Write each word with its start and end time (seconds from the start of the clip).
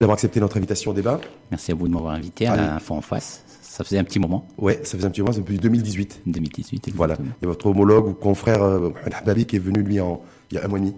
d'avoir 0.00 0.14
accepté 0.14 0.38
notre 0.38 0.56
invitation 0.56 0.92
au 0.92 0.94
débat. 0.94 1.20
Merci 1.50 1.72
à 1.72 1.74
vous 1.74 1.88
de 1.88 1.92
m'avoir 1.92 2.14
invité 2.14 2.46
à 2.46 2.54
l'info 2.54 2.94
en 2.94 3.00
face. 3.00 3.42
Ça 3.60 3.82
faisait 3.82 3.98
un 3.98 4.04
petit 4.04 4.20
moment. 4.20 4.46
Ouais, 4.56 4.78
ça 4.84 4.96
faisait 4.96 5.06
un 5.06 5.10
petit 5.10 5.22
moment, 5.22 5.32
c'est 5.32 5.40
depuis 5.40 5.58
2018. 5.58 6.22
2018, 6.26 6.90
Voilà. 6.94 7.16
Il 7.20 7.26
y 7.42 7.44
a 7.44 7.48
votre 7.48 7.66
homologue 7.66 8.06
ou 8.06 8.12
confrère, 8.12 8.62
euh, 8.62 8.90
Hababi, 9.12 9.46
qui 9.46 9.56
est 9.56 9.60
venu, 9.60 9.82
lui, 9.82 10.00
en, 10.00 10.22
il 10.50 10.56
y 10.56 10.60
a 10.60 10.64
un 10.64 10.68
mois 10.68 10.78
et 10.78 10.82
demi. 10.82 10.94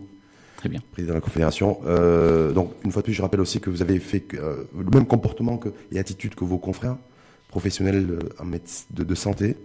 Très 0.56 0.68
bien. 0.68 0.80
Président 0.92 1.14
de 1.14 1.16
la 1.16 1.22
Confédération. 1.22 1.78
Euh, 1.86 2.52
donc, 2.52 2.72
une 2.84 2.92
fois 2.92 3.00
de 3.00 3.04
plus, 3.04 3.14
je 3.14 3.22
rappelle 3.22 3.40
aussi 3.40 3.58
que 3.58 3.70
vous 3.70 3.80
avez 3.80 3.98
fait 4.00 4.22
euh, 4.34 4.64
le 4.78 4.90
même 4.90 5.06
comportement 5.06 5.56
que, 5.56 5.70
et 5.92 5.98
attitude 5.98 6.34
que 6.34 6.44
vos 6.44 6.58
confrères 6.58 6.96
professionnels 7.48 8.06
euh, 8.10 8.42
en 8.42 8.44
de, 8.46 9.04
de 9.04 9.14
santé. 9.14 9.56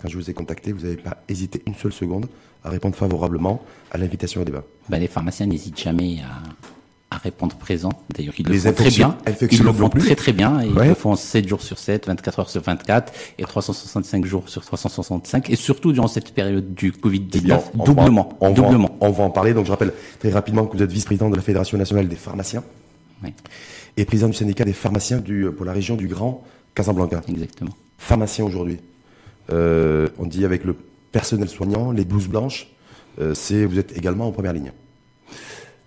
Quand 0.00 0.08
je 0.08 0.16
vous 0.16 0.30
ai 0.30 0.34
contacté, 0.34 0.70
vous 0.70 0.82
n'avez 0.82 0.96
pas 0.96 1.24
hésité 1.28 1.60
une 1.66 1.74
seule 1.74 1.92
seconde 1.92 2.26
à 2.62 2.70
répondre 2.70 2.94
favorablement 2.94 3.62
à 3.90 3.98
l'invitation 3.98 4.42
au 4.42 4.44
débat. 4.44 4.62
Ben, 4.88 5.00
les 5.00 5.08
pharmaciens 5.08 5.46
n'hésitent 5.46 5.80
jamais 5.80 6.20
à, 6.20 6.42
à, 7.10 7.18
répondre 7.18 7.56
présent. 7.56 7.90
D'ailleurs, 8.14 8.34
ils 8.38 8.46
le 8.46 8.58
font 8.58 8.72
très 8.72 8.90
bien. 8.90 9.16
Ils 9.50 9.62
le 9.62 9.72
font 9.72 9.88
plus. 9.88 10.00
très 10.02 10.16
très 10.16 10.32
bien. 10.32 10.60
Et 10.60 10.68
ouais. 10.68 10.86
Ils 10.86 10.88
le 10.90 10.94
font 10.94 11.16
7 11.16 11.48
jours 11.48 11.62
sur 11.62 11.78
7, 11.78 12.06
24 12.06 12.40
heures 12.40 12.50
sur 12.50 12.62
24 12.62 13.12
et 13.38 13.42
365 13.42 14.24
jours 14.24 14.48
sur 14.48 14.64
365. 14.64 15.50
Et 15.50 15.56
surtout 15.56 15.92
durant 15.92 16.08
cette 16.08 16.32
période 16.32 16.74
du 16.74 16.92
Covid-19, 16.92 17.60
on 17.78 17.84
doublement. 17.84 18.28
Va, 18.40 18.48
on, 18.48 18.52
doublement. 18.52 18.88
Va, 19.00 19.06
on 19.08 19.10
va 19.10 19.24
en 19.24 19.30
parler. 19.30 19.54
Donc 19.54 19.66
je 19.66 19.70
rappelle 19.70 19.92
très 20.18 20.30
rapidement 20.30 20.66
que 20.66 20.76
vous 20.76 20.82
êtes 20.82 20.92
vice-président 20.92 21.30
de 21.30 21.36
la 21.36 21.42
Fédération 21.42 21.78
nationale 21.78 22.08
des 22.08 22.16
pharmaciens 22.16 22.64
oui. 23.22 23.32
et 23.96 24.04
président 24.04 24.28
du 24.28 24.34
syndicat 24.34 24.64
des 24.64 24.72
pharmaciens 24.72 25.18
du, 25.18 25.48
pour 25.56 25.64
la 25.64 25.72
région 25.72 25.96
du 25.96 26.08
Grand 26.08 26.44
Casablanca. 26.74 27.22
Exactement. 27.28 27.72
Pharmacien 27.98 28.44
aujourd'hui. 28.44 28.78
Euh, 29.52 30.08
on 30.18 30.26
dit 30.26 30.44
avec 30.44 30.64
le 30.64 30.76
personnel 31.12 31.48
soignant, 31.48 31.92
les 31.92 32.04
blouses 32.04 32.28
blanches, 32.28 32.68
euh, 33.20 33.32
c'est 33.34 33.64
vous 33.64 33.78
êtes 33.78 33.96
également 33.96 34.26
en 34.26 34.32
première 34.32 34.52
ligne. 34.52 34.72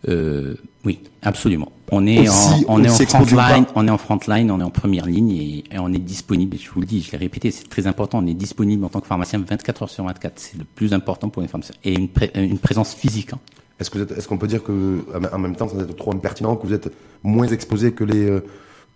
Euh, 0.08 0.56
oui, 0.86 1.00
absolument. 1.22 1.72
On 1.92 2.06
est 2.08 2.30
aussi, 2.30 2.66
en, 2.68 2.76
on, 2.76 2.82
on 2.82 2.84
est 2.84 2.90
en 2.90 2.94
frontline, 2.94 3.66
on 3.76 3.88
est 3.88 3.92
en 3.92 3.98
frontline, 3.98 4.52
on 4.52 4.60
est 4.60 4.64
en 4.64 4.70
première 4.70 5.06
ligne 5.06 5.32
et, 5.32 5.64
et, 5.72 5.80
on 5.80 5.92
est 5.92 6.00
disponible. 6.00 6.58
Je 6.58 6.70
vous 6.70 6.80
le 6.80 6.86
dis, 6.86 7.02
je 7.02 7.12
l'ai 7.12 7.18
répété, 7.18 7.52
c'est 7.52 7.68
très 7.68 7.88
important. 7.88 8.20
On 8.20 8.28
est 8.28 8.34
disponible 8.34 8.86
en 8.86 8.90
tant 8.90 9.02
que 9.02 9.08
pharmacien 9.08 9.44
24 9.48 9.84
heures 9.84 9.90
sur 9.90 10.06
24. 10.06 10.34
C'est 10.38 10.58
le 10.58 10.64
plus 10.64 10.94
important 10.94 11.30
pour 11.30 11.42
les 11.42 11.48
pharmaciens 11.48 11.76
et 11.84 11.94
une, 11.94 12.08
pré, 12.08 12.32
une 12.36 12.60
présence 12.60 12.94
physique. 12.94 13.34
Hein. 13.34 13.40
Est-ce 13.80 13.90
que 13.90 14.14
est-ce 14.14 14.28
qu'on 14.28 14.38
peut 14.38 14.48
dire 14.48 14.64
que 14.64 15.00
en 15.34 15.40
même 15.40 15.56
temps, 15.56 15.68
sans 15.68 15.80
être 15.80 15.96
trop 15.96 16.14
impertinent, 16.14 16.56
que 16.56 16.68
vous 16.68 16.74
êtes 16.74 16.92
moins 17.24 17.48
exposé 17.48 17.94
que 17.94 18.04
les 18.04 18.30
euh, 18.30 18.46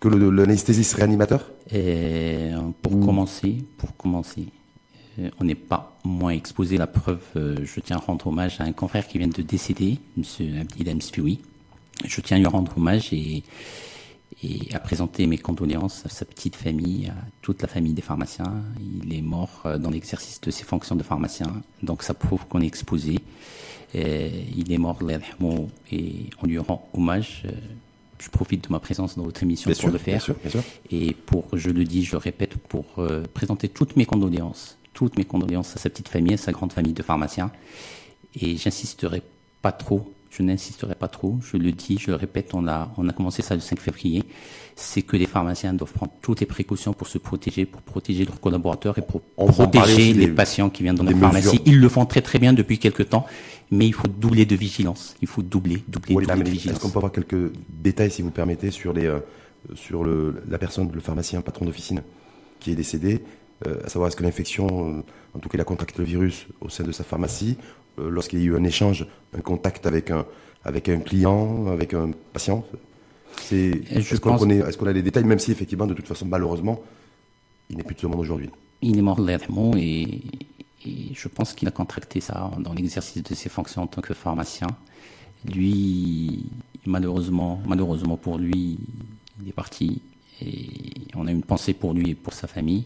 que 0.00 0.08
l'anesthésiste 0.08 0.94
réanimateur? 0.94 1.50
Et 1.72 2.50
Pour 2.82 2.94
Ou... 2.94 3.04
commencer, 3.04 3.64
pour 3.78 3.96
commencer, 3.96 4.42
euh, 4.42 4.63
on 5.38 5.44
n'est 5.44 5.54
pas 5.54 5.98
moins 6.04 6.32
exposé. 6.32 6.76
La 6.76 6.86
preuve, 6.86 7.20
euh, 7.36 7.56
je 7.64 7.80
tiens 7.80 7.96
à 7.96 8.00
rendre 8.00 8.26
hommage 8.26 8.60
à 8.60 8.64
un 8.64 8.72
confrère 8.72 9.06
qui 9.06 9.18
vient 9.18 9.28
de 9.28 9.42
décéder, 9.42 9.98
M. 10.16 10.24
Abdilhem 10.60 11.00
Spioui. 11.00 11.40
Je 12.04 12.20
tiens 12.20 12.36
à 12.36 12.40
lui 12.40 12.46
rendre 12.46 12.76
hommage 12.76 13.12
et, 13.12 13.42
et 14.42 14.74
à 14.74 14.80
présenter 14.80 15.26
mes 15.26 15.38
condoléances 15.38 16.04
à 16.04 16.08
sa 16.08 16.24
petite 16.24 16.56
famille, 16.56 17.08
à 17.08 17.14
toute 17.42 17.62
la 17.62 17.68
famille 17.68 17.94
des 17.94 18.02
pharmaciens. 18.02 18.62
Il 19.02 19.14
est 19.14 19.22
mort 19.22 19.62
euh, 19.66 19.78
dans 19.78 19.90
l'exercice 19.90 20.40
de 20.40 20.50
ses 20.50 20.64
fonctions 20.64 20.96
de 20.96 21.02
pharmacien, 21.02 21.62
donc 21.82 22.02
ça 22.02 22.14
prouve 22.14 22.46
qu'on 22.46 22.60
est 22.60 22.66
exposé. 22.66 23.18
Et 23.96 24.30
il 24.56 24.72
est 24.72 24.78
mort, 24.78 24.98
et 25.92 26.30
on 26.42 26.46
lui 26.46 26.58
rend 26.58 26.88
hommage 26.94 27.44
je 28.24 28.30
profite 28.30 28.64
de 28.64 28.72
ma 28.72 28.80
présence 28.80 29.16
dans 29.16 29.24
votre 29.24 29.42
émission 29.42 29.68
bien 29.68 29.74
pour 29.74 29.82
sûr, 29.82 29.92
le 29.92 29.98
faire. 29.98 30.14
Bien 30.14 30.24
sûr, 30.24 30.34
bien 30.36 30.50
sûr. 30.50 30.62
Et 30.90 31.12
pour, 31.12 31.44
je 31.52 31.70
le 31.70 31.84
dis, 31.84 32.04
je 32.04 32.16
répète, 32.16 32.56
pour 32.56 32.86
euh, 32.98 33.24
présenter 33.34 33.68
toutes 33.68 33.96
mes 33.96 34.06
condoléances, 34.06 34.78
toutes 34.94 35.18
mes 35.18 35.24
condoléances 35.24 35.76
à 35.76 35.78
sa 35.78 35.90
petite 35.90 36.08
famille, 36.08 36.34
à 36.34 36.38
sa 36.38 36.52
grande 36.52 36.72
famille 36.72 36.94
de 36.94 37.02
pharmaciens. 37.02 37.50
Et 38.40 38.56
j'insisterai 38.56 39.22
pas 39.60 39.72
trop, 39.72 40.12
je 40.30 40.42
n'insisterai 40.42 40.94
pas 40.94 41.08
trop, 41.08 41.38
je 41.42 41.56
le 41.56 41.70
dis, 41.72 41.98
je 41.98 42.10
le 42.10 42.16
répète, 42.16 42.54
on 42.54 42.66
a, 42.66 42.92
on 42.96 43.08
a 43.08 43.12
commencé 43.12 43.42
ça 43.42 43.54
le 43.54 43.60
5 43.60 43.78
février. 43.78 44.24
C'est 44.76 45.02
que 45.02 45.16
les 45.16 45.26
pharmaciens 45.26 45.72
doivent 45.72 45.92
prendre 45.92 46.12
toutes 46.20 46.40
les 46.40 46.46
précautions 46.46 46.92
pour 46.92 47.06
se 47.06 47.18
protéger, 47.18 47.64
pour 47.64 47.80
protéger 47.82 48.24
leurs 48.24 48.40
collaborateurs 48.40 48.98
et 48.98 49.02
pour 49.02 49.22
on 49.36 49.46
protéger 49.46 50.12
les 50.12 50.26
des, 50.26 50.32
patients 50.32 50.70
qui 50.70 50.82
viennent 50.82 50.96
dans 50.96 51.04
la 51.04 51.14
pharmacie. 51.14 51.60
Ils 51.64 51.78
le 51.78 51.88
font 51.88 52.06
très 52.06 52.22
très 52.22 52.40
bien 52.40 52.52
depuis 52.52 52.78
quelques 52.78 53.10
temps, 53.10 53.26
mais 53.70 53.86
il 53.86 53.92
faut 53.92 54.08
doubler 54.08 54.46
de 54.46 54.56
vigilance. 54.56 55.14
Il 55.22 55.28
faut 55.28 55.42
doubler, 55.42 55.84
doubler, 55.86 56.16
oui, 56.16 56.26
doubler 56.26 56.42
de 56.42 56.48
Est-ce 56.48 56.50
vigilance. 56.50 56.78
qu'on 56.80 56.90
peut 56.90 56.98
avoir 56.98 57.12
quelques 57.12 57.52
détails, 57.68 58.10
si 58.10 58.22
vous 58.22 58.30
permettez, 58.30 58.72
sur 58.72 58.92
les, 58.92 59.06
euh, 59.06 59.20
sur 59.76 60.02
le, 60.02 60.42
la 60.48 60.58
personne, 60.58 60.90
le 60.92 61.00
pharmacien, 61.00 61.40
patron 61.40 61.64
d'officine, 61.64 62.02
qui 62.58 62.72
est 62.72 62.74
décédé, 62.76 63.22
à 63.84 63.88
savoir 63.88 64.08
est-ce 64.08 64.16
que 64.16 64.22
l'infection, 64.22 64.66
euh, 64.66 65.02
en 65.34 65.38
tout 65.38 65.48
cas, 65.48 65.58
il 65.58 65.60
a 65.60 65.64
contracté 65.64 65.98
le 65.98 66.04
virus 66.04 66.46
au 66.60 66.68
sein 66.68 66.84
de 66.84 66.92
sa 66.92 67.04
pharmacie, 67.04 67.56
euh, 67.98 68.10
lorsqu'il 68.10 68.40
y 68.40 68.42
a 68.42 68.46
eu 68.46 68.56
un 68.56 68.64
échange, 68.64 69.06
un 69.36 69.40
contact 69.40 69.86
avec 69.86 70.10
un, 70.10 70.26
avec 70.64 70.88
un 70.88 70.98
client, 70.98 71.66
avec 71.68 71.94
un 71.94 72.10
patient? 72.32 72.64
C'est, 73.42 73.82
est-ce, 73.90 74.20
qu'on 74.20 74.36
connaît, 74.36 74.58
est-ce 74.58 74.78
qu'on 74.78 74.86
a 74.86 74.92
les 74.92 75.02
détails, 75.02 75.24
même 75.24 75.38
si 75.38 75.50
effectivement, 75.50 75.86
de 75.86 75.94
toute 75.94 76.06
façon, 76.06 76.26
malheureusement, 76.26 76.80
il 77.70 77.76
n'est 77.76 77.82
plus 77.82 77.94
de 77.94 78.00
ce 78.00 78.06
monde 78.06 78.20
aujourd'hui? 78.20 78.50
Il 78.80 78.98
est 78.98 79.02
mort 79.02 79.20
légèrement 79.20 79.72
et, 79.76 80.22
et 80.86 81.14
je 81.14 81.28
pense 81.28 81.52
qu'il 81.52 81.66
a 81.66 81.70
contracté 81.70 82.20
ça 82.20 82.50
dans 82.58 82.72
l'exercice 82.72 83.22
de 83.22 83.34
ses 83.34 83.48
fonctions 83.48 83.82
en 83.82 83.86
tant 83.86 84.02
que 84.02 84.14
pharmacien. 84.14 84.68
Lui, 85.52 86.46
malheureusement, 86.86 87.60
malheureusement 87.66 88.16
pour 88.16 88.38
lui, 88.38 88.78
il 89.42 89.48
est 89.48 89.52
parti 89.52 90.00
et 90.40 90.68
on 91.14 91.26
a 91.26 91.30
une 91.30 91.42
pensée 91.42 91.74
pour 91.74 91.94
lui 91.94 92.10
et 92.10 92.14
pour 92.14 92.32
sa 92.32 92.46
famille. 92.46 92.84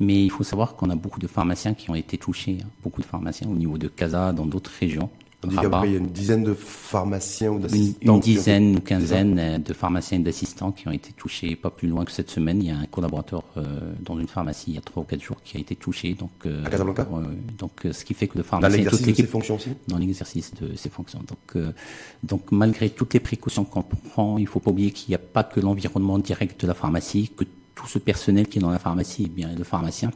Mais 0.00 0.24
il 0.24 0.30
faut 0.30 0.44
savoir 0.44 0.76
qu'on 0.76 0.90
a 0.90 0.96
beaucoup 0.96 1.20
de 1.20 1.26
pharmaciens 1.26 1.74
qui 1.74 1.90
ont 1.90 1.94
été 1.94 2.18
touchés, 2.18 2.58
hein. 2.62 2.68
beaucoup 2.82 3.00
de 3.00 3.06
pharmaciens 3.06 3.48
au 3.48 3.54
niveau 3.54 3.78
de 3.78 3.88
Casa, 3.88 4.32
dans 4.32 4.46
d'autres 4.46 4.72
régions. 4.80 5.10
On 5.44 5.48
dit 5.48 5.56
qu'il 5.56 5.92
y 5.92 5.94
a 5.94 5.98
une 5.98 6.06
dizaine 6.06 6.44
de 6.44 6.54
pharmaciens 6.54 7.50
ou 7.50 7.58
d'assistants. 7.58 7.98
Une, 8.00 8.14
une 8.14 8.20
dizaine, 8.20 8.72
une 8.74 8.80
quinzaine 8.80 9.62
de 9.62 9.72
pharmaciens 9.72 10.18
et 10.18 10.22
d'assistants 10.22 10.72
qui 10.72 10.88
ont 10.88 10.92
été 10.92 11.12
touchés 11.12 11.54
pas 11.56 11.70
plus 11.70 11.88
loin 11.88 12.04
que 12.04 12.12
cette 12.12 12.30
semaine. 12.30 12.62
Il 12.62 12.68
y 12.68 12.70
a 12.70 12.78
un 12.78 12.86
collaborateur 12.86 13.42
euh, 13.56 13.92
dans 14.00 14.18
une 14.18 14.28
pharmacie 14.28 14.70
il 14.70 14.74
y 14.76 14.78
a 14.78 14.80
trois 14.80 15.02
ou 15.02 15.06
quatre 15.06 15.22
jours 15.22 15.36
qui 15.44 15.56
a 15.56 15.60
été 15.60 15.76
touché. 15.76 16.14
Donc, 16.14 16.30
euh, 16.46 16.64
à 16.64 16.70
Casablanca 16.70 17.06
euh, 17.12 17.24
Donc, 17.58 17.86
ce 17.90 18.04
qui 18.04 18.14
fait 18.14 18.26
que 18.26 18.38
le 18.38 18.44
pharmacien. 18.44 18.70
Dans 18.70 18.82
l'exercice 18.82 19.06
de 19.06 19.14
ses 19.14 19.26
fonctions 19.26 19.56
aussi? 19.56 19.70
Dans 19.88 19.98
l'exercice 19.98 20.54
de 20.54 20.76
ses 20.76 20.88
fonctions. 20.88 21.20
Donc, 21.26 21.64
donc, 22.22 22.50
malgré 22.50 22.90
toutes 22.90 23.14
les 23.14 23.20
précautions 23.20 23.64
qu'on 23.64 23.82
prend, 23.82 24.38
il 24.38 24.46
faut 24.46 24.60
pas 24.60 24.70
oublier 24.70 24.92
qu'il 24.92 25.10
n'y 25.10 25.16
a 25.16 25.18
pas 25.18 25.44
que 25.44 25.60
l'environnement 25.60 26.18
direct 26.18 26.60
de 26.62 26.66
la 26.66 26.74
pharmacie, 26.74 27.30
que 27.36 27.44
tout 27.74 27.86
ce 27.86 27.98
personnel 27.98 28.48
qui 28.48 28.58
est 28.58 28.62
dans 28.62 28.70
la 28.70 28.78
pharmacie, 28.78 29.24
et 29.24 29.28
bien 29.28 29.50
le 29.56 29.64
pharmacien, 29.64 30.10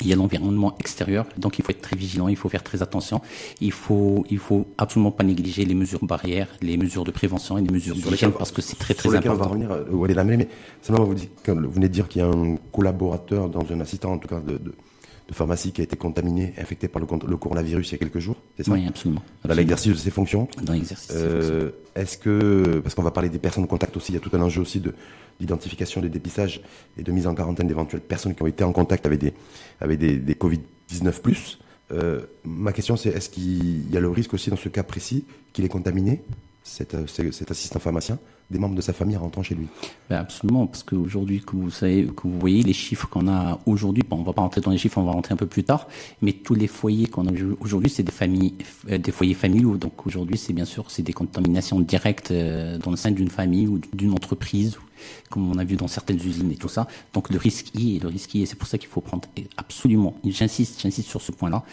il 0.00 0.08
y 0.08 0.12
a 0.12 0.16
l'environnement 0.16 0.74
extérieur, 0.78 1.26
donc 1.36 1.58
il 1.58 1.64
faut 1.64 1.70
être 1.70 1.82
très 1.82 1.96
vigilant, 1.96 2.28
il 2.28 2.36
faut 2.36 2.48
faire 2.48 2.62
très 2.62 2.82
attention. 2.82 3.20
Il 3.60 3.72
faut, 3.72 4.24
il 4.30 4.38
faut 4.38 4.66
absolument 4.78 5.10
pas 5.10 5.22
négliger 5.22 5.64
les 5.64 5.74
mesures 5.74 6.04
barrières, 6.04 6.48
les 6.60 6.76
mesures 6.76 7.04
de 7.04 7.10
prévention 7.10 7.58
et 7.58 7.62
les 7.62 7.70
mesures 7.70 7.94
d'hygiène 7.94 8.32
parce 8.32 8.52
que 8.52 8.62
c'est 8.62 8.78
très 8.78 8.94
très 8.94 9.14
important. 9.14 9.32
On 9.32 9.36
va 9.36 9.46
revenir, 9.46 9.70
euh, 9.70 10.24
mais 10.24 10.48
simplement 10.80 11.06
vous, 11.06 11.14
dites, 11.14 11.30
vous 11.46 11.70
venez 11.70 11.88
de 11.88 11.92
dire 11.92 12.08
qu'il 12.08 12.22
y 12.22 12.24
a 12.24 12.28
un 12.28 12.56
collaborateur 12.72 13.48
dans 13.48 13.64
un 13.70 13.80
assistant 13.80 14.12
en 14.12 14.18
tout 14.18 14.28
cas 14.28 14.40
de, 14.40 14.52
de, 14.58 14.74
de 15.32 15.36
pharmacie 15.36 15.72
qui 15.72 15.80
a 15.80 15.84
été 15.84 15.96
contaminé, 15.96 16.54
infecté 16.58 16.88
par 16.88 17.02
le, 17.02 17.08
le 17.26 17.36
coronavirus 17.36 17.88
il 17.88 17.92
y 17.92 17.94
a 17.96 17.98
quelques 17.98 18.18
jours, 18.20 18.36
c'est 18.56 18.64
ça 18.66 18.72
Oui, 18.72 18.86
absolument. 18.86 19.22
Dans 19.44 19.54
l'exercice 19.54 19.92
de 19.92 19.96
ses 19.98 20.10
fonctions. 20.10 20.46
Dans 20.62 20.74
l'exercice. 20.74 21.10
Euh, 21.12 21.70
Est-ce 21.96 22.18
que, 22.18 22.80
parce 22.82 22.94
qu'on 22.94 23.02
va 23.02 23.10
parler 23.10 23.28
des 23.30 23.38
personnes 23.38 23.64
de 23.64 23.68
contact 23.68 23.96
aussi, 23.96 24.12
il 24.12 24.14
y 24.14 24.18
a 24.18 24.20
tout 24.20 24.30
un 24.34 24.40
enjeu 24.40 24.60
aussi 24.62 24.80
de 24.80 24.94
d'identification, 25.40 26.00
des 26.02 26.10
dépistages 26.10 26.60
et 26.98 27.02
de 27.02 27.10
mise 27.10 27.26
en 27.26 27.34
quarantaine 27.34 27.66
d'éventuelles 27.66 28.02
personnes 28.02 28.34
qui 28.34 28.42
ont 28.42 28.46
été 28.46 28.62
en 28.62 28.72
contact 28.72 29.06
avec 29.06 29.18
des, 29.18 29.32
avec 29.80 29.98
des, 29.98 30.18
des 30.18 30.34
Covid-19+. 30.34 31.56
Euh, 31.90 32.20
ma 32.44 32.72
question 32.72 32.96
c'est, 32.96 33.08
est-ce 33.08 33.28
qu'il 33.30 33.90
y 33.90 33.96
a 33.96 34.00
le 34.00 34.08
risque 34.10 34.34
aussi 34.34 34.50
dans 34.50 34.56
ce 34.56 34.68
cas 34.68 34.82
précis 34.84 35.24
qu'il 35.52 35.64
est 35.64 35.68
contaminé, 35.68 36.22
cet, 36.62 36.94
cet 37.08 37.50
assistant 37.50 37.80
pharmacien, 37.80 38.18
des 38.52 38.58
membres 38.58 38.74
de 38.74 38.80
sa 38.80 38.92
famille 38.92 39.16
rentrant 39.16 39.42
chez 39.42 39.54
lui 39.54 39.66
ben 40.08 40.18
Absolument, 40.18 40.66
parce 40.66 40.82
qu'aujourd'hui, 40.82 41.40
que 41.40 41.56
vous 41.56 41.70
savez, 41.70 42.04
que 42.04 42.22
vous 42.22 42.38
voyez 42.38 42.62
les 42.62 42.72
chiffres 42.72 43.08
qu'on 43.08 43.26
a 43.28 43.58
aujourd'hui, 43.66 44.04
bon, 44.08 44.18
on 44.18 44.22
va 44.22 44.32
pas 44.32 44.42
rentrer 44.42 44.60
dans 44.60 44.70
les 44.70 44.78
chiffres, 44.78 44.98
on 44.98 45.04
va 45.04 45.12
rentrer 45.12 45.32
un 45.34 45.36
peu 45.36 45.46
plus 45.46 45.64
tard, 45.64 45.88
mais 46.20 46.32
tous 46.32 46.54
les 46.54 46.68
foyers 46.68 47.06
qu'on 47.06 47.26
a 47.26 47.32
aujourd'hui, 47.60 47.90
c'est 47.90 48.02
des 48.02 48.12
familles, 48.12 48.54
euh, 48.90 48.98
des 48.98 49.10
foyers 49.10 49.34
familiaux. 49.34 49.76
Donc 49.76 50.06
aujourd'hui, 50.06 50.38
c'est 50.38 50.52
bien 50.52 50.64
sûr, 50.64 50.90
c'est 50.90 51.02
des 51.02 51.12
contaminations 51.12 51.80
directes 51.80 52.30
euh, 52.30 52.78
dans 52.78 52.90
le 52.90 52.96
sein 52.96 53.10
d'une 53.10 53.30
famille 53.30 53.66
ou 53.66 53.80
d'une 53.92 54.12
entreprise, 54.12 54.78
comme 55.30 55.50
on 55.50 55.58
a 55.58 55.64
vu 55.64 55.76
dans 55.76 55.88
certaines 55.88 56.18
usines 56.18 56.52
et 56.52 56.56
tout 56.56 56.68
ça. 56.68 56.86
Donc 57.14 57.30
le 57.30 57.38
risque 57.38 57.74
y 57.74 57.96
est, 57.96 58.02
le 58.02 58.08
risque 58.08 58.34
y 58.34 58.42
est, 58.42 58.46
c'est 58.46 58.56
pour 58.56 58.68
ça 58.68 58.78
qu'il 58.78 58.88
faut 58.88 59.00
prendre 59.00 59.28
absolument, 59.56 60.14
j'insiste, 60.24 60.80
j'insiste 60.80 61.08
sur 61.08 61.22
ce 61.22 61.32
point-là, 61.32 61.64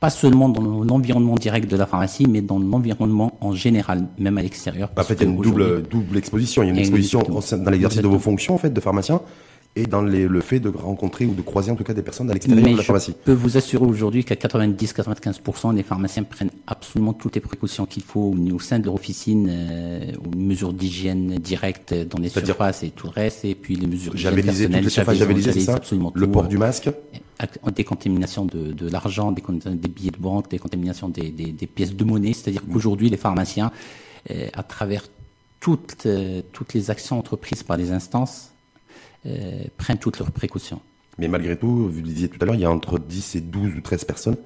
pas 0.00 0.10
seulement 0.10 0.48
dans 0.48 0.62
l'environnement 0.82 1.34
direct 1.34 1.70
de 1.70 1.76
la 1.76 1.86
pharmacie, 1.86 2.26
mais 2.26 2.40
dans 2.40 2.58
l'environnement 2.58 3.36
en 3.42 3.52
général, 3.52 4.06
même 4.18 4.38
à 4.38 4.42
l'extérieur. 4.42 4.90
En 4.96 5.02
fait, 5.02 5.14
il 5.14 5.20
y 5.20 5.24
a 5.26 5.28
une 5.28 5.40
double, 5.40 5.82
double 5.82 6.16
exposition. 6.16 6.62
Il 6.62 6.66
y 6.66 6.68
a 6.70 6.72
une 6.72 6.78
exposition 6.78 7.20
dans 7.22 7.70
l'exercice 7.70 8.00
de 8.00 8.08
vos 8.08 8.18
fonctions, 8.18 8.54
en 8.54 8.58
fait, 8.58 8.70
de 8.70 8.80
pharmacien, 8.80 9.20
et 9.76 9.84
dans 9.84 10.02
les, 10.02 10.26
le 10.26 10.40
fait 10.40 10.58
de 10.58 10.68
rencontrer 10.68 11.26
ou 11.26 11.34
de 11.34 11.42
croiser, 11.42 11.70
en 11.70 11.76
tout 11.76 11.84
cas, 11.84 11.94
des 11.94 12.02
personnes 12.02 12.28
à 12.28 12.34
l'extérieur 12.34 12.66
de 12.66 12.76
la 12.76 12.82
pharmacie. 12.82 13.14
Je 13.20 13.24
peux 13.24 13.32
vous 13.32 13.56
assurer 13.56 13.84
aujourd'hui 13.84 14.24
qu'à 14.24 14.34
90-95%, 14.34 15.74
les 15.74 15.84
pharmaciens 15.84 16.24
prennent 16.24 16.50
absolument 16.66 17.12
toutes 17.12 17.36
les 17.36 17.40
précautions 17.40 17.86
qu'il 17.86 18.02
faut 18.02 18.34
au 18.52 18.58
sein 18.58 18.80
de 18.80 18.86
leur 18.86 18.94
officine, 18.94 19.48
euh, 19.48 20.12
aux 20.24 20.36
mesures 20.36 20.72
d'hygiène 20.72 21.36
directes 21.36 21.94
dans 21.94 22.18
les 22.18 22.30
surfaces 22.30 22.82
et 22.82 22.90
tout 22.90 23.06
le 23.06 23.12
reste, 23.12 23.44
et 23.44 23.54
puis 23.54 23.76
les 23.76 23.86
mesures 23.86 24.16
javelisées, 24.16 24.66
toutes 24.66 24.80
les 24.80 24.90
surfaces 24.90 25.18
c'est 25.18 25.60
ça 25.60 25.74
absolument 25.76 26.12
Le 26.14 26.26
tout, 26.26 26.32
port 26.32 26.48
du 26.48 26.58
masque 26.58 26.90
décontamination 27.74 28.44
de, 28.44 28.72
de 28.72 28.90
l'argent, 28.90 29.32
des 29.32 29.88
billets 29.88 30.10
de 30.10 30.18
banque, 30.18 30.50
décontamination 30.50 31.08
des, 31.08 31.30
des, 31.30 31.52
des 31.52 31.66
pièces 31.66 31.94
de 31.94 32.04
monnaie. 32.04 32.34
C'est-à-dire 32.34 32.62
qu'aujourd'hui, 32.70 33.08
les 33.08 33.16
pharmaciens 33.16 33.70
à 34.28 34.62
travers 34.62 35.04
toutes, 35.60 36.06
toutes 36.52 36.74
les 36.74 36.90
actions 36.90 37.18
entreprises 37.18 37.62
par 37.62 37.78
les 37.78 37.92
instances, 37.92 38.50
prennent 39.76 39.98
toutes 39.98 40.18
leurs 40.18 40.30
précautions. 40.30 40.80
Mais 41.18 41.28
malgré 41.28 41.56
tout, 41.56 41.88
vous 41.88 41.96
le 41.96 42.02
disiez 42.02 42.28
tout 42.28 42.38
à 42.40 42.46
l'heure, 42.46 42.54
il 42.54 42.60
y 42.60 42.64
a 42.64 42.70
entre 42.70 42.98
10 42.98 43.36
et 43.36 43.40
12 43.40 43.74
ou 43.76 43.80
13 43.80 44.04
personnes 44.04 44.36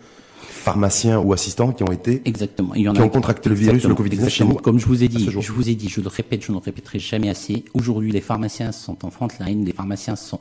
pharmaciens 0.65 1.19
ou 1.19 1.33
assistants 1.33 1.73
qui 1.73 1.83
ont 1.83 1.93
été 1.93 2.23
exactement. 2.25 2.75
Il 2.75 2.83
y 2.83 2.89
en 2.89 2.95
qui 2.95 3.01
ont 3.01 3.09
contracté 3.09 3.49
le 3.49 3.55
virus 3.55 3.85
le 3.85 3.95
Covid-19 3.95 4.29
chez 4.29 4.45
vous 4.45 4.55
comme 4.55 4.79
je 4.79 4.87
vous 4.87 5.03
ai 5.03 5.09
dit 5.09 5.29
je 5.29 5.53
vous 5.53 5.69
ai 5.69 5.75
dit 5.75 5.89
je 5.89 6.01
le 6.01 6.09
répète 6.09 6.43
je 6.43 6.53
ne 6.53 6.57
le 6.57 6.63
répéterai 6.63 6.99
jamais 6.99 7.29
assez. 7.29 7.65
Aujourd'hui 7.75 8.13
les 8.13 8.21
pharmaciens 8.21 8.73
sont 8.73 9.05
en 9.05 9.11
front 9.11 9.29
line 9.41 9.65
les 9.65 9.73
pharmaciens 9.73 10.17
sont 10.17 10.41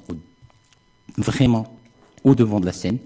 vraiment 1.18 1.78
au 2.24 2.36
devant 2.36 2.60
de 2.60 2.66
la 2.66 2.72
scène 2.72 3.00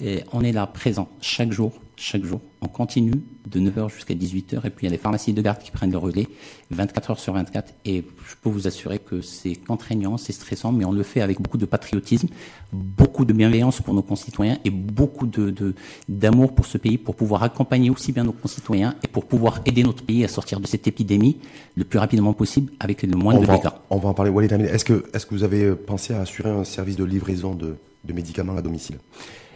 et 0.00 0.24
on 0.32 0.42
est 0.42 0.52
là 0.52 0.66
présent 0.66 1.08
chaque 1.20 1.52
jour 1.52 1.72
chaque 2.00 2.24
jour. 2.24 2.40
On 2.62 2.68
continue 2.68 3.22
de 3.46 3.60
9h 3.60 3.92
jusqu'à 3.92 4.14
18h 4.14 4.66
et 4.66 4.70
puis 4.70 4.82
il 4.82 4.84
y 4.84 4.86
a 4.88 4.90
les 4.90 4.96
pharmacies 4.96 5.34
de 5.34 5.42
garde 5.42 5.58
qui 5.58 5.70
prennent 5.70 5.90
le 5.90 5.98
relais 5.98 6.26
24 6.70 7.10
heures 7.10 7.20
sur 7.20 7.34
24 7.34 7.74
et 7.84 8.04
je 8.26 8.34
peux 8.40 8.48
vous 8.48 8.66
assurer 8.66 8.98
que 8.98 9.20
c'est 9.20 9.54
contraignant, 9.54 10.16
c'est 10.16 10.32
stressant, 10.32 10.72
mais 10.72 10.86
on 10.86 10.92
le 10.92 11.02
fait 11.02 11.20
avec 11.20 11.40
beaucoup 11.42 11.58
de 11.58 11.66
patriotisme, 11.66 12.28
beaucoup 12.72 13.26
de 13.26 13.34
bienveillance 13.34 13.82
pour 13.82 13.92
nos 13.92 14.02
concitoyens 14.02 14.58
et 14.64 14.70
beaucoup 14.70 15.26
de 15.26 15.74
d'amour 16.08 16.54
pour 16.54 16.64
ce 16.64 16.78
pays 16.78 16.96
pour 16.96 17.14
pouvoir 17.16 17.42
accompagner 17.42 17.90
aussi 17.90 18.12
bien 18.12 18.24
nos 18.24 18.32
concitoyens 18.32 18.94
et 19.04 19.08
pour 19.08 19.26
pouvoir 19.26 19.60
aider 19.66 19.82
notre 19.82 20.02
pays 20.02 20.24
à 20.24 20.28
sortir 20.28 20.58
de 20.58 20.66
cette 20.66 20.86
épidémie 20.86 21.38
le 21.76 21.84
plus 21.84 21.98
rapidement 21.98 22.32
possible 22.32 22.72
avec 22.80 23.02
le 23.02 23.14
moins 23.14 23.34
de 23.34 23.44
dégâts. 23.44 23.68
On 23.90 23.98
va 23.98 24.08
en 24.08 24.14
parler. 24.14 24.30
Est-ce 24.64 24.86
que, 24.86 25.04
est-ce 25.12 25.26
que 25.26 25.34
vous 25.34 25.44
avez 25.44 25.74
pensé 25.74 26.14
à 26.14 26.20
assurer 26.22 26.50
un 26.50 26.64
service 26.64 26.96
de 26.96 27.04
livraison 27.04 27.54
de, 27.54 27.76
de 28.04 28.12
médicaments 28.14 28.56
à 28.56 28.62
domicile? 28.62 28.96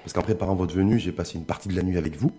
Parce 0.05 0.13
qu'en 0.13 0.23
préparant 0.23 0.55
votre 0.55 0.75
venue, 0.75 0.99
j'ai 0.99 1.13
passé 1.13 1.39
une 1.39 1.47
partie 1.47 1.69
de 1.69 1.75
la 1.75 1.83
nuit 1.83 1.97
avec 1.97 2.15
vous. 2.17 2.31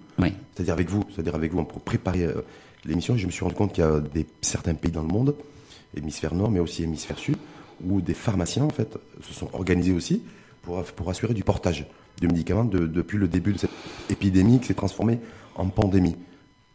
C'est-à-dire 0.54 0.74
avec 0.74 0.88
vous, 0.88 1.04
c'est-à-dire 1.10 1.34
avec 1.34 1.52
vous 1.52 1.64
pour 1.64 1.82
préparer 1.82 2.24
euh, 2.24 2.46
l'émission. 2.86 3.18
Je 3.18 3.26
me 3.26 3.32
suis 3.32 3.44
rendu 3.44 3.56
compte 3.56 3.74
qu'il 3.74 3.84
y 3.84 3.88
a 3.88 4.00
des, 4.00 4.28
certains 4.42 4.76
pays 4.76 4.92
dans 4.92 5.02
le 5.02 5.08
monde, 5.08 5.36
hémisphère 5.98 6.36
nord, 6.36 6.52
mais 6.52 6.60
aussi 6.60 6.84
hémisphère 6.84 7.18
sud, 7.18 7.38
où 7.84 8.02
des 8.02 8.14
pharmaciens, 8.14 8.66
en 8.66 8.70
fait, 8.70 8.96
se 9.22 9.34
sont 9.34 9.50
organisés 9.54 9.94
aussi 9.94 10.22
pour, 10.62 10.84
pour 10.84 11.10
assurer 11.10 11.34
du 11.34 11.44
portage 11.44 11.88
de 12.22 12.28
médicaments 12.28 12.66
depuis 12.66 13.18
le 13.18 13.28
début 13.28 13.54
de 13.54 13.58
cette 13.58 13.72
épidémie 14.12 14.60
qui 14.60 14.68
s'est 14.68 14.76
transformée 14.76 15.20
en 15.56 15.68
pandémie. 15.68 16.16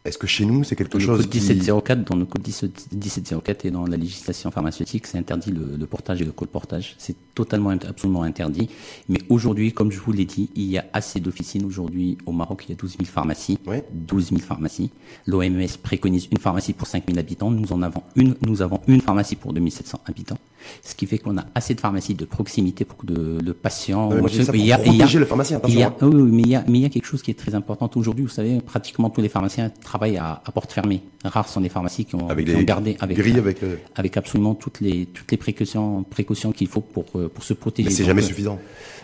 Est-ce 0.03 0.17
que 0.17 0.25
chez 0.25 0.45
nous, 0.45 0.63
c'est 0.63 0.75
quelque 0.75 0.97
chose 0.97 1.21
code 1.21 1.33
1704, 1.33 2.03
dans 2.05 2.15
le 2.15 2.25
code 2.25 2.47
1704 2.47 3.65
et 3.65 3.71
dans 3.71 3.85
la 3.85 3.97
législation 3.97 4.49
pharmaceutique, 4.49 5.05
c'est 5.05 5.19
interdit 5.19 5.51
le, 5.51 5.85
portage 5.85 6.23
et 6.23 6.25
le 6.25 6.31
colportage. 6.31 6.95
C'est 6.97 7.15
totalement, 7.35 7.69
absolument 7.69 8.23
interdit. 8.23 8.67
Mais 9.09 9.19
aujourd'hui, 9.29 9.73
comme 9.73 9.91
je 9.91 9.99
vous 9.99 10.11
l'ai 10.11 10.25
dit, 10.25 10.49
il 10.55 10.63
y 10.63 10.79
a 10.79 10.85
assez 10.91 11.19
d'officines. 11.19 11.65
Aujourd'hui, 11.65 12.17
au 12.25 12.31
Maroc, 12.31 12.65
il 12.65 12.71
y 12.71 12.73
a 12.73 12.75
12 12.75 12.97
000 12.97 13.03
pharmacies. 13.05 13.59
12 13.93 14.29
000 14.29 14.41
pharmacies. 14.41 14.89
L'OMS 15.27 15.77
préconise 15.83 16.27
une 16.31 16.39
pharmacie 16.39 16.73
pour 16.73 16.87
5 16.87 17.03
000 17.05 17.19
habitants. 17.19 17.51
Nous 17.51 17.71
en 17.71 17.83
avons 17.83 18.01
une, 18.15 18.35
nous 18.41 18.63
avons 18.63 18.81
une 18.87 19.01
pharmacie 19.01 19.35
pour 19.35 19.53
2700 19.53 20.01
habitants. 20.07 20.39
Ce 20.83 20.95
qui 20.95 21.05
fait 21.05 21.17
qu'on 21.17 21.37
a 21.37 21.45
assez 21.55 21.73
de 21.75 21.79
pharmacies 21.79 22.13
de 22.13 22.25
proximité 22.25 22.85
pour 22.85 23.03
de, 23.03 23.39
de 23.41 23.51
patients. 23.51 24.09
il 24.53 24.65
y 24.65 24.71
a, 24.73 24.79
il 24.85 24.95
y 24.95 25.01
a, 25.01 25.19
le 25.19 25.25
pharmacien, 25.25 25.61
il 25.67 25.77
y 25.77 25.83
a, 25.83 25.93
oui, 26.01 26.31
mais 26.31 26.41
il 26.43 26.49
y 26.49 26.55
a, 26.55 26.63
mais 26.67 26.79
il 26.79 26.81
y 26.81 26.85
a 26.85 26.89
quelque 26.89 27.05
chose 27.05 27.21
qui 27.21 27.31
est 27.31 27.39
très 27.39 27.55
important 27.55 27.89
aujourd'hui. 27.95 28.23
Vous 28.23 28.29
savez, 28.29 28.59
pratiquement 28.61 29.09
tous 29.09 29.21
les 29.21 29.29
pharmaciens 29.29 29.69
travaillent 29.69 30.17
à, 30.17 30.41
à 30.45 30.51
porte 30.51 30.71
fermée. 30.71 31.01
Rares 31.23 31.49
sont 31.49 31.59
les 31.59 31.69
pharmacies 31.69 32.05
qui 32.05 32.15
ont, 32.15 32.29
avec 32.29 32.47
qui 32.47 32.55
ont 32.55 32.61
gardé 32.61 32.97
avec, 32.99 33.19
avec, 33.19 33.63
euh, 33.63 33.75
avec 33.95 34.17
absolument 34.17 34.55
toutes 34.55 34.81
les, 34.81 35.05
toutes 35.05 35.31
les 35.31 35.37
précautions, 35.37 36.03
précautions 36.03 36.51
qu'il 36.51 36.67
faut 36.67 36.81
pour, 36.81 37.05
euh, 37.15 37.29
pour 37.29 37.43
se 37.43 37.53
protéger. 37.53 37.89
Mais 37.89 37.95
c'est 37.95 38.05
jamais 38.05 38.23
euh, 38.23 38.27
suffisant. 38.27 38.59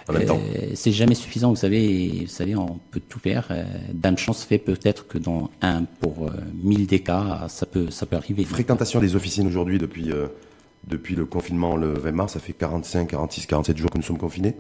En 0.10 0.14
même 0.14 0.26
temps. 0.26 0.40
c'est 0.74 0.94
jamais 0.94 1.16
suffisant. 1.16 1.50
Vous 1.50 1.58
savez, 1.58 2.22
vous 2.22 2.32
savez, 2.32 2.56
on 2.56 2.80
peut 2.92 3.02
tout 3.02 3.20
faire. 3.20 3.50
Dame 3.94 4.18
chance 4.18 4.46
fait 4.46 4.58
peut-être 4.58 5.06
que 5.06 5.18
dans 5.18 5.50
un 5.62 5.84
pour 5.84 6.32
mille 6.64 6.88
des 6.88 7.02
cas, 7.02 7.48
ça 7.50 7.66
peut, 7.66 7.90
ça 7.90 8.06
peut 8.06 8.16
arriver. 8.16 8.46
Fréquentation 8.46 9.02
des 9.02 9.18
officines 9.18 9.48
aujourd'hui 9.48 9.80
depuis 9.80 10.14
depuis 10.88 11.16
le 11.16 11.26
confinement 11.26 11.76
le 11.76 11.94
20 11.94 12.12
mars, 12.12 12.34
ça 12.34 12.40
fait 12.40 12.54
45, 12.54 13.10
46, 13.10 13.46
47 13.46 13.78
jours 13.78 13.90
que 13.90 13.98
nous 13.98 14.04
sommes 14.04 14.18
confinés. 14.18 14.56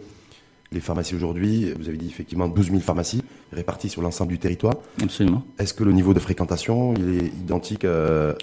Les 0.73 0.81
pharmacies 0.81 1.15
aujourd'hui, 1.15 1.71
vous 1.79 1.87
avez 1.87 1.97
dit 1.97 2.07
effectivement 2.07 2.49
12 2.49 2.67
000 2.71 2.79
pharmacies 2.81 3.23
réparties 3.53 3.87
sur 3.87 4.01
l'ensemble 4.01 4.31
du 4.33 4.39
territoire. 4.39 4.73
Absolument. 5.01 5.43
Est-ce 5.59 5.73
que 5.73 5.85
le 5.85 5.93
niveau 5.93 6.13
de 6.13 6.19
fréquentation 6.19 6.93
il 6.95 7.15
est 7.15 7.27
identique 7.27 7.85
euh, 7.85 8.33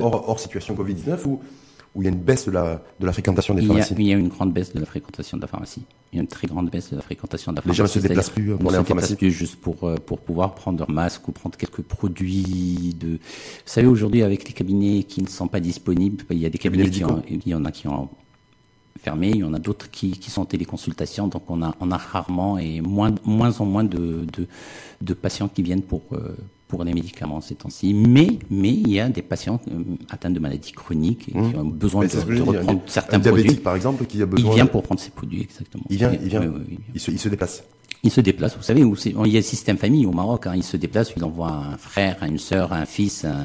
hors, 0.00 0.40
situation 0.40 0.74
Covid-19 0.74 1.26
ou 1.26 1.42
où 1.94 2.02
il 2.02 2.04
y 2.04 2.08
a 2.08 2.10
une 2.10 2.20
baisse 2.20 2.46
de 2.46 2.50
la, 2.50 2.82
de 3.00 3.06
la 3.06 3.12
fréquentation 3.12 3.54
des 3.54 3.62
pharmacies 3.62 3.94
il 3.98 4.06
y, 4.06 4.12
a, 4.12 4.16
une 4.16 4.28
grande 4.28 4.52
baisse 4.52 4.72
de 4.72 4.80
la 4.80 4.86
fréquentation 4.86 5.36
de 5.36 5.42
la 5.42 5.48
pharmacie. 5.48 5.82
Il 6.12 6.16
y 6.16 6.18
a 6.18 6.22
une 6.22 6.28
très 6.28 6.46
grande 6.46 6.70
baisse 6.70 6.90
de 6.90 6.96
la 6.96 7.02
fréquentation 7.02 7.52
de 7.52 7.56
la 7.56 7.62
pharmacie. 7.62 7.82
Les 7.82 7.86
gens 7.86 7.94
ne 7.94 8.02
se 8.02 8.06
déplacent 8.06 8.30
plus 8.30 8.56
pour 8.56 8.70
aller 8.70 8.78
en 8.78 8.84
pharmacie 8.84 9.16
plus 9.16 9.30
juste 9.30 9.56
pour, 9.56 9.84
euh, 9.84 9.96
pour 9.96 10.20
pouvoir 10.20 10.54
prendre 10.54 10.78
leur 10.78 10.90
masque 10.90 11.26
ou 11.28 11.32
prendre 11.32 11.56
quelques 11.56 11.82
produits 11.82 12.94
de... 12.98 13.08
Vous 13.08 13.18
savez, 13.64 13.86
aujourd'hui, 13.86 14.22
avec 14.22 14.46
les 14.46 14.54
cabinets 14.54 15.02
qui 15.02 15.22
ne 15.22 15.28
sont 15.28 15.48
pas 15.48 15.60
disponibles, 15.60 16.24
il 16.30 16.38
y 16.38 16.46
a 16.46 16.50
des 16.50 16.58
cabinets 16.58 16.90
qui 16.90 17.04
ont, 17.04 17.22
il 17.28 17.46
y 17.46 17.54
en 17.54 17.64
a 17.64 17.72
qui 17.72 17.88
ont 17.88 18.08
fermé, 18.98 19.30
il 19.30 19.38
y 19.38 19.44
en 19.44 19.54
a 19.54 19.58
d'autres 19.58 19.90
qui, 19.90 20.12
qui 20.12 20.30
sont 20.30 20.42
en 20.42 20.46
téléconsultation, 20.46 21.28
donc 21.28 21.42
on 21.48 21.62
a, 21.62 21.74
on 21.80 21.90
a 21.90 21.96
rarement 21.96 22.58
et 22.58 22.80
moins, 22.80 23.14
moins 23.24 23.60
en 23.60 23.64
moins 23.64 23.84
de, 23.84 24.26
de, 24.32 24.46
de 25.00 25.14
patients 25.14 25.48
qui 25.48 25.62
viennent 25.62 25.82
pour, 25.82 26.02
euh, 26.12 26.36
pour 26.68 26.84
les 26.84 26.92
médicaments 26.92 27.40
ces 27.40 27.54
temps-ci. 27.54 27.94
Mais, 27.94 28.28
mais 28.50 28.70
il 28.70 28.90
y 28.90 29.00
a 29.00 29.08
des 29.08 29.22
patients 29.22 29.60
euh, 29.70 29.82
atteints 30.10 30.30
de 30.30 30.38
maladies 30.38 30.72
chroniques 30.72 31.28
et 31.28 31.32
qui 31.32 31.38
mmh. 31.38 31.58
ont 31.58 31.64
besoin 31.64 32.06
de, 32.06 32.40
reprendre 32.42 32.82
certains 32.86 33.16
un 33.16 33.20
produits. 33.20 33.54
par 33.54 33.74
exemple, 33.74 34.04
qui 34.04 34.22
a 34.22 34.26
besoin. 34.26 34.50
Il 34.50 34.54
vient 34.54 34.66
pour 34.66 34.82
prendre 34.82 35.00
ces 35.00 35.10
produits, 35.10 35.40
exactement. 35.40 35.84
Il 35.88 35.96
vient, 35.96 36.12
il 36.12 36.28
vient. 36.28 36.54
il, 36.94 37.00
se, 37.00 37.10
il 37.10 37.18
se 37.18 37.28
déplace. 37.28 37.64
Il 38.04 38.12
se 38.12 38.20
déplace, 38.20 38.56
vous 38.56 38.62
savez, 38.62 38.82
il 38.82 39.32
y 39.32 39.36
a 39.36 39.40
le 39.40 39.42
système 39.42 39.76
famille 39.76 40.06
au 40.06 40.12
Maroc, 40.12 40.46
hein, 40.46 40.52
il 40.54 40.62
se 40.62 40.76
déplace, 40.76 41.12
il 41.16 41.24
envoie 41.24 41.50
un 41.50 41.76
frère, 41.76 42.16
une 42.22 42.38
sœur, 42.38 42.72
un 42.72 42.86
fils, 42.86 43.24
un, 43.24 43.44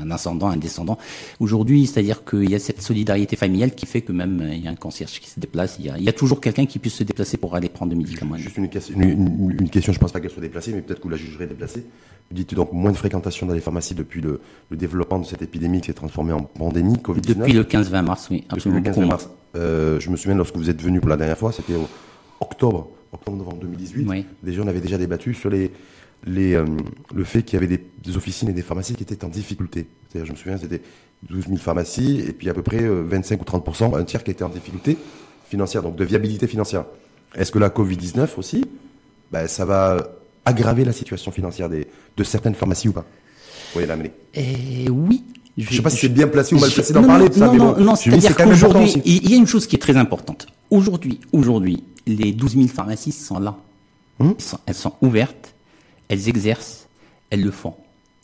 un 0.00 0.10
ascendant, 0.10 0.48
un 0.48 0.56
descendant. 0.56 0.98
Aujourd'hui, 1.40 1.86
c'est-à-dire 1.86 2.24
qu'il 2.24 2.50
y 2.50 2.54
a 2.54 2.58
cette 2.58 2.82
solidarité 2.82 3.36
familiale 3.36 3.74
qui 3.74 3.86
fait 3.86 4.02
que 4.02 4.12
même 4.12 4.40
euh, 4.40 4.54
il 4.54 4.64
y 4.64 4.68
a 4.68 4.70
un 4.70 4.76
concierge 4.76 5.20
qui 5.20 5.28
se 5.28 5.40
déplace, 5.40 5.76
il 5.78 5.86
y 5.86 5.90
a, 5.90 5.98
il 5.98 6.04
y 6.04 6.08
a 6.08 6.12
toujours 6.12 6.40
quelqu'un 6.40 6.66
qui 6.66 6.78
puisse 6.78 6.94
se 6.94 7.04
déplacer 7.04 7.36
pour 7.36 7.54
aller 7.54 7.68
prendre 7.68 7.90
des 7.90 7.96
médicaments. 7.96 8.36
Juste 8.36 8.56
une, 8.56 8.68
une, 8.96 9.56
une, 9.60 9.70
question, 9.70 9.92
je 9.92 9.98
ne 9.98 10.00
pense 10.00 10.12
pas 10.12 10.20
qu'elle 10.20 10.30
soit 10.30 10.42
déplacée, 10.42 10.72
mais 10.72 10.82
peut-être 10.82 10.98
que 10.98 11.04
vous 11.04 11.10
la 11.10 11.16
jugerez 11.16 11.46
déplacée. 11.46 11.84
Vous 12.30 12.36
dites 12.36 12.54
donc 12.54 12.72
moins 12.72 12.92
de 12.92 12.96
fréquentation 12.96 13.46
dans 13.46 13.54
les 13.54 13.60
pharmacies 13.60 13.94
depuis 13.94 14.20
le, 14.20 14.40
développement 14.70 15.18
de 15.18 15.26
cette 15.26 15.42
épidémie 15.42 15.80
qui 15.80 15.88
s'est 15.88 15.92
transformée 15.92 16.32
en 16.32 16.42
pandémie 16.42 16.94
Covid-19 16.94 17.34
Depuis 17.34 17.52
le 17.52 17.64
15-20 17.64 18.02
mars, 18.02 18.28
oui, 18.30 18.44
absolument. 18.48 18.80
Depuis 18.80 19.00
le 19.00 19.06
15-20 19.06 19.08
mars. 19.08 19.30
Euh, 19.54 20.00
je 20.00 20.08
me 20.08 20.16
souviens 20.16 20.36
lorsque 20.36 20.56
vous 20.56 20.70
êtes 20.70 20.80
venu 20.80 21.00
pour 21.00 21.10
la 21.10 21.18
dernière 21.18 21.36
fois, 21.36 21.52
c'était 21.52 21.74
octobre, 22.40 22.88
octobre-novembre 23.12 23.58
2018. 23.58 24.06
Oui. 24.08 24.24
Déjà, 24.42 24.62
on 24.62 24.66
avait 24.66 24.80
déjà 24.80 24.96
débattu 24.96 25.34
sur 25.34 25.50
les, 25.50 25.70
les, 26.24 26.54
euh, 26.54 26.64
le 27.14 27.24
fait 27.24 27.42
qu'il 27.42 27.60
y 27.60 27.62
avait 27.62 27.78
des, 28.04 28.16
officines 28.16 28.48
et 28.48 28.52
des 28.52 28.62
pharmacies 28.62 28.94
qui 28.94 29.02
étaient 29.02 29.24
en 29.24 29.28
difficulté. 29.28 29.86
C'est-à-dire, 30.08 30.26
je 30.26 30.32
me 30.32 30.36
souviens, 30.36 30.58
c'était 30.58 30.82
12 31.28 31.46
000 31.46 31.56
pharmacies 31.56 32.20
et 32.26 32.32
puis 32.32 32.48
à 32.50 32.54
peu 32.54 32.62
près 32.62 32.86
25 32.86 33.36
euh, 33.36 33.42
ou 33.42 33.44
30 33.44 33.94
un 33.94 34.04
tiers 34.04 34.24
qui 34.24 34.30
était 34.30 34.44
en 34.44 34.48
difficulté 34.48 34.96
financière, 35.48 35.82
donc 35.82 35.96
de 35.96 36.04
viabilité 36.04 36.46
financière. 36.46 36.84
Est-ce 37.34 37.52
que 37.52 37.58
la 37.58 37.68
Covid-19 37.68 38.28
aussi, 38.36 38.64
ben, 39.30 39.46
ça 39.46 39.64
va 39.64 39.96
aggraver 40.44 40.84
la 40.84 40.92
situation 40.92 41.30
financière 41.30 41.68
des, 41.68 41.86
de 42.16 42.24
certaines 42.24 42.54
pharmacies 42.54 42.88
ou 42.88 42.92
pas? 42.92 43.04
Oui, 43.76 43.86
l'amener. 43.86 44.12
Et 44.34 44.88
oui. 44.90 45.24
Je 45.56 45.68
ne 45.68 45.76
sais 45.76 45.82
pas 45.82 45.90
si 45.90 45.98
c'est 45.98 46.08
bien 46.08 46.28
placé 46.28 46.54
ou 46.54 46.58
mal 46.58 46.70
placé 46.70 46.92
d'en 46.92 47.04
parler 47.04 47.30
ça, 47.30 47.46
non, 47.46 47.54
non, 47.54 47.78
non, 47.78 47.94
c'est-à-dire 47.94 48.34
qu'aujourd'hui, 48.34 48.90
il 49.04 49.30
y 49.30 49.34
a 49.34 49.36
une 49.36 49.46
chose 49.46 49.66
qui 49.66 49.76
est 49.76 49.78
très 49.78 49.96
importante. 49.96 50.46
Aujourd'hui, 50.70 51.20
aujourd'hui, 51.32 51.84
les 52.06 52.32
12 52.32 52.54
000 52.54 52.68
pharmacies 52.68 53.12
sont 53.12 53.38
là. 53.38 53.56
Hum? 54.18 54.34
elles 54.66 54.74
sont 54.74 54.94
ouvertes 55.00 55.54
elles 56.12 56.28
exercent, 56.28 56.88
elles 57.30 57.42
le 57.42 57.50
font 57.50 57.74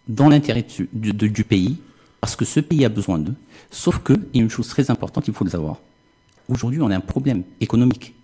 dans 0.08 0.28
l'intérêt 0.28 0.64
du, 0.92 1.12
du, 1.12 1.44
pays, 1.44 1.78
parce 2.20 2.36
que 2.36 2.44
ce 2.44 2.60
pays 2.60 2.84
a 2.84 2.88
besoin 2.88 3.18
d'eux. 3.18 3.34
Sauf 3.70 3.98
que, 3.98 4.12
il 4.12 4.38
y 4.38 4.40
a 4.40 4.42
une 4.42 4.50
chose 4.50 4.68
très 4.68 4.90
importante, 4.90 5.26
il 5.28 5.34
faut 5.34 5.44
le 5.44 5.50
savoir. 5.50 5.76
Aujourd'hui, 6.48 6.80
on 6.82 6.90
a 6.90 6.96
un 6.96 7.00
problème 7.00 7.42
économique 7.60 8.14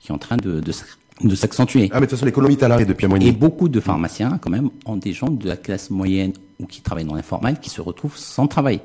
qui 0.00 0.08
est 0.08 0.14
en 0.14 0.18
train 0.18 0.36
de, 0.36 0.60
de, 0.60 1.34
s'accentuer. 1.34 1.88
Ah, 1.92 1.94
mais 1.94 2.00
de 2.00 2.06
toute 2.06 2.10
façon, 2.10 2.26
l'économie 2.26 2.54
est 2.54 2.62
à 2.62 2.68
l'arrêt 2.68 2.84
depuis 2.84 3.06
un 3.06 3.08
mois 3.08 3.18
et 3.18 3.32
beaucoup 3.32 3.68
de 3.68 3.80
pharmaciens, 3.80 4.38
quand 4.38 4.50
même, 4.50 4.70
ont 4.84 4.96
des 4.96 5.12
gens 5.12 5.28
de 5.28 5.48
la 5.48 5.56
classe 5.56 5.90
moyenne 5.90 6.32
ou 6.58 6.66
qui 6.66 6.82
travaillent 6.82 7.04
dans 7.04 7.14
l'informel 7.14 7.58
qui 7.60 7.70
se 7.70 7.80
retrouvent 7.80 8.16
sans 8.16 8.46
travail. 8.46 8.80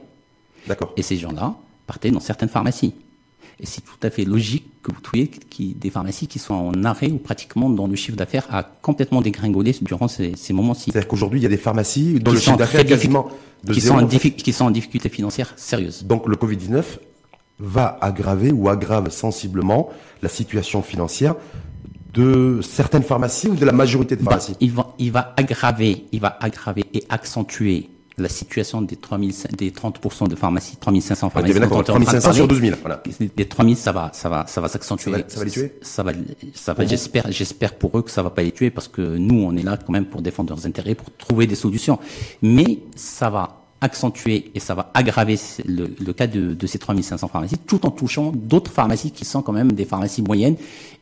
D'accord. 0.68 0.94
Et 0.96 1.02
ces 1.02 1.18
gens-là 1.18 1.56
partaient 1.88 2.12
dans 2.12 2.20
certaines 2.20 2.50
pharmacies. 2.50 2.94
Et 3.62 3.68
c'est 3.68 3.82
tout 3.82 3.98
à 4.01 4.10
fait 4.10 4.25
logique 4.25 4.65
que 4.82 4.91
vous 4.91 5.01
trouviez 5.01 5.30
des 5.60 5.89
pharmacies 5.91 6.27
qui 6.27 6.39
sont 6.39 6.56
en 6.56 6.84
arrêt 6.84 7.12
ou 7.12 7.18
pratiquement 7.18 7.70
dont 7.70 7.88
le 7.88 7.96
chiffre 7.96 8.18
d'affaires 8.18 8.48
a 8.50 8.63
complètement 8.63 9.22
dégringolé 9.22 9.75
durant 9.82 10.08
ces, 10.08 10.34
moments-ci. 10.51 10.86
C'est-à-dire 10.91 11.08
qu'aujourd'hui, 11.08 11.39
il 11.39 11.44
y 11.44 11.46
a 11.46 11.50
des 11.50 11.58
pharmacies 11.58 12.20
dont 12.20 12.32
le 12.32 12.39
chiffre 12.39 12.58
d'affaires 12.58 12.86
quasiment 12.86 13.30
de 13.63 13.74
qui, 13.74 13.82
sont 13.82 13.94
en 13.94 14.08
qui 14.08 14.53
sont 14.53 14.65
en 14.65 14.72
difficulté 14.72 15.10
financière 15.10 15.53
sérieuse. 15.56 16.03
Donc 16.03 16.27
le 16.27 16.36
Covid-19 16.36 16.84
va 17.60 18.00
aggraver 18.01 18.51
ou 18.51 18.70
aggrave 18.70 19.12
sensiblement 19.12 19.89
la 20.24 20.30
situation 20.30 20.82
financière 20.82 21.36
de 22.13 22.60
certaines 22.63 23.03
pharmacies 23.03 23.48
ou 23.48 23.56
de 23.56 23.65
la 23.65 23.72
majorité 23.72 24.15
des 24.15 24.24
bah, 24.24 24.32
pharmacies 24.32 24.56
il, 24.60 24.72
va, 24.72 24.96
il 24.98 25.12
va 25.12 25.34
aggraver, 25.38 26.06
il 26.12 26.20
va 26.20 26.38
aggraver 26.41 26.86
et 26.94 27.03
accentuer 27.10 27.89
la 28.18 28.30
situation 28.30 28.82
des, 28.82 28.96
3000, 28.96 29.34
des 29.58 29.72
30% 29.72 30.27
de 30.27 30.36
pharmacies, 30.36 30.75
3500 30.77 31.30
pharmacies. 31.30 31.60
Ah, 31.62 31.84
3500 31.84 32.34
sur 32.34 32.48
12 32.48 32.62
000, 32.62 32.77
voilà. 32.82 33.01
Des 33.36 33.46
3000, 33.48 33.77
ça 33.77 33.91
va, 33.91 34.12
ça 34.13 34.30
va, 34.30 34.46
ça 34.48 34.62
va 34.62 34.68
s'accentuer. 34.68 35.12
Ça, 35.27 35.39
va 35.39 35.46
les 35.46 35.51
tuer? 35.51 35.74
Ça 35.82 36.03
va, 36.03 36.12
ça 36.53 36.74
va, 36.74 36.86
j'espère, 36.86 37.32
j'espère 37.32 37.75
pour 37.75 37.98
eux 37.98 38.01
que 38.01 38.12
ça 38.12 38.22
va 38.22 38.30
pas 38.30 38.44
les 38.44 38.51
tuer 38.51 38.70
parce 38.70 38.88
que 38.88 39.01
nous, 39.01 39.44
on 39.44 39.56
est 39.56 39.63
là 39.63 39.77
quand 39.77 39.94
même 39.94 40.06
pour 40.06 40.22
défendre 40.22 40.53
leurs 40.53 40.65
intérêts, 40.65 40.96
pour 40.96 41.12
trouver 41.15 41.48
des 41.48 41.56
solutions. 41.56 42.00
Mais 42.41 42.80
ça 42.96 43.30
va 43.30 43.61
accentuer 43.82 44.52
et 44.56 44.60
ça 44.60 44.74
va 44.76 44.92
aggraver 44.94 45.38
le, 45.68 45.90
le 46.00 46.14
cas 46.14 46.28
de, 46.28 46.54
de 46.54 46.68
ces 46.68 46.80
3500 46.80 47.28
pharmacies, 47.28 47.58
tout 47.58 47.86
en 47.86 47.92
touchant 47.92 48.32
d'autres 48.34 48.72
pharmacies 48.72 49.12
qui 49.12 49.26
sont 49.26 49.42
quand 49.42 49.52
même 49.54 49.72
des 49.72 49.86
pharmacies 49.86 50.22
moyennes 50.22 50.56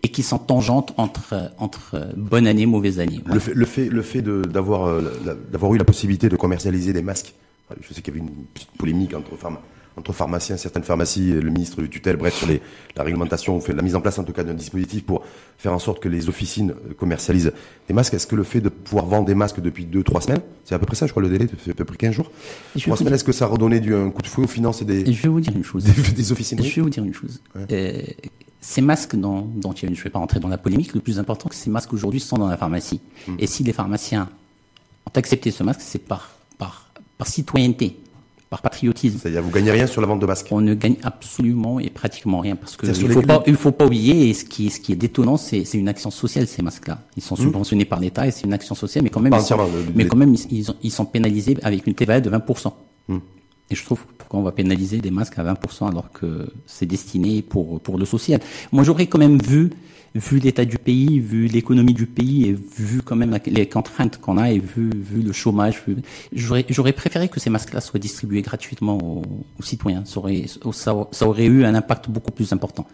et 0.04 0.08
qui 0.10 0.24
sont 0.24 0.38
tangentes 0.40 0.94
entre 0.98 1.52
entre 1.58 2.08
bonne 2.16 2.48
année, 2.48 2.66
mauvaise 2.66 3.00
année. 3.00 3.22
Le 3.26 3.40
fait, 3.40 3.54
le 3.54 3.66
fait, 3.66 3.86
le 3.90 4.02
fait 4.02 4.26
euh, 4.26 4.42
d'avoir 4.44 5.74
eu 5.74 5.78
la 5.78 5.84
possibilité 5.86 6.30
de 6.30 6.36
commercialiser 6.36 6.94
des 6.94 7.02
masques. 7.02 7.34
Je 7.82 7.94
sais 7.94 8.02
qu'il 8.02 8.16
y 8.16 8.18
avait 8.18 8.26
une 8.28 8.34
petite 8.54 8.72
polémique 8.78 9.14
entre 9.14 9.36
pharma- 9.36 9.60
entre 9.98 10.14
pharmaciens, 10.14 10.56
certaines 10.56 10.84
pharmacies, 10.84 11.32
et 11.32 11.42
le 11.42 11.50
ministre 11.50 11.82
du 11.82 11.90
tutelle, 11.90 12.16
bref, 12.16 12.34
sur 12.36 12.48
les, 12.48 12.62
la 12.96 13.04
réglementation, 13.04 13.60
fait 13.60 13.74
la 13.74 13.82
mise 13.82 13.96
en 13.96 14.02
place 14.02 14.18
en 14.18 14.24
tout 14.24 14.32
cas 14.32 14.44
d'un 14.44 14.54
dispositif 14.54 15.04
pour 15.06 15.24
faire 15.58 15.74
en 15.74 15.80
sorte 15.80 16.00
que 16.02 16.08
les 16.08 16.30
officines 16.30 16.72
euh, 16.72 16.94
commercialisent 16.94 17.52
des 17.88 17.94
masques. 17.94 18.14
Est-ce 18.14 18.28
que 18.28 18.36
le 18.38 18.44
fait 18.44 18.62
de 18.62 18.70
pouvoir 18.70 19.06
vendre 19.08 19.26
des 19.26 19.36
masques 19.36 19.60
depuis 19.60 19.86
deux, 19.86 20.04
trois 20.04 20.22
semaines, 20.22 20.42
c'est 20.64 20.74
à 20.76 20.80
peu 20.80 20.86
près 20.86 20.96
ça, 20.96 21.06
je 21.06 21.12
crois, 21.12 21.22
le 21.24 21.30
délai, 21.30 21.48
c'est 21.66 21.72
à 21.72 21.74
peu 21.74 21.84
près 21.86 21.98
15 21.98 22.14
jours. 22.14 22.32
Et 22.76 22.80
je 22.80 22.84
Trois 22.84 22.86
vais 22.86 22.90
vous 22.92 22.98
semaines, 23.00 23.14
est-ce 23.16 23.24
que 23.26 23.32
ça 23.34 23.46
a 23.46 23.48
redonné 23.50 23.80
du, 23.82 23.94
un 23.94 24.10
coup 24.10 24.22
de 24.22 24.28
fouet 24.28 24.46
aux 24.46 24.48
finances 24.48 24.82
et 24.82 24.86
des, 24.86 25.02
Et 25.10 25.14
je 25.14 25.22
vais 25.24 25.30
vous 25.30 25.42
dire 25.42 25.54
une 25.56 25.64
chose. 25.66 25.84
des, 25.84 26.12
des 26.14 26.32
officines 26.32 26.62
Je 26.64 26.76
vais 26.76 26.82
vous 26.82 26.90
dire 26.90 27.04
une 27.04 27.14
chose. 27.14 27.42
Euh, 27.72 28.02
ces 28.62 28.82
masques 28.82 29.16
dont, 29.18 29.42
dont 29.42 29.74
il 29.74 29.84
y 29.84 29.92
a- 29.92 29.94
je 29.96 30.00
ne 30.00 30.04
vais 30.04 30.10
pas 30.10 30.20
rentrer 30.20 30.40
dans 30.40 30.48
la 30.50 30.58
polémique, 30.58 30.94
le 30.94 31.02
plus 31.02 31.20
important, 31.20 31.50
c'est 31.52 31.58
que 31.58 31.64
ces 31.66 31.70
masques 31.70 31.92
aujourd'hui 31.94 32.20
sont 32.22 32.38
dans 32.38 32.48
la 32.48 32.58
pharmacie. 32.58 33.02
Et 33.38 33.48
si 33.48 33.64
les 33.64 33.74
pharmaciens 33.74 34.30
ont 35.06 35.12
accepté 35.18 35.52
ce 35.52 35.64
masque, 35.64 35.82
c'est 35.82 36.00
par, 36.06 36.30
par, 36.58 36.90
par 37.18 37.28
citoyenneté, 37.28 37.98
par 38.50 38.62
patriotisme. 38.62 39.20
C'est-à-dire, 39.22 39.44
vous 39.44 39.52
gagnez 39.52 39.72
rien 39.72 39.86
sur 39.86 40.02
la 40.02 40.08
vente 40.08 40.20
de 40.20 40.26
masques. 40.26 40.48
On 40.52 40.62
ne 40.62 40.74
gagne 40.74 40.96
absolument 41.04 41.80
et 41.80 41.90
pratiquement 41.90 42.40
rien 42.40 42.56
parce 42.56 42.76
que 42.76 42.88
il 42.88 43.12
faut 43.12 43.22
pas, 43.22 43.44
il 43.46 43.56
faut 43.56 43.72
pas 43.72 43.86
oublier 43.86 44.30
et 44.30 44.34
ce 44.34 44.44
qui 44.46 44.68
est, 44.68 44.70
ce 44.70 44.80
qui 44.80 44.92
est 44.94 44.96
détonnant, 44.96 45.38
c'est, 45.38 45.64
une 45.74 45.88
action 45.88 46.10
sociale 46.10 46.48
ces 46.48 46.62
masques-là. 46.62 47.00
Ils 47.16 47.24
sont 47.24 47.36
subventionnés 47.36 47.86
par 47.86 48.00
l'État 48.00 48.26
et 48.28 48.32
c'est 48.32 48.46
une 48.46 48.54
action 48.54 48.74
sociale, 48.76 49.04
mais 49.04 49.10
quand 49.12 49.20
même, 49.20 49.32
Pas 49.32 49.40
ils 49.40 49.46
sont, 49.46 49.58
mais 49.96 50.08
quand 50.08 50.18
même, 50.18 50.34
ils, 50.34 50.58
ils 50.60 50.72
ont- 50.72 50.76
ils 50.82 50.92
sont 50.92 51.06
pénalisés 51.06 51.58
avec 51.62 51.86
une 51.86 51.94
TVA 51.94 52.22
de 52.22 52.30
20%. 52.30 52.74
Hmm. 53.08 53.18
Et 53.72 53.76
je 53.76 53.84
trouve 53.84 54.04
pourquoi 54.18 54.40
on 54.40 54.44
va 54.44 54.52
pénaliser 54.52 55.00
des 55.00 55.12
masques 55.12 55.38
à 55.38 55.44
20% 55.44 55.90
alors 55.90 56.12
que 56.12 56.52
c'est 56.66 56.86
destiné 56.86 57.42
pour 57.42 57.80
pour 57.80 57.98
le 57.98 58.06
social. 58.06 58.40
Moi, 58.72 58.84
j'aurais 58.84 59.08
quand 59.08 59.20
même 59.20 59.40
vu 59.40 59.72
vu 60.16 60.40
l'état 60.40 60.66
du 60.66 60.78
pays, 60.78 61.20
vu 61.20 61.48
l'économie 61.48 61.94
du 61.94 62.06
pays 62.06 62.50
et 62.50 62.54
vu 62.78 63.02
quand 63.02 63.16
même 63.16 63.38
les 63.46 63.68
contraintes 63.68 64.20
qu'on 64.20 64.38
a 64.38 64.52
et 64.52 64.60
vu 64.60 64.90
vu 64.94 65.22
le 65.22 65.32
chômage, 65.32 65.84
j'aurais 66.34 66.94
préféré 66.94 67.30
que 67.30 67.40
ces 67.40 67.50
masques-là 67.50 67.82
soient 67.82 68.00
distribués 68.00 68.42
gratuitement 68.42 68.98
aux, 68.98 69.24
citoyens. 69.62 70.04
Ça 70.06 71.28
aurait 71.28 71.46
eu 71.46 71.64
un 71.64 71.76
impact 71.76 72.10
beaucoup 72.10 72.32
plus 72.32 72.52
important. 72.54 72.88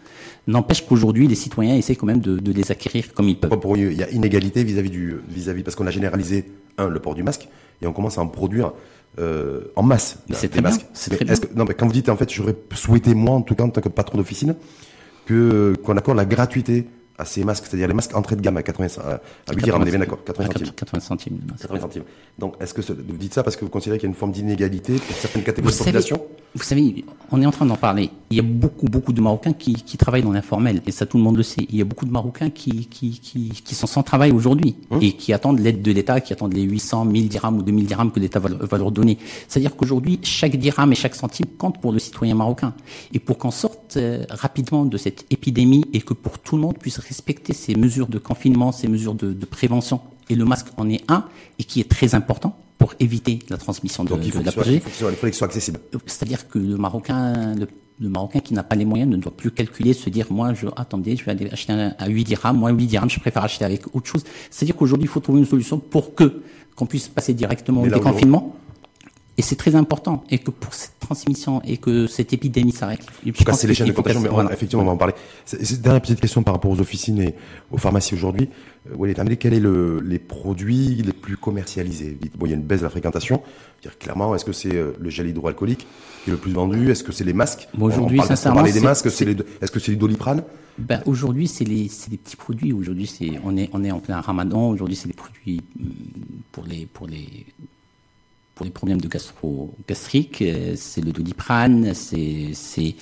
N'empêche 0.46 0.84
qu'aujourd'hui, 0.86 1.26
les 1.26 1.34
citoyens 1.34 1.76
essaient 1.76 1.96
quand 1.96 2.06
même 2.06 2.20
de, 2.20 2.52
les 2.52 2.70
acquérir 2.70 3.12
comme 3.14 3.28
ils 3.28 3.38
peuvent. 3.38 3.58
Il 3.76 3.92
y 3.92 4.02
a 4.02 4.10
inégalité 4.10 4.64
vis-à-vis 4.64 4.90
du 4.90 5.16
vis-à-vis 5.28 5.62
parce 5.62 5.74
qu'on 5.76 5.86
a 5.86 5.90
généralisé 5.90 6.44
un 6.78 6.88
le 6.88 7.00
port 7.00 7.14
du 7.14 7.22
masque 7.22 7.48
et 7.82 7.86
on 7.86 7.92
commence 7.92 8.18
à 8.18 8.22
en 8.22 8.28
produire 8.28 8.72
euh, 9.18 9.62
en 9.76 9.82
masse 9.82 10.18
c'est 10.32 10.48
très 10.48 10.60
bien, 10.60 10.70
masques. 10.70 10.86
c'est 10.92 11.10
Mais 11.12 11.16
très 11.26 11.48
que- 11.48 11.54
non, 11.54 11.64
mais 11.66 11.74
quand 11.74 11.86
vous 11.86 11.92
dites 11.92 12.08
en 12.08 12.16
fait, 12.16 12.30
j'aurais 12.32 12.56
souhaité 12.74 13.14
moi 13.14 13.34
en 13.34 13.42
tout 13.42 13.54
cas 13.54 13.64
en 13.64 13.70
tant 13.70 13.80
que 13.80 13.88
patron 13.88 14.18
d'officine 14.18 14.54
que 15.24 15.74
qu'on 15.82 15.96
accorde 15.96 16.16
la 16.18 16.24
gratuité 16.24 16.86
à 17.18 17.24
ces 17.24 17.44
masques, 17.44 17.64
c'est-à-dire 17.66 17.88
les 17.88 17.94
masques 17.94 18.14
entrée 18.14 18.36
de 18.36 18.42
gamme 18.42 18.58
à 18.58 18.62
80 18.62 18.98
à, 19.02 19.10
à 19.14 19.54
8 19.54 19.62
dirhams, 19.64 19.82
on 19.82 19.86
est 19.86 19.90
bien 19.90 19.98
d'accord, 20.00 20.22
80 20.22 20.46
centimes. 20.52 20.70
80 20.76 21.00
centimes. 21.00 21.38
le 21.40 21.46
masque. 21.52 21.62
80 21.62 21.80
centimes. 21.80 22.02
Donc, 22.38 22.56
est-ce 22.60 22.74
que 22.74 22.82
ce- 22.82 22.92
vous 22.92 23.16
dites 23.16 23.32
ça 23.32 23.42
parce 23.42 23.56
que 23.56 23.64
vous 23.64 23.70
considérez 23.70 23.98
qu'il 23.98 24.06
y 24.06 24.10
a 24.10 24.12
une 24.12 24.18
forme 24.18 24.32
d'inégalité 24.32 24.96
pour 24.96 25.16
certaines 25.16 25.40
Vous 25.40 25.46
catégories 25.46 25.72
de 25.72 25.78
population? 25.78 26.22
Vous 26.54 26.62
savez, 26.62 27.04
on 27.32 27.42
est 27.42 27.46
en 27.46 27.50
train 27.50 27.66
d'en 27.66 27.76
parler. 27.76 28.10
Il 28.30 28.36
y 28.36 28.40
a 28.40 28.42
beaucoup, 28.42 28.86
beaucoup 28.86 29.12
de 29.12 29.20
Marocains 29.20 29.52
qui, 29.52 29.74
qui 29.74 29.98
travaillent 29.98 30.22
dans 30.22 30.32
l'informel, 30.32 30.82
et 30.86 30.92
ça 30.92 31.04
tout 31.04 31.18
le 31.18 31.22
monde 31.22 31.36
le 31.36 31.42
sait. 31.42 31.66
Il 31.68 31.76
y 31.76 31.82
a 31.82 31.84
beaucoup 31.84 32.06
de 32.06 32.10
Marocains 32.10 32.50
qui, 32.50 32.86
qui, 32.86 33.18
qui, 33.20 33.50
qui 33.50 33.74
sont 33.74 33.86
sans 33.86 34.02
travail 34.02 34.32
aujourd'hui, 34.32 34.76
Hum. 34.90 35.02
et 35.02 35.12
qui 35.12 35.32
attendent 35.32 35.58
l'aide 35.58 35.82
de 35.82 35.92
l'État, 35.92 36.20
qui 36.20 36.32
attendent 36.32 36.54
les 36.54 36.62
800, 36.62 37.04
1000 37.06 37.28
dirhams 37.28 37.58
ou 37.58 37.62
2000 37.62 37.86
dirhams 37.86 38.10
que 38.12 38.20
l'État 38.20 38.38
va, 38.38 38.48
va 38.48 38.78
leur 38.78 38.90
donner. 38.92 39.18
C'est-à-dire 39.48 39.76
qu'aujourd'hui, 39.76 40.20
chaque 40.22 40.56
dirham 40.56 40.92
et 40.92 40.94
chaque 40.94 41.14
centime 41.14 41.46
compte 41.58 41.80
pour 41.80 41.92
le 41.92 41.98
citoyen 41.98 42.34
marocain. 42.34 42.74
Et 43.12 43.18
pour 43.18 43.38
qu'on 43.38 43.50
sorte 43.50 43.96
euh, 43.96 44.24
rapidement 44.30 44.84
de 44.84 44.96
cette 44.96 45.26
épidémie 45.30 45.84
et 45.92 46.00
que 46.00 46.14
pour 46.14 46.38
tout 46.38 46.56
le 46.56 46.62
monde 46.62 46.78
puisse 46.78 46.98
respecter 46.98 47.52
ces 47.52 47.74
mesures 47.74 48.06
de 48.06 48.18
confinement, 48.18 48.72
ces 48.72 48.88
mesures 48.88 49.14
de, 49.14 49.32
de 49.32 49.46
prévention, 49.46 50.00
et 50.28 50.34
le 50.34 50.44
masque 50.44 50.68
en 50.76 50.88
est 50.88 51.02
un, 51.08 51.24
et 51.58 51.64
qui 51.64 51.80
est 51.80 51.88
très 51.88 52.14
important 52.14 52.56
pour 52.78 52.94
éviter 53.00 53.38
la 53.48 53.56
transmission 53.56 54.04
de, 54.04 54.10
Donc, 54.10 54.20
il 54.22 54.30
de 54.30 54.36
faut 54.36 54.42
la 54.42 54.50
soit, 54.50 54.66
il 54.66 54.80
faut 54.80 55.26
il 55.26 55.44
accessible. 55.44 55.80
C'est-à-dire 56.06 56.48
que 56.48 56.58
le 56.58 56.76
Marocain, 56.76 57.54
le, 57.54 57.66
le 58.00 58.08
Marocain 58.08 58.40
qui 58.40 58.54
n'a 58.54 58.62
pas 58.62 58.76
les 58.76 58.84
moyens 58.84 59.10
ne 59.10 59.16
doit 59.16 59.34
plus 59.34 59.50
calculer, 59.50 59.92
se 59.92 60.10
dire, 60.10 60.26
moi, 60.30 60.52
je, 60.54 60.66
attendez, 60.76 61.16
je 61.16 61.24
vais 61.24 61.32
aller 61.32 61.48
acheter 61.50 61.72
un, 61.72 61.94
à 61.98 62.08
8 62.08 62.24
dirhams, 62.24 62.56
moi, 62.58 62.70
8 62.70 62.86
dirhams, 62.86 63.10
je 63.10 63.20
préfère 63.20 63.44
acheter 63.44 63.64
avec 63.64 63.94
autre 63.94 64.06
chose. 64.06 64.24
C'est-à-dire 64.50 64.76
qu'aujourd'hui, 64.76 65.06
il 65.06 65.10
faut 65.10 65.20
trouver 65.20 65.38
une 65.38 65.46
solution 65.46 65.78
pour 65.78 66.14
que, 66.14 66.42
qu'on 66.74 66.86
puisse 66.86 67.08
passer 67.08 67.32
directement 67.32 67.82
au 67.82 67.88
déconfinement. 67.88 68.56
Et 69.38 69.42
c'est 69.42 69.56
très 69.56 69.74
important. 69.74 70.24
Et 70.30 70.38
que 70.38 70.50
pour 70.50 70.72
cette 70.72 70.98
transmission 70.98 71.60
et 71.62 71.76
que 71.76 72.06
cette 72.06 72.32
épidémie 72.32 72.72
s'arrête. 72.72 73.00
En 73.26 73.30
tout 73.32 73.44
cas, 73.44 73.52
c'est 73.52 73.66
les 73.66 73.74
chaînes 73.74 73.88
de 73.88 73.92
contagion, 73.92 74.20
mais 74.20 74.30
on- 74.30 74.34
Voilà. 74.34 74.52
effectivement, 74.52 74.82
on 74.82 74.86
va 74.86 74.92
en 74.92 74.96
parler. 74.96 75.12
C'est 75.44 75.80
dernière 75.82 76.00
petite 76.00 76.20
question 76.20 76.42
par 76.42 76.54
rapport 76.54 76.70
aux 76.70 76.80
officines 76.80 77.20
et 77.20 77.34
aux 77.70 77.76
pharmacies 77.76 78.14
aujourd'hui. 78.14 78.48
Euh, 78.90 78.94
Walid 78.96 79.20
Hamdi, 79.20 79.36
quels 79.36 79.54
sont 79.56 79.60
le, 79.60 80.00
les 80.00 80.18
produits 80.18 81.02
les 81.04 81.12
plus 81.12 81.36
commercialisés? 81.36 82.16
Bon, 82.36 82.46
Il 82.46 82.50
y 82.50 82.52
a 82.52 82.56
une 82.56 82.62
baisse 82.62 82.80
de 82.80 82.84
la 82.84 82.90
fréquentation. 82.90 83.42
Dire 83.82 83.98
clairement, 83.98 84.34
est-ce 84.34 84.44
que 84.46 84.52
c'est 84.52 84.74
euh, 84.74 84.92
le 84.98 85.10
gel 85.10 85.28
hydroalcoolique 85.28 85.86
qui 86.24 86.30
est 86.30 86.32
le 86.32 86.38
plus 86.38 86.52
vendu? 86.52 86.90
Est-ce 86.90 87.04
que 87.04 87.12
c'est 87.12 87.24
les 87.24 87.34
masques? 87.34 87.68
Bon, 87.74 87.86
aujourd'hui, 87.86 88.18
On 88.18 88.22
parle- 88.22 88.32
on 88.32 88.36
sincèrement, 88.36 88.56
parlait 88.56 88.72
des 88.72 88.80
masques. 88.80 89.10
c'est- 89.10 89.24
les- 89.26 89.36
Est-ce 89.60 89.70
que 89.70 89.78
c'est 89.80 89.92
du 89.92 89.98
doliprane? 89.98 90.42
Ben, 90.78 91.02
aujourd'hui, 91.06 91.46
c'est 91.46 91.64
les, 91.64 91.88
petits 92.16 92.36
produits. 92.36 92.72
Aujourd'hui, 92.72 93.06
c'est, 93.06 93.32
on 93.44 93.56
est, 93.56 93.68
on 93.74 93.84
est 93.84 93.90
en 93.90 93.98
plein 94.00 94.20
ramadan. 94.20 94.70
Aujourd'hui, 94.70 94.96
c'est 94.96 95.08
des 95.08 95.14
produits 95.14 95.60
hum, 95.78 95.90
pour 96.52 96.64
les, 96.64 96.86
pour 96.86 97.06
les, 97.06 97.46
pour 98.56 98.64
les 98.64 98.72
problèmes 98.72 99.00
de 99.00 99.06
gastro, 99.06 99.72
gastrique. 99.86 100.40
euh, 100.42 100.72
C'est 100.76 101.02
le 101.02 101.12
doliprane. 101.12 101.92
C'est, 101.94 102.96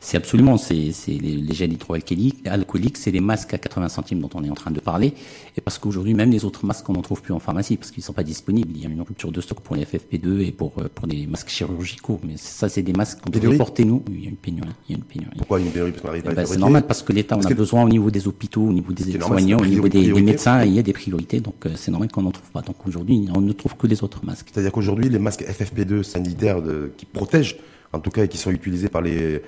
c'est, 0.00 0.16
absolument, 0.16 0.56
c'est, 0.56 0.92
les, 1.08 1.18
les 1.18 1.54
gels 1.54 1.72
hydroalcooliques, 1.72 2.46
alcooliques, 2.46 2.96
c'est 2.96 3.10
les 3.10 3.20
masques 3.20 3.54
à 3.54 3.58
80 3.58 3.88
centimes 3.88 4.20
dont 4.20 4.30
on 4.34 4.44
est 4.44 4.50
en 4.50 4.54
train 4.54 4.70
de 4.70 4.80
parler. 4.80 5.12
Et 5.56 5.60
parce 5.60 5.78
qu'aujourd'hui, 5.78 6.14
même 6.14 6.30
les 6.30 6.44
autres 6.44 6.64
masques, 6.64 6.88
on 6.88 6.92
n'en 6.92 7.02
trouve 7.02 7.20
plus 7.20 7.34
en 7.34 7.40
pharmacie 7.40 7.76
parce 7.76 7.90
qu'ils 7.90 8.02
sont 8.02 8.12
pas 8.12 8.22
disponibles. 8.22 8.70
Il 8.74 8.82
y 8.82 8.86
a 8.86 8.88
une 8.88 9.02
rupture 9.02 9.32
de 9.32 9.40
stock 9.40 9.60
pour 9.60 9.74
les 9.76 9.84
FFP2 9.84 10.40
et 10.40 10.52
pour, 10.52 10.74
euh, 10.78 10.88
pour 10.94 11.06
les 11.06 11.26
masques 11.26 11.48
chirurgicaux. 11.48 12.20
Mais 12.24 12.36
ça, 12.36 12.68
c'est 12.68 12.82
des 12.82 12.92
masques 12.92 13.20
qu'on 13.20 13.30
devrait 13.30 13.56
porter 13.56 13.84
nous. 13.84 14.04
Il 14.08 14.22
y 14.22 14.26
a 14.26 14.30
une 14.30 14.36
pénurie. 14.36 14.68
Il 14.88 14.92
y 14.92 14.94
a 14.94 14.98
une 14.98 15.04
pénurie. 15.04 15.36
Pourquoi 15.36 15.60
une 15.60 15.70
pénurie? 15.70 15.92
À 16.04 16.32
Ben, 16.32 16.46
c'est 16.46 16.58
normal 16.58 16.86
parce 16.86 17.02
que 17.02 17.12
l'État, 17.12 17.36
on 17.36 17.44
a 17.44 17.54
besoin 17.54 17.84
au 17.84 17.88
niveau 17.88 18.10
des 18.10 18.28
hôpitaux, 18.28 18.62
au 18.62 18.72
niveau 18.72 18.92
des 18.92 19.18
soignants, 19.18 19.58
au 19.58 19.66
niveau 19.66 19.88
des, 19.88 20.12
des 20.12 20.22
médecins, 20.22 20.64
il 20.64 20.74
y 20.74 20.78
a 20.78 20.82
des 20.82 20.92
priorités, 20.92 21.40
donc 21.40 21.66
euh, 21.66 21.70
c'est 21.76 21.90
normal 21.90 22.10
qu'on 22.10 22.22
n'en 22.22 22.30
trouve 22.30 22.50
pas. 22.50 22.62
Donc 22.62 22.86
aujourd'hui, 22.86 23.28
on 23.34 23.40
ne 23.40 23.52
trouve 23.52 23.76
que 23.76 23.86
les 23.86 24.02
autres 24.02 24.24
masques. 24.24 24.48
C'est-à-dire 24.52 24.72
qu'aujourd'hui, 24.72 25.08
les 25.08 25.18
masques 25.18 25.42
FFP2 25.42 26.02
sanitaires 26.02 26.62
de, 26.62 26.92
qui 26.96 27.06
protègent, 27.06 27.56
en 27.92 28.00
tout 28.00 28.10
cas, 28.10 28.24
et 28.24 28.28
qui 28.28 28.38
sont 28.38 28.50
utilisés 28.50 28.88
par 28.88 29.02
les 29.02 29.42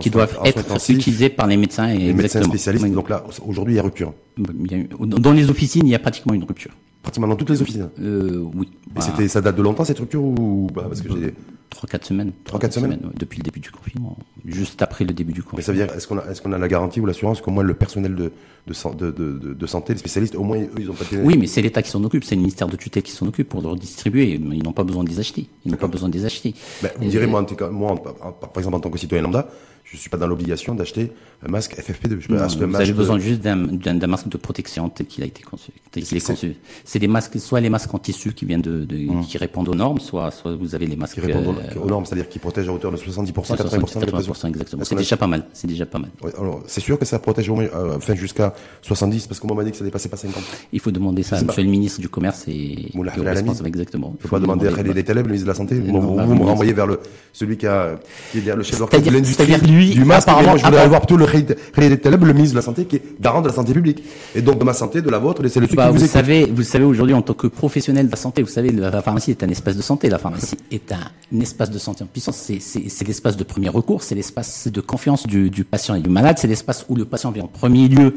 Qui 0.00 0.10
doivent 0.10 0.36
en 0.40 0.44
être 0.44 0.90
utilisés 0.90 1.28
par 1.28 1.46
les 1.46 1.56
médecins 1.56 1.88
et 1.88 1.98
les 1.98 2.04
médecins 2.12 2.40
exactement. 2.40 2.52
spécialistes. 2.52 2.84
Oui. 2.84 2.90
Donc 2.92 3.08
là, 3.08 3.24
aujourd'hui, 3.46 3.74
il 3.74 3.76
y 3.76 3.80
a 3.80 3.82
rupture. 3.82 4.12
Il 4.38 4.70
y 4.70 4.74
a 4.74 4.78
eu- 4.78 4.88
dans 5.00 5.32
les 5.32 5.48
officines, 5.50 5.86
il 5.86 5.90
y 5.90 5.94
a 5.94 5.98
pratiquement 5.98 6.34
une 6.34 6.44
rupture. 6.44 6.72
Pratiquement 7.02 7.28
dans 7.28 7.36
toutes 7.36 7.50
les 7.50 7.60
officines. 7.60 7.88
Euh, 8.00 8.42
oui. 8.54 8.68
Et 8.96 9.00
c'était, 9.02 9.28
ça 9.28 9.40
date 9.42 9.56
de 9.56 9.62
longtemps 9.62 9.84
cette 9.84 9.98
rupture 9.98 10.22
ou 10.22 10.68
bah, 10.74 10.84
parce 10.88 11.02
que 11.02 11.08
j'ai. 11.10 11.34
3-4 11.70 12.04
semaines. 12.06 12.30
Trois, 12.44 12.60
quatre 12.60 12.72
semaines 12.72 12.92
ouais, 13.02 13.10
depuis 13.18 13.38
le 13.38 13.42
début 13.42 13.58
du 13.58 13.70
confinement. 13.70 14.16
Juste 14.46 14.80
après 14.80 15.04
le 15.04 15.12
début 15.12 15.32
du 15.32 15.40
Mais 15.40 15.44
confinement. 15.44 15.64
ça 15.66 15.72
veut 15.72 15.78
dire, 15.78 15.92
est-ce 15.96 16.06
qu'on 16.06 16.18
a, 16.18 16.24
est-ce 16.30 16.40
qu'on 16.40 16.52
a 16.52 16.58
la 16.58 16.68
garantie 16.68 17.00
ou 17.00 17.06
l'assurance 17.06 17.40
qu'au 17.40 17.50
moins 17.50 17.64
le 17.64 17.74
personnel 17.74 18.14
de, 18.14 18.30
de, 18.68 18.72
san- 18.72 18.94
de, 18.96 19.10
de, 19.10 19.32
de- 19.38 19.54
de 19.54 19.66
santé, 19.66 19.92
les 19.92 19.98
spécialistes, 19.98 20.36
au 20.36 20.44
moins 20.44 20.58
eux, 20.58 20.68
ils 20.78 20.88
ont 20.88 20.94
pas 20.94 21.04
Oui, 21.24 21.36
mais 21.36 21.48
c'est 21.48 21.62
l'État 21.62 21.82
qui 21.82 21.90
s'en 21.90 22.02
occupe, 22.04 22.22
c'est 22.22 22.36
le 22.36 22.42
ministère 22.42 22.68
de 22.68 22.76
tutelle 22.76 23.02
qui 23.02 23.10
s'en 23.10 23.26
occupe 23.26 23.48
pour 23.48 23.60
leur 23.60 23.74
distribuer. 23.74 24.34
Ils 24.40 24.62
n'ont 24.62 24.72
pas 24.72 24.84
besoin 24.84 25.02
de 25.02 25.08
les 25.08 25.18
acheter. 25.18 25.48
Ils 25.64 25.72
n'ont 25.72 25.76
pas 25.78 25.88
besoin 25.88 26.08
de 26.08 26.14
les 26.16 26.24
acheter. 26.24 26.54
Ben, 26.80 26.90
vous 26.96 27.04
me 27.06 27.10
direz, 27.10 27.26
moi, 27.26 27.40
en 27.40 27.92
en- 27.94 27.96
par 28.32 28.50
exemple, 28.58 28.76
en 28.76 28.80
tant 28.80 28.90
que 28.90 28.98
citoyen 28.98 29.24
lambda, 29.24 29.48
je 29.84 29.96
suis 29.96 30.10
pas 30.10 30.16
dans 30.16 30.26
l'obligation 30.26 30.74
d'acheter 30.74 31.12
un 31.46 31.50
masque 31.50 31.76
FFP2. 31.76 32.18
Je 32.20 32.28
peux 32.28 32.34
Non, 32.36 32.42
acheter 32.42 32.62
un 32.62 32.66
vous 32.66 32.72
masque 32.72 32.82
avez 32.82 32.92
de- 32.92 32.96
besoin 32.96 33.18
juste 33.18 33.40
d'un, 33.42 33.56
d'un, 33.56 33.94
d'un 33.94 34.06
masque 34.06 34.28
de 34.28 34.36
protection 34.38 34.88
tel 34.88 35.06
qu'il 35.06 35.22
a 35.22 35.26
été 35.26 35.42
conçu. 35.42 35.70
Tel 35.92 36.02
qu'il 36.02 36.16
est 36.16 36.20
C'est- 36.20 36.32
conçu. 36.32 36.56
C'est 36.84 36.98
des 36.98 37.06
masques, 37.06 37.38
soit 37.38 37.60
les 37.60 37.68
masques 37.70 37.92
en 37.94 37.98
tissu 37.98 38.32
qui 38.32 38.44
viennent 38.46 38.62
de, 38.62 38.84
de- 38.84 39.24
qui 39.26 39.36
répondent 39.38 39.68
aux 39.68 39.74
normes, 39.74 40.00
soit, 40.00 40.30
soit 40.30 40.56
vous 40.56 40.74
avez 40.74 40.86
les 40.86 40.96
masques 40.96 41.14
qui 41.14 41.20
répondent 41.20 41.56
euh, 41.58 41.78
aux, 41.78 41.84
aux 41.84 41.88
normes, 41.88 42.06
c'est-à-dire 42.06 42.28
qui 42.28 42.38
protègent 42.38 42.68
à 42.68 42.72
hauteur 42.72 42.90
de 42.92 42.96
70%, 42.96 43.32
80% 43.32 43.56
70, 43.56 43.94
de 44.06 44.06
pression. 44.10 44.32
80% 44.32 44.48
exactement. 44.48 44.84
C'est 44.84 44.94
a- 44.94 44.98
déjà 44.98 45.16
pas 45.16 45.26
mal. 45.26 45.44
C'est 45.52 45.66
déjà 45.68 45.86
pas 45.86 45.98
mal. 45.98 46.10
Ouais, 46.22 46.32
alors, 46.38 46.62
c'est 46.66 46.80
sûr 46.80 46.98
que 46.98 47.04
ça 47.04 47.18
protège 47.18 47.48
au 47.50 47.54
moins, 47.56 47.64
euh, 47.64 47.96
enfin, 47.96 48.14
jusqu'à 48.14 48.54
70, 48.82 49.26
parce 49.26 49.38
qu'on 49.38 49.54
m'a 49.54 49.64
dit 49.64 49.70
que 49.70 49.76
ça 49.76 49.84
dépassait 49.84 50.08
pas 50.08 50.16
50. 50.16 50.42
Il 50.72 50.80
faut 50.80 50.90
demander 50.90 51.22
ça 51.22 51.36
à 51.36 51.42
Monsieur 51.42 51.62
le 51.62 51.68
ministre 51.68 52.00
du 52.00 52.08
Commerce 52.08 52.44
et, 52.48 52.90
Moula 52.94 53.12
responsable 53.12 53.68
exactement. 53.68 54.14
Il 54.18 54.22
faut 54.22 54.28
pas 54.34 54.40
demander 54.40 54.66
à 54.68 54.72
Khalid 54.72 55.04
Taleb, 55.04 55.26
le 55.26 55.32
ministre 55.32 55.46
de 55.46 55.50
la 55.52 55.56
Santé. 55.56 55.74
Vous, 55.78 55.92
me 56.00 56.42
renvoyez 56.44 56.72
vers 56.72 56.86
le, 56.86 56.98
celui 57.32 57.56
qui 57.58 57.66
a, 57.66 57.96
qui 58.32 58.38
est 58.38 58.40
derrière 58.40 58.56
le 58.56 58.62
chef 58.62 58.78
d'orchestre 58.78 59.06
de 59.06 59.12
l'industrie 59.12 59.52
lui, 59.74 59.90
du 59.90 60.04
masque. 60.04 60.28
apparemment- 60.28 60.50
moi, 60.50 60.58
je 60.58 60.64
voudrais 60.64 60.80
avoir 60.82 61.00
plutôt 61.00 61.16
le 61.16 61.26
le 61.26 62.32
ministre 62.32 62.54
de 62.54 62.58
la 62.58 62.62
Santé, 62.62 62.84
qui 62.84 62.96
est 62.96 63.02
garant 63.20 63.42
de 63.42 63.48
la 63.48 63.54
santé 63.54 63.72
publique. 63.72 64.02
Et 64.34 64.42
donc, 64.42 64.58
de 64.58 64.64
ma 64.64 64.74
santé, 64.74 65.02
de 65.02 65.10
la 65.10 65.18
vôtre, 65.18 65.42
c'est 65.48 65.60
le 65.60 65.66
Bah, 65.66 65.90
vous, 65.90 65.98
vous 65.98 66.06
savez, 66.06 66.46
vous 66.46 66.62
savez 66.62 66.84
aujourd'hui 66.84 67.14
en 67.14 67.22
tant 67.22 67.34
que 67.34 67.46
professionnel 67.46 68.06
de 68.06 68.10
la 68.10 68.16
santé, 68.16 68.42
vous 68.42 68.48
savez, 68.48 68.70
la, 68.70 69.02
pharmacie 69.02 69.30
est 69.30 69.42
un 69.42 69.48
espace 69.48 69.76
de 69.76 69.82
santé. 69.82 70.08
La 70.08 70.18
pharmacie 70.18 70.56
est 70.70 70.92
un, 70.92 71.40
espace 71.40 71.70
de 71.70 71.78
santé 71.78 72.04
en 72.04 72.06
puissance. 72.06 72.36
C'est, 72.36 73.04
l'espace 73.06 73.36
de 73.36 73.44
premier 73.44 73.68
recours, 73.68 74.02
c'est 74.02 74.14
l'espace 74.14 74.68
de 74.68 74.80
confiance 74.80 75.26
du, 75.26 75.50
du 75.50 75.64
patient 75.64 75.94
et 75.94 76.00
du 76.00 76.10
malade. 76.10 76.38
C'est 76.38 76.48
l'espace 76.48 76.86
où 76.88 76.94
le 76.96 77.04
patient 77.04 77.30
vient 77.30 77.44
en 77.44 77.48
premier 77.48 77.88
lieu 77.88 78.16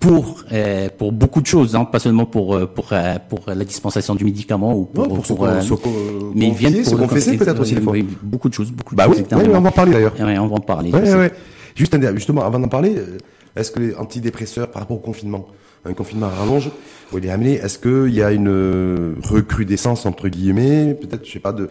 pour 0.00 0.44
euh, 0.52 0.88
pour 0.96 1.12
beaucoup 1.12 1.40
de 1.40 1.46
choses, 1.46 1.74
hein, 1.74 1.84
pas 1.84 1.98
seulement 1.98 2.26
pour 2.26 2.54
euh, 2.54 2.66
pour 2.66 2.88
euh, 2.92 3.14
pour 3.28 3.40
la 3.46 3.64
dispensation 3.64 4.14
du 4.14 4.24
médicament 4.24 4.74
ou 4.76 4.84
pour, 4.84 5.08
Non, 5.08 5.14
pour 5.16 5.24
pour, 5.24 5.46
euh, 5.46 5.60
con- 5.82 6.32
mais 6.34 6.48
ils 6.48 6.54
viennent 6.54 6.82
pour 6.84 6.98
confesser 6.98 7.36
peut-être 7.36 7.60
aussi, 7.60 7.76
fois. 7.76 7.92
oui, 7.94 8.06
beaucoup 8.22 8.48
de 8.48 8.54
choses, 8.54 8.70
beaucoup 8.72 8.94
de 8.94 8.98
Bah 8.98 9.06
choses. 9.06 9.18
oui, 9.20 9.24
oui, 9.32 9.44
on 9.54 9.60
va 9.60 9.68
en 9.68 9.72
parler 9.72 9.92
d'ailleurs. 9.92 10.14
Ouais, 10.20 10.38
on 10.38 10.46
va 10.48 10.56
en 10.56 10.60
parler. 10.60 10.92
Ouais, 10.92 11.14
ouais. 11.14 11.32
Juste 11.74 11.94
un- 11.94 12.14
justement, 12.14 12.42
avant 12.44 12.58
d'en 12.58 12.68
parler, 12.68 12.94
euh, 12.96 13.18
est-ce 13.56 13.70
que 13.70 13.80
les 13.80 13.94
antidépresseurs, 13.94 14.70
par 14.70 14.82
rapport 14.82 14.96
au 14.98 15.00
confinement, 15.00 15.46
un 15.84 15.94
confinement 15.94 16.26
à 16.26 16.30
rallonge, 16.30 16.70
où 17.12 17.18
il 17.18 17.26
est 17.26 17.30
amené, 17.30 17.54
est-ce 17.54 17.78
qu'il 17.78 18.14
y 18.14 18.22
a 18.22 18.32
une 18.32 18.48
euh, 18.48 19.14
recrudescence, 19.22 20.04
entre 20.06 20.28
guillemets, 20.28 20.94
peut-être, 20.94 21.24
je 21.26 21.32
sais 21.32 21.38
pas, 21.38 21.52
de, 21.52 21.68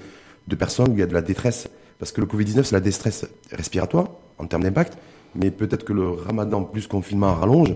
de 0.47 0.55
personnes 0.55 0.89
où 0.89 0.93
il 0.93 0.99
y 0.99 1.03
a 1.03 1.07
de 1.07 1.13
la 1.13 1.21
détresse? 1.21 1.67
Parce 1.99 2.11
que 2.11 2.21
le 2.21 2.27
Covid-19, 2.27 2.63
c'est 2.63 2.73
la 2.75 2.79
détresse 2.81 3.25
respiratoire, 3.51 4.07
en 4.39 4.45
termes 4.47 4.63
d'impact, 4.63 4.97
mais 5.35 5.51
peut-être 5.51 5.83
que 5.85 5.93
le 5.93 6.09
ramadan 6.09 6.63
plus 6.63 6.87
confinement 6.87 7.27
à 7.27 7.33
rallonge, 7.35 7.71
euh, 7.71 7.75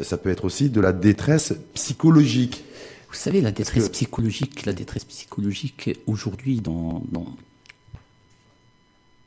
ça 0.00 0.16
peut 0.16 0.30
être 0.30 0.44
aussi 0.44 0.70
de 0.70 0.80
la 0.80 0.92
détresse 0.92 1.54
psychologique. 1.74 2.64
Vous 3.08 3.14
savez, 3.18 3.40
la 3.40 3.50
détresse 3.52 3.84
que- 3.88 3.92
psychologique, 3.92 4.64
la 4.64 4.72
détresse 4.72 5.04
psychologique 5.04 5.90
aujourd'hui 6.06 6.60
dans, 6.60 7.02
dans, 7.12 7.26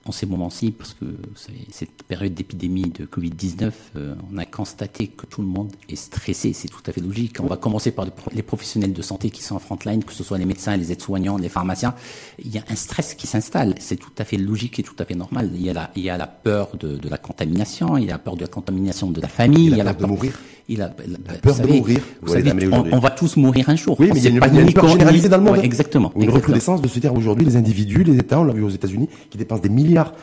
en 0.07 0.12
ces 0.12 0.27
moments-ci, 0.27 0.69
parce 0.72 0.93
que 0.93 1.05
vous 1.05 1.36
savez, 1.36 1.65
cette 1.72 2.03
période 2.03 2.34
d'épidémie 2.36 2.89
de 2.89 3.05
Covid-19, 3.07 3.72
euh, 3.95 4.13
on 4.31 4.38
a 4.38 4.45
constaté 4.45 5.07
que 5.07 5.25
tout 5.25 5.41
le 5.41 5.48
monde 5.48 5.72
est 5.89 5.95
stressé, 5.95 6.53
c'est 6.53 6.67
tout 6.67 6.81
à 6.86 6.91
fait 6.91 7.01
logique. 7.01 7.38
On 7.39 7.48
va 7.48 7.57
commencer 7.57 7.89
par 7.89 8.05
les 8.05 8.12
pro- 8.12 8.29
les 8.31 8.43
professionnels 8.43 8.93
de 8.93 9.01
santé 9.01 9.31
qui 9.31 9.41
sont 9.41 9.55
en 9.55 9.60
front 9.60 9.79
line, 9.84 10.03
que 10.03 10.13
ce 10.13 10.24
soit 10.24 10.38
les 10.38 10.45
médecins, 10.45 10.77
les 10.77 10.91
aides-soignants, 10.91 11.38
les 11.38 11.50
pharmaciens. 11.50 11.95
Il 12.38 12.53
y 12.53 12.60
a 12.60 12.63
un 12.69 12.75
stress 12.75 13.15
qui 13.15 13.25
s'installe, 13.25 13.74
c'est 13.79 13.95
tout 13.98 14.13
à 14.19 14.25
fait 14.25 14.38
logique 14.38 14.77
et 14.77 14.84
tout 14.84 14.95
à 15.00 15.05
fait 15.05 15.15
normal. 15.15 15.50
Il 15.55 15.62
y 15.63 15.72
a 15.72 15.74
la, 15.74 15.91
il 15.95 16.03
y 16.03 16.10
a 16.12 16.17
la 16.17 16.27
peur 16.27 16.77
de, 16.77 16.98
de 16.98 17.10
la 17.10 17.17
contamination, 17.17 17.98
il 17.98 18.05
y 18.05 18.10
a 18.10 18.13
la 18.13 18.19
peur 18.19 18.36
de 18.36 18.41
la 18.41 18.48
contamination 18.48 19.10
de 19.10 19.19
la 19.22 19.27
famille, 19.27 19.69
la 19.69 19.75
il 19.75 19.77
y 19.79 19.81
a 19.81 19.86
peur 19.86 19.95
de 19.95 20.05
mourir. 20.13 20.39
Il 20.67 20.81
a, 20.81 20.95
La 21.27 21.34
peur 21.36 21.60
de 21.60 21.67
mourir, 21.67 22.00
Vous 22.22 22.34
savez, 22.34 22.51
on, 22.91 23.00
va 23.00 23.12
tous 23.12 23.38
mourir 23.38 23.69
un 23.69 23.75
jour. 23.75 24.00
Oui, 24.00 24.10
mais 24.12 24.19
il 24.19 24.24
y 24.24 24.27
a 24.27 24.29
une, 24.31 24.39
pas 24.39 24.48
il 24.48 24.57
a 24.57 24.62
une 24.62 24.74
peur 24.74 24.88
généralisée 24.88 25.29
dans 25.29 25.38
le 25.38 25.43
monde. 25.43 25.57
Ouais, 25.57 25.65
exactement. 25.65 26.12
Une 26.15 26.24
exactement. 26.24 26.41
recrudescence 26.41 26.81
de 26.81 26.88
se 26.88 27.00
dire 27.00 27.13
aujourd'hui, 27.13 27.45
les 27.45 27.55
individus, 27.55 28.03
les 28.03 28.17
États, 28.17 28.39
on 28.39 28.43
l'a 28.45 28.53
vu 28.53 28.63
aux 28.63 28.69
États-Unis, 28.69 29.07
qui 29.29 29.38
dépensent 29.38 29.62
des 29.62 29.69
milliards 29.69 30.13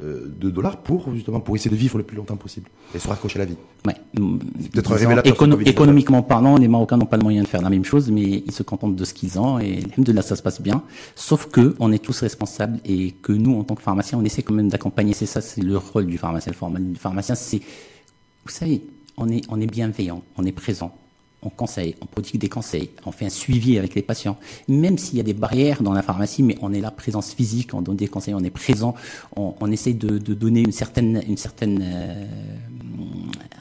euh, 0.00 0.32
de 0.38 0.50
dollars 0.50 0.76
pour 0.76 1.12
justement 1.12 1.40
pour 1.40 1.56
essayer 1.56 1.72
de 1.72 1.74
vivre 1.74 1.98
le 1.98 2.04
plus 2.04 2.16
longtemps 2.16 2.36
possible 2.36 2.70
et 2.94 3.00
se 3.00 3.08
raccrocher 3.08 3.40
à 3.40 3.42
la 3.42 3.46
vie. 3.46 3.56
Ouais. 3.84 3.96
peut-être 4.14 4.92
révélateur, 4.92 5.34
ce 5.34 5.36
écono- 5.36 5.56
Covid-19. 5.56 5.68
économiquement 5.68 6.22
parlant, 6.22 6.56
les 6.56 6.68
Marocains 6.68 6.96
n'ont 6.96 7.06
pas 7.06 7.16
le 7.16 7.24
moyen 7.24 7.42
de 7.42 7.48
faire 7.48 7.62
la 7.62 7.68
même 7.70 7.84
chose, 7.84 8.08
mais 8.12 8.44
ils 8.46 8.52
se 8.52 8.62
contentent 8.62 8.94
de 8.94 9.04
ce 9.04 9.12
qu'ils 9.12 9.40
ont 9.40 9.58
et 9.58 9.80
là 10.06 10.22
ça 10.22 10.36
se 10.36 10.42
passe 10.42 10.62
bien. 10.62 10.84
Sauf 11.16 11.46
que 11.46 11.74
on 11.80 11.90
est 11.90 11.98
tous 11.98 12.20
responsables 12.20 12.78
et 12.84 13.10
que 13.10 13.32
nous, 13.32 13.58
en 13.58 13.64
tant 13.64 13.74
que 13.74 13.82
pharmaciens, 13.82 14.18
on 14.18 14.24
essaie 14.24 14.42
quand 14.42 14.54
même 14.54 14.68
d'accompagner. 14.68 15.14
C'est 15.14 15.26
ça, 15.26 15.40
c'est 15.40 15.62
le 15.62 15.76
rôle 15.76 16.06
du 16.06 16.16
pharmacien. 16.16 16.52
Le 16.52 16.94
pharmacien, 16.94 17.34
c'est, 17.34 17.58
vous 17.58 18.52
savez, 18.52 18.82
on 19.18 19.60
est, 19.60 19.66
bienveillant, 19.66 20.22
on 20.36 20.44
est 20.44 20.52
présent. 20.52 20.94
On 21.40 21.50
conseille, 21.50 21.94
on 22.00 22.06
prodigue 22.06 22.40
des 22.40 22.48
conseils, 22.48 22.90
on 23.06 23.12
fait 23.12 23.26
un 23.26 23.30
suivi 23.30 23.78
avec 23.78 23.94
les 23.94 24.02
patients. 24.02 24.36
Même 24.66 24.98
s'il 24.98 25.18
y 25.18 25.20
a 25.20 25.22
des 25.22 25.34
barrières 25.34 25.82
dans 25.82 25.92
la 25.92 26.02
pharmacie, 26.02 26.42
mais 26.42 26.58
on 26.62 26.72
est 26.72 26.80
là, 26.80 26.90
présence 26.90 27.32
physique, 27.32 27.74
on 27.74 27.80
donne 27.80 27.94
des 27.96 28.08
conseils, 28.08 28.34
on 28.34 28.42
est 28.42 28.50
présent, 28.50 28.96
on, 29.36 29.70
essaie 29.70 29.92
de, 29.92 30.18
donner 30.18 30.62
une 30.62 30.72
certaine, 30.72 31.22
une 31.28 31.36
certaine, 31.36 31.80
euh, 31.80 32.26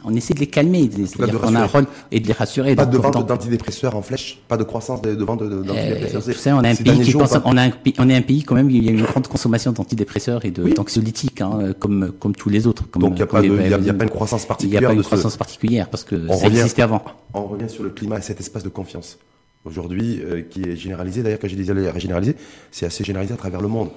on 0.03 0.13
essaie 0.15 0.33
de 0.33 0.39
les 0.39 0.47
calmer, 0.47 0.89
c'est-à-dire 1.05 1.33
de 1.33 1.37
qu'on 1.39 1.55
a 1.55 1.67
et 2.11 2.19
de 2.19 2.27
les 2.27 2.33
rassurer. 2.33 2.75
Pas 2.75 2.85
de 2.85 2.97
vente 2.97 3.25
d'antidépresseurs 3.27 3.95
en 3.95 4.01
flèche, 4.01 4.39
pas 4.47 4.57
de 4.57 4.63
croissance 4.63 5.01
de, 5.01 5.15
de 5.15 5.23
vente 5.23 5.43
d'antidépresseurs. 5.43 6.21
euh, 6.57 6.59
on 6.59 6.63
a 6.63 6.69
un 6.69 6.75
pays 6.75 7.01
qui 7.01 7.13
pas- 7.13 7.41
on 7.45 7.57
a 7.57 7.61
un 7.63 7.69
pays, 7.71 7.93
on 7.99 8.09
est 8.09 8.15
un 8.15 8.21
pays 8.21 8.43
quand 8.43 8.55
même, 8.55 8.69
il 8.69 8.83
y 8.83 8.89
a 8.89 8.91
une 8.91 9.03
grande 9.03 9.27
consommation 9.27 9.71
d'antidépresseurs 9.71 10.45
et 10.45 10.51
de 10.51 10.67
d'anxiolytiques, 10.69 11.41
hein, 11.41 11.73
comme 11.79 12.11
comme 12.19 12.35
tous 12.35 12.49
les 12.49 12.67
autres. 12.67 12.89
Comme, 12.89 13.01
Donc, 13.03 13.13
il 13.15 13.19
y 13.19 13.21
a 13.23 13.25
pas 13.27 13.41
une 13.43 14.09
croissance 14.09 14.43
Il 14.43 14.45
n'y 14.69 14.77
a 14.77 14.81
particulière 14.81 14.81
pas 14.89 14.91
une 14.93 14.97
de 14.97 15.03
ce- 15.03 15.07
croissance 15.07 15.37
particulière 15.37 15.89
parce 15.89 16.03
que 16.03 16.15
On 16.29 16.37
ça 16.37 16.45
revient- 16.45 16.59
existait 16.59 16.81
avant. 16.83 17.03
On 17.33 17.45
revient 17.45 17.69
sur 17.69 17.83
le 17.83 17.89
climat 17.89 18.17
et 18.17 18.21
cet 18.21 18.39
espace 18.39 18.63
de 18.63 18.69
confiance. 18.69 19.17
Aujourd'hui, 19.65 20.21
euh, 20.21 20.41
qui 20.49 20.61
est 20.61 20.75
généralisé, 20.77 21.23
d'ailleurs, 21.23 21.39
quand 21.39 21.47
je 21.49 21.55
disais 21.55 21.73
généralisé, 21.99 22.35
c'est 22.71 22.85
assez 22.85 23.03
généralisé 23.03 23.33
à 23.33 23.37
travers 23.37 23.61
le 23.61 23.67
monde. 23.67 23.89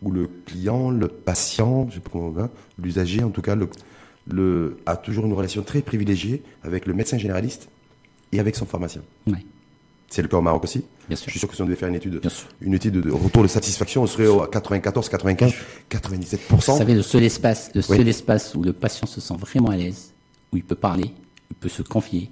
Où 0.00 0.12
le 0.12 0.28
client, 0.46 0.90
le 0.90 1.08
patient, 1.08 1.88
l'usager, 2.80 3.24
en 3.24 3.30
tout 3.30 3.42
cas, 3.42 3.56
le, 3.56 3.68
le, 4.30 4.78
a 4.86 4.96
toujours 4.96 5.26
une 5.26 5.32
relation 5.32 5.62
très 5.62 5.80
privilégiée 5.82 6.42
avec 6.62 6.86
le 6.86 6.94
médecin 6.94 7.18
généraliste 7.18 7.68
et 8.32 8.40
avec 8.40 8.56
son 8.56 8.66
pharmacien. 8.66 9.02
Ouais, 9.26 9.44
C'est 10.10 10.22
le 10.22 10.28
cas 10.28 10.36
au 10.36 10.42
Maroc 10.42 10.64
aussi. 10.64 10.80
bien 11.08 11.16
Je 11.16 11.30
suis 11.30 11.38
sûr 11.38 11.48
que 11.48 11.54
si 11.54 11.62
on 11.62 11.64
devait 11.64 11.76
faire 11.76 11.88
une 11.88 11.94
étude, 11.94 12.20
une 12.60 12.74
étude 12.74 12.94
de 13.00 13.10
retour 13.10 13.42
de 13.42 13.48
satisfaction, 13.48 14.02
on 14.02 14.06
serait 14.06 14.26
au- 14.26 14.42
à 14.42 14.48
94, 14.48 15.08
95, 15.08 15.52
97%. 15.90 16.72
Vous 16.72 16.78
savez, 16.78 16.94
le 16.94 17.02
seul 17.02 17.22
espace, 17.24 17.70
le 17.74 17.82
seul 17.82 18.00
Oui. 18.00 18.08
espace 18.08 18.54
où 18.54 18.62
le 18.62 18.72
patient 18.72 19.06
se 19.06 19.20
sent 19.20 19.34
vraiment 19.38 19.70
à 19.70 19.76
l'aise, 19.76 20.12
où 20.52 20.56
il 20.56 20.64
peut 20.64 20.74
parler, 20.74 21.10
il 21.50 21.56
peut 21.56 21.68
se 21.68 21.82
confier, 21.82 22.30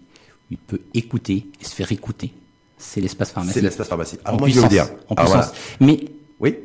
où 0.51 0.53
il 0.53 0.59
peut 0.59 0.81
écouter 0.95 1.47
et 1.61 1.65
se 1.65 1.75
faire 1.75 1.91
écouter, 1.93 2.33
c'est 2.79 3.01
l'espace 3.01 3.31
pharmacie. 3.31 3.55
C'est 3.59 3.65
l'espace 3.65 3.89
pharmacie. 3.89 4.19
En 4.25 4.29
Alors 4.29 4.41
moi, 4.41 4.49
je 4.49 4.55
vais 4.55 4.61
vous 4.61 4.69
puissance. 4.69 4.87
dire. 4.89 4.97
En 5.09 5.15
Alors, 5.15 5.33
puissance. 5.33 5.53
voilà. 5.79 5.93
Mais 5.93 6.05
Oui. 6.41 6.57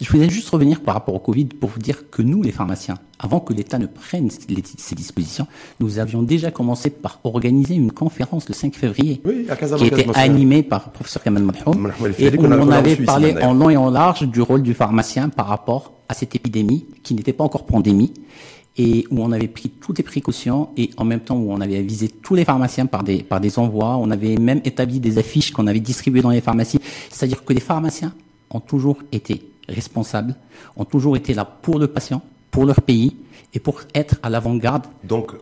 Je 0.00 0.10
voulais 0.10 0.28
juste 0.28 0.48
revenir 0.50 0.80
par 0.80 0.94
rapport 0.94 1.14
au 1.14 1.18
Covid 1.18 1.46
pour 1.46 1.70
vous 1.70 1.78
dire 1.78 2.10
que 2.10 2.22
nous, 2.22 2.42
les 2.42 2.52
pharmaciens, 2.52 2.96
avant 3.18 3.40
que 3.40 3.52
l'État 3.52 3.78
ne 3.78 3.86
prenne 3.86 4.28
ces 4.30 4.94
dispositions, 4.94 5.46
nous 5.80 5.98
avions 5.98 6.22
déjà 6.22 6.50
commencé 6.50 6.90
par 6.90 7.20
organiser 7.24 7.74
une 7.74 7.92
conférence 7.92 8.48
le 8.48 8.54
5 8.54 8.74
février, 8.74 9.22
Oui, 9.24 9.46
à 9.48 9.56
qui 9.56 9.86
était 9.86 10.06
animée 10.14 10.62
par 10.62 10.84
le 10.86 10.92
professeur 10.92 11.22
Kamal 11.22 11.44
Malhoum, 11.44 11.92
et 12.18 12.36
où 12.36 12.44
on 12.44 12.70
avait 12.70 12.96
parlé 12.96 13.34
en 13.42 13.54
long 13.54 13.70
et 13.70 13.76
en 13.76 13.90
large 13.90 14.28
du 14.28 14.40
rôle 14.42 14.62
du 14.62 14.74
pharmacien 14.74 15.28
par 15.28 15.46
rapport 15.46 15.92
à 16.08 16.14
cette 16.14 16.34
épidémie 16.34 16.86
qui 17.02 17.14
n'était 17.14 17.32
pas 17.32 17.44
encore 17.44 17.64
pandémie 17.64 18.12
et 18.78 19.06
où 19.10 19.22
on 19.22 19.32
avait 19.32 19.48
pris 19.48 19.68
toutes 19.68 19.98
les 19.98 20.04
précautions 20.04 20.70
et 20.76 20.90
en 20.96 21.04
même 21.04 21.20
temps 21.20 21.36
où 21.36 21.52
on 21.52 21.60
avait 21.60 21.76
avisé 21.76 22.08
tous 22.08 22.34
les 22.34 22.44
pharmaciens 22.44 22.86
par 22.86 23.02
des, 23.02 23.22
par 23.22 23.38
des 23.40 23.58
envois, 23.58 23.96
on 23.98 24.10
avait 24.10 24.36
même 24.36 24.62
établi 24.64 24.98
des 24.98 25.18
affiches 25.18 25.52
qu'on 25.52 25.66
avait 25.66 25.80
distribuées 25.80 26.22
dans 26.22 26.30
les 26.30 26.40
pharmacies. 26.40 26.80
C'est-à-dire 27.10 27.44
que 27.44 27.52
les 27.52 27.60
pharmaciens 27.60 28.14
ont 28.52 28.60
toujours 28.60 28.98
été 29.10 29.42
responsables, 29.68 30.34
ont 30.76 30.84
toujours 30.84 31.16
été 31.16 31.34
là 31.34 31.44
pour 31.44 31.78
le 31.78 31.86
patient, 31.88 32.22
pour 32.50 32.64
leur 32.64 32.80
pays 32.82 33.16
et 33.54 33.60
pour 33.60 33.80
être 33.94 34.16
à 34.22 34.30
l'avant-garde 34.30 34.84
Donc, 35.04 35.32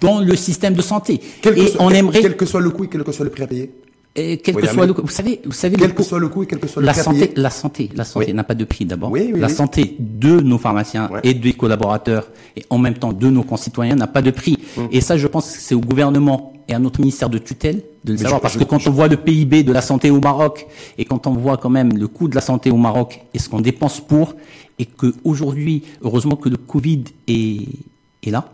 dans 0.00 0.20
le 0.20 0.36
système 0.36 0.74
de 0.74 0.82
santé. 0.82 1.20
quel 1.42 1.54
que, 1.54 1.60
et 1.60 1.66
soit, 1.68 1.82
on 1.82 1.90
aimerait, 1.90 2.20
quel 2.20 2.36
que 2.36 2.46
soit 2.46 2.60
le 2.60 2.70
coût 2.70 2.84
et 2.84 2.88
quel 2.88 3.02
que 3.02 3.12
soit 3.12 3.24
le 3.24 3.30
prix 3.30 3.42
à 3.42 3.46
payer, 3.46 3.70
et 4.16 4.38
quel 4.38 4.56
Oui, 4.56 4.62
que 4.62 4.68
soit 4.68 4.86
le, 4.86 4.92
vous 4.92 5.08
savez, 5.08 5.40
vous 5.44 5.52
savez, 5.52 5.76
quel 5.76 5.92
que 5.92 5.98
coût- 5.98 6.02
soit 6.02 6.18
le 6.18 6.28
coût 6.28 6.42
et 6.42 6.46
quel 6.46 6.58
que 6.58 6.66
soit 6.66 6.82
le 6.82 6.86
la 6.86 6.94
santé, 6.94 7.32
la 7.36 7.50
santé, 7.50 7.90
la 7.94 8.04
santé 8.04 8.26
Oui. 8.28 8.34
n'a 8.34 8.42
pas 8.44 8.54
de 8.56 8.64
prix 8.64 8.84
d'abord. 8.84 9.10
Oui, 9.12 9.30
oui, 9.32 9.38
la 9.40 9.48
santé 9.48 9.96
de 10.00 10.40
nos 10.40 10.58
pharmaciens 10.58 11.08
Ouais. 11.12 11.20
et 11.22 11.32
des 11.34 11.52
collaborateurs 11.52 12.26
et 12.56 12.64
en 12.70 12.78
même 12.78 12.94
temps 12.94 13.12
de 13.12 13.28
nos 13.30 13.44
concitoyens 13.44 13.94
n'a 13.94 14.08
pas 14.08 14.20
de 14.22 14.30
prix. 14.32 14.58
Hum. 14.76 14.88
Et 14.90 15.00
ça, 15.00 15.16
je 15.16 15.26
pense 15.28 15.52
que 15.52 15.58
c'est 15.60 15.74
au 15.76 15.80
gouvernement 15.80 16.52
et 16.68 16.74
à 16.74 16.78
notre 16.80 17.00
ministère 17.00 17.30
de 17.30 17.38
tutelle 17.38 17.82
de 18.04 18.12
le 18.12 18.18
Mais 18.18 18.22
savoir. 18.24 18.38
je- 18.38 18.42
parce 18.42 18.54
je- 18.54 18.58
que 18.58 18.64
quand 18.64 18.84
on 18.86 18.90
voit 18.90 19.06
le 19.08 19.16
PIB 19.16 19.62
de 19.62 19.72
la 19.72 19.80
santé 19.82 20.10
au 20.10 20.20
Maroc 20.20 20.66
et 20.98 21.04
quand 21.04 21.26
on 21.28 21.32
voit 21.32 21.56
quand 21.56 21.70
même 21.70 21.96
le 21.96 22.08
coût 22.08 22.26
de 22.28 22.34
la 22.34 22.40
santé 22.40 22.70
au 22.70 22.76
Maroc 22.76 23.20
et 23.32 23.38
ce 23.38 23.48
qu'on 23.48 23.60
dépense 23.60 24.00
pour 24.00 24.34
et 24.80 24.86
que 24.86 25.14
aujourd'hui, 25.24 25.82
heureusement 26.02 26.34
que 26.36 26.48
le 26.48 26.56
Covid 26.56 27.04
est, 27.28 27.60
est 28.24 28.30
là, 28.30 28.48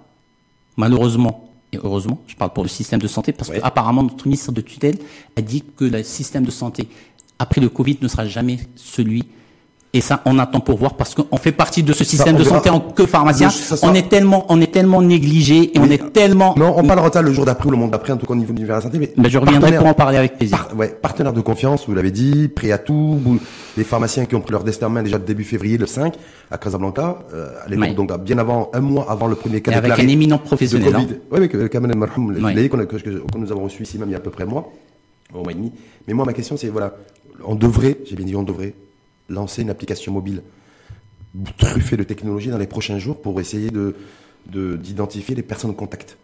malheureusement, 0.76 1.45
et 1.76 1.80
heureusement, 1.82 2.18
je 2.26 2.34
parle 2.36 2.52
pour 2.52 2.64
le 2.64 2.68
système 2.68 3.00
de 3.00 3.08
santé, 3.08 3.32
parce 3.32 3.50
Ouais. 3.50 3.60
qu'apparemment 3.60 4.02
notre 4.02 4.26
ministre 4.26 4.52
de 4.52 4.60
tutelle 4.60 4.98
a 5.36 5.42
dit 5.42 5.62
que 5.76 5.84
le 5.84 6.02
système 6.02 6.44
de 6.44 6.50
santé 6.50 6.88
après 7.38 7.60
le 7.60 7.68
Covid 7.68 7.98
ne 8.00 8.08
sera 8.08 8.26
jamais 8.26 8.58
celui. 8.76 9.24
Et 9.92 10.02
ça, 10.02 10.20
on 10.26 10.38
attend 10.38 10.60
pour 10.60 10.76
voir 10.76 10.94
parce 10.94 11.14
qu'on 11.14 11.36
fait 11.38 11.52
partie 11.52 11.82
de 11.82 11.92
ce 11.94 12.04
système 12.04 12.36
de 12.36 12.42
verra. 12.42 12.56
santé 12.56 12.68
en 12.68 12.80
que 12.80 13.06
pharmacien. 13.06 13.48
Mais 13.48 13.78
On 13.82 13.94
est 13.94 14.08
tellement, 14.10 14.44
on 14.50 14.60
est 14.60 14.70
tellement 14.70 15.00
négligé 15.00 15.74
et 15.74 15.78
on 15.78 15.86
Mais- 15.86 15.94
est 15.94 16.12
tellement. 16.12 16.54
Non, 16.58 16.74
on 16.76 16.84
parlera 16.84 17.10
ça 17.10 17.22
le 17.22 17.32
jour 17.32 17.46
d'après 17.46 17.68
ou 17.68 17.70
le 17.70 17.78
monde 17.78 17.92
d'après, 17.92 18.12
en 18.12 18.18
tout 18.18 18.26
cas 18.26 18.32
au 18.34 18.36
niveau 18.36 18.52
du 18.52 18.60
univers 18.60 18.76
de 18.76 18.80
la 18.80 18.84
santé. 18.90 18.98
Mais 18.98 19.12
Ben, 19.16 19.30
je 19.30 19.38
reviendrai 19.38 19.60
partenaire- 19.60 19.80
pour 19.80 19.88
en 19.88 19.94
parler 19.94 20.18
avec 20.18 20.36
plaisir. 20.36 20.66
par- 20.68 20.76
ouais, 20.76 20.88
partenaire 20.88 21.32
de 21.32 21.40
confiance, 21.40 21.86
vous 21.86 21.94
l'avez 21.94 22.10
dit, 22.10 22.48
prêt 22.48 22.72
à 22.72 22.78
tout. 22.78 23.18
les 23.78 23.84
pharmaciens 23.84 24.26
qui 24.26 24.34
ont 24.34 24.40
pris 24.40 24.52
leur 24.52 24.64
destin 24.64 24.88
en 24.88 24.90
main 24.90 25.02
déjà 25.02 25.18
début 25.18 25.44
février, 25.44 25.78
le 25.78 25.86
5, 25.86 26.14
à 26.50 26.58
Casablanca, 26.58 27.20
euh, 27.32 27.48
à 27.64 27.68
l'époque, 27.68 27.94
donc 27.94 28.24
bien 28.24 28.36
avant, 28.38 28.70
un 28.74 28.80
mois 28.80 29.06
avant 29.08 29.28
le 29.28 29.34
premier 29.36 29.60
cas 29.62 29.72
Et 29.72 29.74
avec 29.76 29.92
un 29.92 30.08
éminent 30.08 30.38
professionnel. 30.38 30.94
Hein. 30.94 31.06
Oui, 31.30 31.36
avec 31.38 31.52
que, 31.52 31.58
que- 32.96 33.08
que 33.32 33.38
nous 33.38 33.50
avons 33.52 33.64
reçu 33.64 33.82
ici 33.84 33.98
même 33.98 34.08
il 34.08 34.12
y 34.12 34.14
a 34.14 34.18
à 34.18 34.20
peu 34.20 34.30
près 34.30 34.44
un 34.44 34.48
mois, 34.48 34.70
un 35.34 35.42
mois 35.42 35.52
et 35.52 35.54
demi. 35.54 35.72
Mais 36.06 36.12
moi, 36.14 36.24
ma 36.26 36.32
question, 36.34 36.56
c'est, 36.58 36.68
voilà, 36.68 36.94
on 37.46 37.54
devrait, 37.54 37.96
j'ai 38.04 38.16
bien 38.16 38.26
dit, 38.26 38.36
on 38.36 38.42
devrait 38.42 38.74
lancer 39.28 39.62
une 39.62 39.70
application 39.70 40.12
mobile 40.12 40.42
truffée 41.58 41.96
de 41.96 42.02
technologie 42.02 42.48
dans 42.48 42.58
les 42.58 42.66
prochains 42.66 42.98
jours 42.98 43.20
pour 43.20 43.40
essayer 43.40 43.70
de 43.70 43.94
de- 44.50 44.76
d'identifier 44.76 45.34
les 45.34 45.42
personnes 45.42 45.74
contact. 45.74 46.16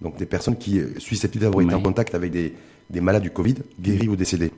Donc 0.00 0.16
des 0.18 0.26
personnes 0.26 0.56
qui 0.56 0.78
euh, 0.78 0.94
susceptibles 0.98 1.42
d'avoir 1.44 1.62
été 1.64 1.74
Ouais. 1.74 1.80
en 1.80 1.82
contact 1.82 2.14
avec 2.14 2.30
des, 2.30 2.54
des 2.90 3.00
malades 3.00 3.22
du 3.24 3.30
Covid, 3.30 3.56
guéris 3.80 4.06
ou 4.08 4.14
décédés. 4.14 4.52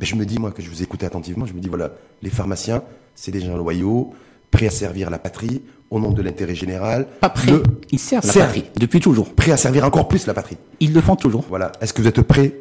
Mais 0.00 0.06
je 0.06 0.16
me 0.16 0.26
dis, 0.26 0.40
moi, 0.40 0.50
que 0.50 0.60
je 0.60 0.68
vous 0.68 0.82
écoutais 0.82 1.06
attentivement, 1.06 1.46
je 1.46 1.52
me 1.52 1.60
dis, 1.60 1.68
voilà, 1.68 1.92
les 2.22 2.30
pharmaciens, 2.30 2.82
c'est 3.14 3.30
des 3.30 3.40
gens 3.40 3.56
loyaux, 3.56 4.12
prêts 4.50 4.66
à 4.66 4.70
servir 4.70 5.10
la 5.10 5.18
patrie, 5.20 5.62
au 5.90 6.00
nom 6.00 6.10
de 6.10 6.22
l'intérêt 6.22 6.56
général. 6.56 7.06
Pas 7.20 7.28
prêt. 7.28 7.52
Le- 7.52 7.62
Ils 7.92 8.00
servent 8.00 8.26
la 8.26 8.32
Servent. 8.32 8.46
patrie 8.48 8.64
depuis 8.80 8.98
toujours. 8.98 9.32
Prêts 9.32 9.52
à 9.52 9.56
servir 9.56 9.84
encore 9.84 10.08
plus 10.08 10.26
la 10.26 10.34
patrie. 10.34 10.56
Ils 10.80 10.92
le 10.92 11.00
font 11.00 11.14
toujours. 11.14 11.44
Voilà. 11.48 11.70
Est-ce 11.80 11.92
que 11.92 12.02
vous 12.02 12.08
êtes 12.08 12.20
prêts, 12.22 12.52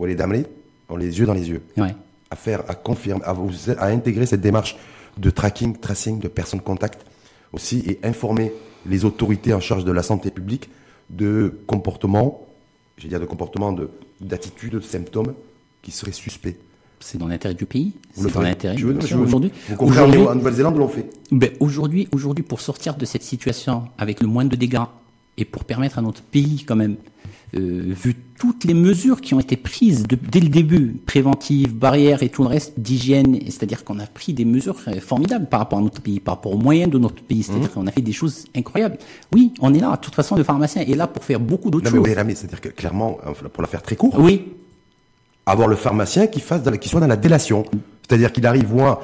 ou 0.00 0.06
les 0.06 0.16
dames, 0.16 0.32
les 0.32 1.18
yeux 1.20 1.26
dans 1.26 1.34
les 1.34 1.48
yeux, 1.50 1.62
Ouais. 1.76 1.94
À 2.32 2.36
faire, 2.36 2.64
à 2.66 2.74
confirmer, 2.74 3.22
à, 3.24 3.34
vous, 3.34 3.50
à 3.76 3.86
intégrer 3.88 4.24
cette 4.24 4.40
démarche 4.40 4.76
de 5.18 5.28
tracking, 5.28 5.76
tracing 5.76 6.18
de 6.18 6.28
personnes 6.28 6.62
contact 6.62 7.04
aussi 7.52 7.80
et 7.86 8.00
informer 8.02 8.54
les 8.86 9.04
autorités 9.04 9.52
en 9.52 9.60
charge 9.60 9.84
de 9.84 9.92
la 9.92 10.02
santé 10.02 10.30
publique 10.30 10.70
de 11.10 11.60
comportements, 11.66 12.46
j'ai 12.96 13.08
dire 13.08 13.20
de 13.20 13.26
comportements, 13.26 13.72
de, 13.72 13.90
d'attitudes, 14.22 14.72
de 14.72 14.80
symptômes 14.80 15.34
qui 15.82 15.90
seraient 15.90 16.12
suspects. 16.12 16.56
C'est 17.00 17.18
dans 17.18 17.28
l'intérêt 17.28 17.54
du 17.54 17.66
pays? 17.66 17.92
Vous 18.14 18.28
C'est 18.28 18.34
dans 18.34 18.40
l'intérêt. 18.40 18.76
Aujourd'hui, 18.82 19.50
aujourd'hui, 19.78 20.20
en 20.26 20.34
Nouvelle-Zélande 20.34 20.78
l'ont 20.78 20.88
fait. 20.88 21.10
ben, 21.30 21.50
aujourd'hui, 21.60 22.08
aujourd'hui, 22.12 22.44
pour 22.44 22.60
sortir 22.60 22.94
de 22.96 23.04
cette 23.04 23.24
situation 23.24 23.88
avec 23.98 24.22
le 24.22 24.26
moins 24.26 24.46
de 24.46 24.56
dégâts 24.56 24.86
et 25.36 25.44
pour 25.44 25.64
permettre 25.64 25.98
à 25.98 26.02
notre 26.02 26.22
pays, 26.22 26.64
quand 26.66 26.76
même, 26.76 26.96
vu 27.60 28.16
toutes 28.38 28.64
les 28.64 28.72
mesures 28.74 29.20
qui 29.20 29.34
ont 29.34 29.40
été 29.40 29.56
prises 29.56 30.04
de- 30.04 30.16
dès 30.16 30.40
le 30.40 30.48
début, 30.48 30.96
préventives, 31.06 31.74
barrières 31.74 32.22
et 32.22 32.28
tout 32.30 32.42
le 32.42 32.48
reste, 32.48 32.80
d'hygiène, 32.80 33.38
c'est-à-dire 33.44 33.84
qu'on 33.84 33.98
a 33.98 34.06
pris 34.06 34.32
des 34.32 34.44
mesures 34.46 34.76
euh, 34.88 35.00
formidables 35.00 35.46
par 35.46 35.60
rapport 35.60 35.78
à 35.78 35.82
notre 35.82 36.00
pays, 36.00 36.18
par 36.18 36.36
rapport 36.36 36.52
aux 36.52 36.58
moyens 36.58 36.90
de 36.90 36.98
notre 36.98 37.22
pays, 37.22 37.42
c'est-à-dire 37.42 37.68
Mmh. 37.68 37.72
qu'on 37.74 37.86
a 37.86 37.90
fait 37.92 38.00
des 38.00 38.12
choses 38.12 38.46
incroyables. 38.56 38.96
Oui, 39.34 39.52
on 39.60 39.74
est 39.74 39.80
là. 39.80 39.92
De 39.92 39.96
toute 40.00 40.14
façon, 40.14 40.34
le 40.34 40.44
pharmacien 40.44 40.82
est 40.82 40.94
là 40.94 41.06
pour 41.06 41.24
faire 41.24 41.40
beaucoup 41.40 41.70
d'autres 41.70 41.90
mais, 41.90 41.98
choses. 41.98 42.08
oui, 42.08 42.14
là, 42.14 42.24
mais 42.24 42.34
c'est-à-dire 42.34 42.60
que 42.62 42.70
clairement, 42.70 43.18
pour 43.52 43.62
la 43.62 43.68
faire 43.68 43.82
très 43.82 43.96
court, 43.96 44.14
Oui, 44.18 44.46
avoir 45.44 45.68
le 45.68 45.76
pharmacien 45.76 46.26
qui 46.28 46.40
fasse, 46.40 46.62
qui 46.80 46.88
soit 46.88 47.00
dans 47.00 47.06
la 47.06 47.16
délation. 47.16 47.64
C'est-à-dire 48.08 48.32
qu'il 48.32 48.46
arrive 48.46 48.64
voir 48.66 49.02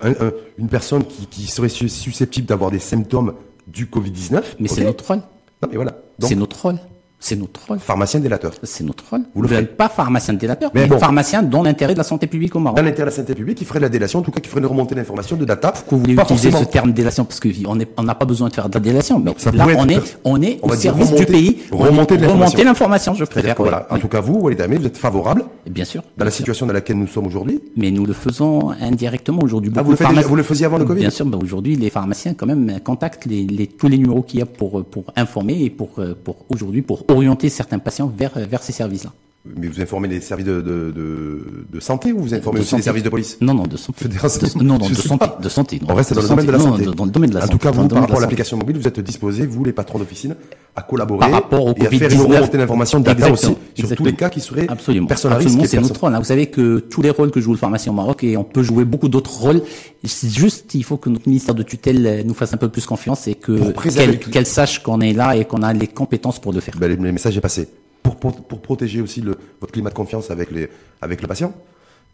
un- 0.00 0.10
un- 0.12 0.32
une 0.58 0.68
personne 0.68 1.04
qui, 1.04 1.26
qui 1.26 1.46
serait 1.48 1.68
su- 1.68 1.88
susceptible 1.90 2.46
d'avoir 2.46 2.70
des 2.70 2.78
symptômes 2.78 3.34
du 3.66 3.86
Covid-19. 3.86 4.56
mais 4.58 4.68
c'est 4.68 4.84
notre 4.84 5.06
rôle. 5.06 5.18
Non, 5.62 5.68
mais 5.70 5.76
voilà. 5.76 5.92
Donc, 6.18 6.28
C'est 6.30 6.34
notre 6.36 6.62
rôle. 6.62 6.78
C'est 7.22 7.36
notre 7.36 7.60
rôle. 7.68 7.78
pharmacien 7.78 8.18
délateur. 8.18 8.52
C'est 8.62 8.82
notre 8.82 9.04
rôle. 9.10 9.20
Vous 9.34 9.42
le 9.42 9.48
Vous 9.48 9.54
faites. 9.54 9.76
pas 9.76 9.90
pharmacien 9.90 10.32
délateur, 10.34 10.70
Mais 10.74 10.82
mais, 10.82 10.86
bon. 10.88 10.98
pharmacien 10.98 11.42
dans 11.42 11.62
l'intérêt 11.62 11.92
de 11.92 11.98
la 11.98 12.04
santé 12.04 12.26
publique 12.26 12.56
au 12.56 12.60
Maroc. 12.60 12.78
Dans 12.78 12.82
l'intérêt 12.82 13.10
de 13.10 13.10
la 13.10 13.16
santé 13.16 13.34
publique, 13.34 13.58
qui 13.58 13.66
ferait 13.66 13.78
de 13.78 13.84
la 13.84 13.88
délation, 13.90 14.20
en 14.20 14.22
tout 14.22 14.30
cas, 14.30 14.40
qui 14.40 14.48
ferait 14.48 14.60
une 14.60 14.66
remontée 14.66 14.94
d'informations, 14.94 15.36
de 15.36 15.44
data. 15.44 15.72
Pourquoi 15.72 15.98
vous 15.98 16.04
voulez 16.04 16.14
Pas 16.14 16.22
utiliser 16.22 16.50
forcément. 16.50 16.66
ce 16.68 16.72
terme 16.72 16.92
délation? 16.92 17.24
Parce 17.26 17.38
qu'on 17.38 17.50
on 17.98 18.02
n'a 18.02 18.14
pas 18.14 18.24
besoin 18.24 18.48
de 18.48 18.54
faire 18.54 18.70
de 18.70 18.74
la 18.74 18.80
délation. 18.80 19.18
Mais 19.20 19.34
ça 19.36 19.50
là, 19.52 19.66
on 19.66 19.86
être- 19.88 19.90
est, 20.06 20.18
on 20.24 20.40
est 20.40 20.58
on 20.62 20.68
au 20.70 20.74
service 20.74 21.08
remonter- 21.10 21.24
du 21.26 21.32
pays. 21.32 21.58
Remonter 21.70 22.16
de 22.16 22.22
l'information. 22.22 22.46
remonter 22.56 22.64
l'information, 22.64 23.14
je 23.14 23.24
préfère. 23.26 23.54
que, 23.54 23.62
voilà. 23.62 23.86
En 23.90 23.98
tout 23.98 24.08
cas, 24.08 24.20
vous, 24.22 24.38
Walid 24.40 24.60
Ahmed, 24.62 24.80
vous 24.80 24.86
êtes 24.86 24.96
favorable 24.96 25.44
Bien 25.68 25.84
sûr. 25.84 26.02
dans 26.16 26.24
la 26.24 26.30
situation 26.30 26.64
dans 26.66 26.72
laquelle 26.72 26.96
nous 26.96 27.06
sommes 27.06 27.26
aujourd'hui. 27.26 27.60
Mais 27.76 27.90
nous 27.90 28.06
le 28.06 28.14
faisons 28.14 28.70
indirectement 28.80 29.42
aujourd'hui. 29.42 29.70
Ah, 29.76 29.82
vous 29.82 29.90
le, 29.92 29.96
de 29.98 30.36
vous 30.36 30.42
faisiez 30.42 30.64
avant 30.64 30.78
le 30.78 30.86
Covid 30.86 31.00
Bien 31.00 31.10
sûr, 31.10 31.26
bah, 31.26 31.38
aujourd'hui, 31.42 31.76
les 31.76 31.90
pharmaciens, 31.90 32.32
quand 32.32 32.46
même, 32.46 32.80
contactent 32.82 33.26
les, 33.26 33.42
les- 33.44 33.66
tous 33.66 33.88
les 33.88 33.98
numéros 33.98 34.22
qu'il 34.22 34.40
y 34.40 34.42
a 34.42 34.46
pour, 34.46 34.82
pour 34.86 35.04
informer 35.16 35.62
et 35.64 35.68
pour, 35.70 35.90
euh, 35.98 36.14
pour 36.24 36.46
aujourd'hui, 36.48 36.80
pour 36.80 37.04
orienter 37.10 37.48
certains 37.48 37.78
patients 37.78 38.06
vers, 38.06 38.32
vers 38.38 38.62
ces 38.62 38.72
services-là. 38.72 39.12
Mais 39.46 39.68
vous 39.68 39.80
informez 39.80 40.06
les 40.06 40.20
services 40.20 40.44
de, 40.44 40.60
de, 40.60 40.92
de, 40.94 41.40
de 41.72 41.80
santé 41.80 42.12
ou 42.12 42.20
vous 42.20 42.34
informez 42.34 42.58
De 42.58 42.60
aussi 42.62 42.70
santé. 42.72 42.80
les 42.80 42.84
services 42.84 43.02
de 43.04 43.08
police? 43.08 43.38
Non, 43.40 43.54
non, 43.54 43.62
de 43.62 43.78
santé. 43.78 44.04
De- 44.06 44.62
non, 44.62 44.76
non, 44.78 44.86
de 44.86 44.94
santé. 44.94 45.26
De 45.42 45.48
santé. 45.48 45.78
non. 45.80 45.86
On 45.88 45.94
reste 45.94 46.12
dans 46.12 46.20
le 46.20 46.28
domaine 46.28 46.46
de 46.46 46.52
la 46.52 46.58
santé. 46.58 46.84
Dans, 46.84 46.92
dans 46.92 47.04
le 47.06 47.10
domaine 47.10 47.30
de 47.30 47.38
la 47.38 47.44
en 47.44 47.48
tout 47.48 47.56
cas, 47.56 47.70
vous, 47.70 47.88
par 47.88 48.02
rapport 48.02 48.18
à 48.18 48.20
l'application 48.20 48.58
mobile, 48.58 48.76
vous 48.76 48.86
êtes 48.86 49.00
disposés, 49.00 49.46
vous, 49.46 49.64
les 49.64 49.72
patrons 49.72 49.98
d'officine, 49.98 50.36
à 50.76 50.82
collaborer 50.82 51.20
Par 51.20 51.30
rapport 51.30 51.64
au 51.64 51.72
et 51.74 51.86
à 51.86 51.90
faire 51.90 52.12
une 52.12 52.18
Covid-19. 52.18 52.34
remontée 52.36 52.58
d'informations 52.58 53.00
de 53.00 53.04
data 53.06 53.32
aussi 53.32 53.56
sur 53.74 53.96
tous 53.96 54.04
les 54.04 54.12
cas 54.12 54.28
qui 54.28 54.40
seraient 54.42 54.66
Absolument. 54.68 55.08
Absolument, 55.10 55.64
c'est 55.64 55.80
notre 55.80 55.98
rôle. 56.00 56.14
hein. 56.14 56.18
Vous 56.18 56.24
savez 56.26 56.46
que 56.46 56.78
tous 56.78 57.00
les 57.00 57.10
rôles 57.10 57.30
que 57.30 57.40
joue 57.40 57.52
le 57.52 57.58
pharmacien 57.58 57.92
au 57.92 57.94
Maroc 57.94 58.22
et 58.22 58.36
on 58.36 58.44
peut 58.44 58.62
jouer 58.62 58.84
beaucoup 58.84 59.08
d'autres 59.08 59.34
rôles. 59.40 59.62
C'est 60.04 60.28
juste, 60.28 60.74
il 60.74 60.84
faut 60.84 60.98
que 60.98 61.08
notre 61.08 61.26
ministère 61.26 61.54
de 61.54 61.62
tutelle 61.62 62.06
euh, 62.06 62.22
nous 62.26 62.34
fasse 62.34 62.52
un 62.52 62.58
peu 62.58 62.68
plus 62.68 62.84
confiance 62.84 63.26
et 63.26 63.36
que 63.36 63.52
qu'elle 63.88 64.10
le- 64.10 64.16
qu'elle 64.16 64.46
sache 64.46 64.82
qu'on 64.82 65.00
est 65.00 65.14
là 65.14 65.34
et 65.34 65.46
qu'on 65.46 65.62
a 65.62 65.72
les 65.72 65.86
compétences 65.86 66.38
pour 66.40 66.52
le 66.52 66.60
faire. 66.60 66.74
Ben, 66.78 66.94
le 66.94 67.12
message 67.12 67.38
est 67.38 67.40
passé. 67.40 67.68
Pour, 68.18 68.62
protéger 68.62 69.00
aussi 69.00 69.20
votre 69.60 69.72
climat 69.72 69.90
de 69.90 69.94
confiance 69.94 70.30
avec, 70.30 70.50
les, 70.50 70.68
avec 71.00 71.22
le 71.22 71.28
patient, 71.28 71.52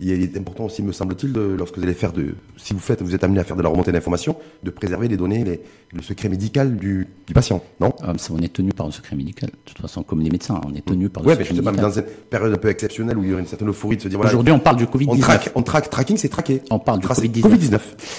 il 0.00 0.11
est- 0.11 0.16
il 0.16 0.22
est 0.24 0.37
important 0.38 0.64
aussi, 0.66 0.82
me 0.82 0.92
semble-t-il, 0.92 1.32
lorsque 1.32 1.76
vous 1.78 1.82
allez 1.85 1.94
faire 1.94 2.12
de, 2.12 2.35
si 2.56 2.74
vous 2.74 2.80
faites, 2.80 3.00
vous 3.02 3.14
êtes 3.14 3.24
amené 3.24 3.40
à 3.40 3.44
faire 3.44 3.56
de 3.56 3.62
la 3.62 3.68
remontée 3.68 3.92
d'informations, 3.92 4.37
de 4.62 4.70
préserver 4.70 5.09
les 5.09 5.16
données, 5.16 5.42
les, 5.44 5.61
le 5.94 6.02
secret 6.02 6.28
médical 6.28 6.76
du, 6.76 7.06
du 7.26 7.32
patient, 7.32 7.62
non? 7.80 7.94
Ah, 8.02 8.12
ça, 8.18 8.32
on 8.35 8.38
est 8.38 8.52
tenu 8.52 8.70
par 8.72 8.87
le 8.87 8.92
secret 8.92 9.16
médical. 9.16 9.50
De 9.50 9.56
toute 9.64 9.78
façon, 9.78 10.02
comme 10.02 10.20
les 10.20 10.30
médecins, 10.30 10.61
on 10.66 10.74
est 10.74 10.85
tenu 10.85 11.09
par 11.09 11.22
le 11.22 11.28
Ouais, 11.30 11.37
mais 11.38 11.44
médical. 11.48 11.76
dans 11.76 11.90
une 11.90 12.02
période 12.28 12.52
un 12.52 12.56
peu 12.59 12.68
exceptionnelle 12.68 13.16
où 13.16 13.24
il 13.24 13.30
y 13.30 13.32
aurait 13.32 13.42
une 13.42 13.48
certaine 13.48 13.68
euphorie 13.68 13.96
de 13.96 14.02
se 14.02 14.09
dire 14.09 14.18
voilà, 14.18 14.32
Aujourd'hui, 14.32 14.52
on 14.52 14.59
parle 14.59 14.76
du 14.76 14.85
on 14.85 14.87
Covid-19. 14.98 15.20
traque, 15.20 15.50
on 15.54 15.62
traque, 15.62 15.88
tracking, 15.90 16.16
c'est 16.16 16.28
traquer. 16.28 16.61
On 16.70 16.78
parle 16.78 17.00
du 17.00 17.06
Covid-19. 17.06 17.40
Covid-19. 17.40 17.70
Vous 17.72 17.78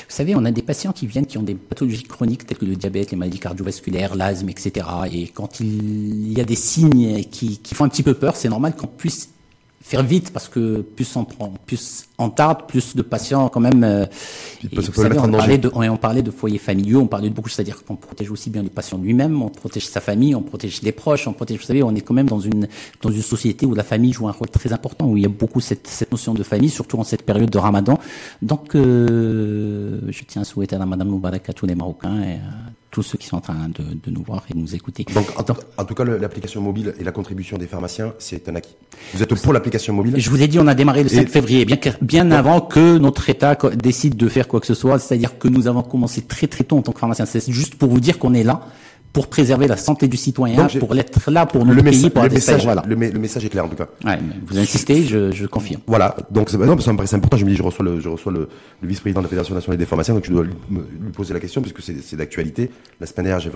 savez, 0.10 0.36
on 0.36 0.46
a 0.46 0.52
des 0.52 0.62
patients 0.64 0.94
qui 0.94 1.06
viennent 1.08 1.26
qui 1.28 1.38
ont 1.38 1.44
des 1.44 1.56
pathologies 1.56 2.04
chroniques 2.04 2.46
telles 2.48 2.58
que 2.58 2.66
le 2.66 2.76
diabète, 2.76 3.12
les 3.12 3.18
maladies 3.18 3.40
cardiovasculaires, 3.40 4.16
l'asthme, 4.16 4.50
etc. 4.50 4.86
Et 5.14 5.28
quand 5.28 5.60
il 5.60 6.34
y 6.36 6.42
a 6.42 6.46
des 6.46 6.56
signes 6.56 7.24
qui, 7.30 7.60
qui 7.60 7.76
font 7.76 7.84
un 7.84 7.90
petit 7.90 8.04
peu 8.04 8.14
peur, 8.16 8.36
c'est 8.36 8.50
normal 8.50 8.76
qu'on 8.76 8.88
puisse 8.88 9.30
faire 9.82 10.04
vite 10.04 10.32
parce 10.34 10.50
que 10.50 10.82
plus 10.82 11.16
on 11.16 11.24
prend, 11.24 11.54
plus 11.66 12.08
on 12.18 12.30
tarde, 12.30 12.68
plus 12.68 12.96
de 12.96 13.02
patients 13.02 13.48
quand 13.50 13.60
même. 13.60 13.84
euh, 13.84 14.06
et 14.64 14.76
vous 14.76 14.82
savez, 14.92 15.20
on, 15.20 15.32
parlait 15.32 15.58
de, 15.58 15.72
on, 15.74 15.88
on 15.88 15.98
parlait 15.98 16.24
de 16.24 16.32
foyers 16.32 16.58
familiaux, 16.58 17.02
on 17.02 17.08
parlait 17.08 17.30
de 17.30 17.34
beaucoup, 17.34 17.50
c'est-à-dire 17.50 17.84
qu'on 17.86 17.96
protège 17.96 18.32
aussi 18.32 18.50
bien 18.50 18.64
le 18.64 18.70
patient 18.70 18.98
lui-même, 18.98 19.42
on 19.42 19.50
protège 19.50 19.88
sa 19.88 20.02
famille, 20.02 20.36
on 20.36 20.42
protège 20.42 20.82
les 20.82 20.92
proches, 20.92 21.28
on 21.28 21.34
protège. 21.34 21.60
Vous 21.60 21.66
savez, 21.66 21.84
on 21.84 21.94
est 21.96 22.02
quand 22.02 22.14
même 22.14 22.28
dans 22.28 22.40
une 22.40 22.68
dans 23.02 23.12
une 23.12 23.22
société 23.22 23.66
où 23.66 23.76
la 23.76 23.84
famille 23.84 24.14
joue 24.14 24.28
un 24.28 24.32
rôle 24.32 24.50
très 24.50 24.74
important, 24.74 25.08
où 25.08 25.16
il 25.18 25.24
y 25.24 25.28
a 25.28 25.30
beaucoup 25.30 25.62
cette 25.62 25.88
cette 25.88 26.12
notion 26.12 26.34
de 26.34 26.44
famille, 26.44 26.70
surtout 26.70 26.98
en 27.00 27.04
cette 27.04 27.24
période 27.24 27.50
de 27.50 27.58
Ramadan. 27.58 28.00
Donc, 28.42 28.76
euh, 28.76 30.00
je 30.10 30.24
tiens 30.24 30.42
à 30.42 30.46
souhaiter 30.46 30.76
à 30.76 30.80
la 30.80 30.86
Madame 30.86 31.10
Moubarak 31.10 31.50
à 31.50 31.54
tous 31.54 31.66
les 31.66 31.76
Marocains 31.76 32.22
et 32.22 32.34
à 32.36 32.72
tous 32.98 33.04
ceux 33.04 33.20
qui 33.20 33.28
sont 33.28 33.38
en 33.38 33.42
train 33.42 33.70
de, 33.70 33.84
de 34.06 34.10
nous 34.10 34.24
voir 34.24 34.44
et 34.50 34.56
de 34.56 34.58
nous 34.60 34.74
écouter. 34.74 35.06
Donc, 35.14 35.28
en, 35.40 35.44
tout- 35.44 35.54
en 35.78 35.86
tout 35.86 35.94
cas, 35.94 36.04
l'application 36.04 36.62
mobile 36.62 36.96
et 37.00 37.04
la 37.04 37.12
contribution 37.12 37.56
des 37.60 37.68
pharmaciens, 37.68 38.12
c'est 38.18 38.50
un 38.50 38.56
acquis. 38.56 38.74
Vous 39.14 39.22
êtes 39.22 39.36
pour 39.40 39.54
l'application 39.54 39.94
mobile? 39.94 40.16
Je 40.18 40.30
vous 40.32 40.42
ai 40.42 40.48
dit, 40.48 40.58
on 40.58 40.66
a 40.66 40.74
démarré 40.74 41.04
le 41.04 41.10
5 41.10 41.22
Et- 41.22 41.28
février, 41.28 41.64
bien, 41.66 41.78
bien 42.02 42.32
avant 42.32 42.60
que 42.60 42.98
notre 42.98 43.30
État 43.30 43.56
décide 43.76 44.16
de 44.18 44.28
faire 44.28 44.48
quoi 44.48 44.60
que 44.60 44.66
ce 44.66 44.74
soit. 44.74 44.98
C'est-à-dire 44.98 45.38
que 45.38 45.48
nous 45.48 45.68
avons 45.68 45.84
commencé 45.84 46.24
très 46.24 46.48
très 46.48 46.64
tôt 46.64 46.78
en 46.80 46.82
tant 46.82 46.92
que 46.92 47.00
pharmacien. 47.00 47.28
C'est 47.28 47.52
juste 47.52 47.76
pour 47.76 47.90
vous 47.90 48.00
dire 48.00 48.18
qu'on 48.18 48.34
est 48.34 48.42
là 48.44 48.62
pour 49.18 49.26
préserver 49.26 49.66
la 49.66 49.78
santé 49.78 50.08
du 50.08 50.16
citoyen, 50.16 50.58
Donc, 50.58 50.78
pour 50.78 50.96
être 50.96 51.32
là 51.32 51.48
pour 51.48 51.66
le, 51.66 51.74
notre 51.74 51.84
messa- 51.86 52.02
pays, 52.02 52.10
pour 52.12 52.24
le 52.24 52.30
message, 52.30 52.64
voilà. 52.66 52.84
le, 52.88 52.96
me- 52.96 53.10
le 53.10 53.18
message 53.18 53.44
est 53.46 53.50
clair 53.50 53.66
en 53.66 53.68
tout 53.68 53.76
cas. 53.76 53.88
Ouais, 54.06 54.20
vous 54.46 54.60
insistez, 54.60 55.02
je, 55.06 55.32
je 55.32 55.48
confirme. 55.48 55.82
Voilà, 55.88 56.16
donc 56.30 56.54
non, 56.54 56.60
parce 56.68 56.76
que 56.78 56.84
ça 56.84 56.92
me 56.92 56.98
paraissait 56.98 57.16
important. 57.16 57.36
Je 57.36 57.44
me 57.46 57.50
dis, 57.50 57.56
je 57.56 57.64
reçois 57.64 57.84
le, 57.84 58.00
je 58.00 58.10
reçois 58.10 58.32
le, 58.32 58.48
le 58.80 58.88
vice-président 58.88 59.22
de 59.22 59.26
la 59.26 59.30
Fédération 59.30 59.56
nationale 59.56 59.80
des 59.80 59.88
pharmaciens, 59.88 60.14
donc 60.14 60.26
je 60.26 60.32
dois 60.32 60.44
lui, 60.44 60.52
poser 61.16 61.34
la 61.34 61.40
question 61.40 61.62
puisque 61.64 61.82
c'est 61.82 61.96
c'est 62.00 62.16
d'actualité. 62.16 62.70
La 63.02 63.08
semaine 63.08 63.26
dernière, 63.26 63.50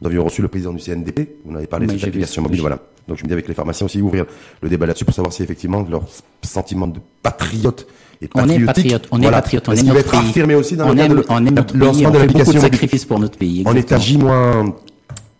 nous 0.00 0.06
avions 0.06 0.22
reçu 0.24 0.42
le 0.42 0.48
président 0.48 0.72
du 0.72 0.78
CNDP. 0.78 1.38
On 1.44 1.56
avait 1.56 1.66
parlé 1.66 1.88
de 1.88 1.92
cette 1.92 2.04
application 2.04 2.42
mobile, 2.42 2.60
voilà. 2.60 2.78
Donc 3.08 3.18
je 3.18 3.24
me 3.24 3.26
dis 3.26 3.32
avec 3.32 3.48
les 3.48 3.54
pharmaciens 3.54 3.86
aussi 3.86 4.00
ouvrir 4.00 4.26
le 4.62 4.68
débat 4.68 4.86
là-dessus 4.86 5.04
pour 5.04 5.14
savoir 5.14 5.32
si 5.32 5.42
effectivement 5.42 5.84
leur 5.90 6.02
sentiment 6.42 6.86
de 6.86 7.00
patriote 7.24 7.88
et 8.22 8.28
On 8.34 8.48
est 8.48 8.60
patriote, 8.64 9.08
on 9.10 9.20
est 9.22 9.30
patriote, 9.30 9.68
on 9.68 9.72
va 9.72 9.82
notre 9.82 10.10
pays. 10.10 10.20
affirmé 10.20 10.54
aussi 10.54 10.76
dans 10.76 10.90
on 10.90 10.92
le 10.92 11.00
aime, 11.00 11.14
de 11.14 11.24
on 11.30 11.38
aime 11.46 11.54
notre 11.54 11.74
le 11.74 11.90
pays, 11.90 12.06
on 12.06 12.10
de 12.10 12.18
fait 12.18 12.26
beaucoup 12.28 12.52
de 12.52 12.58
sacrifices 12.58 13.04
pour 13.06 13.18
notre 13.18 13.38
pays. 13.38 13.62
On 13.66 13.70
est 13.74 13.76
à 13.92 13.96
exactement. 13.96 14.00
J 14.00 14.18
moins, 14.18 14.74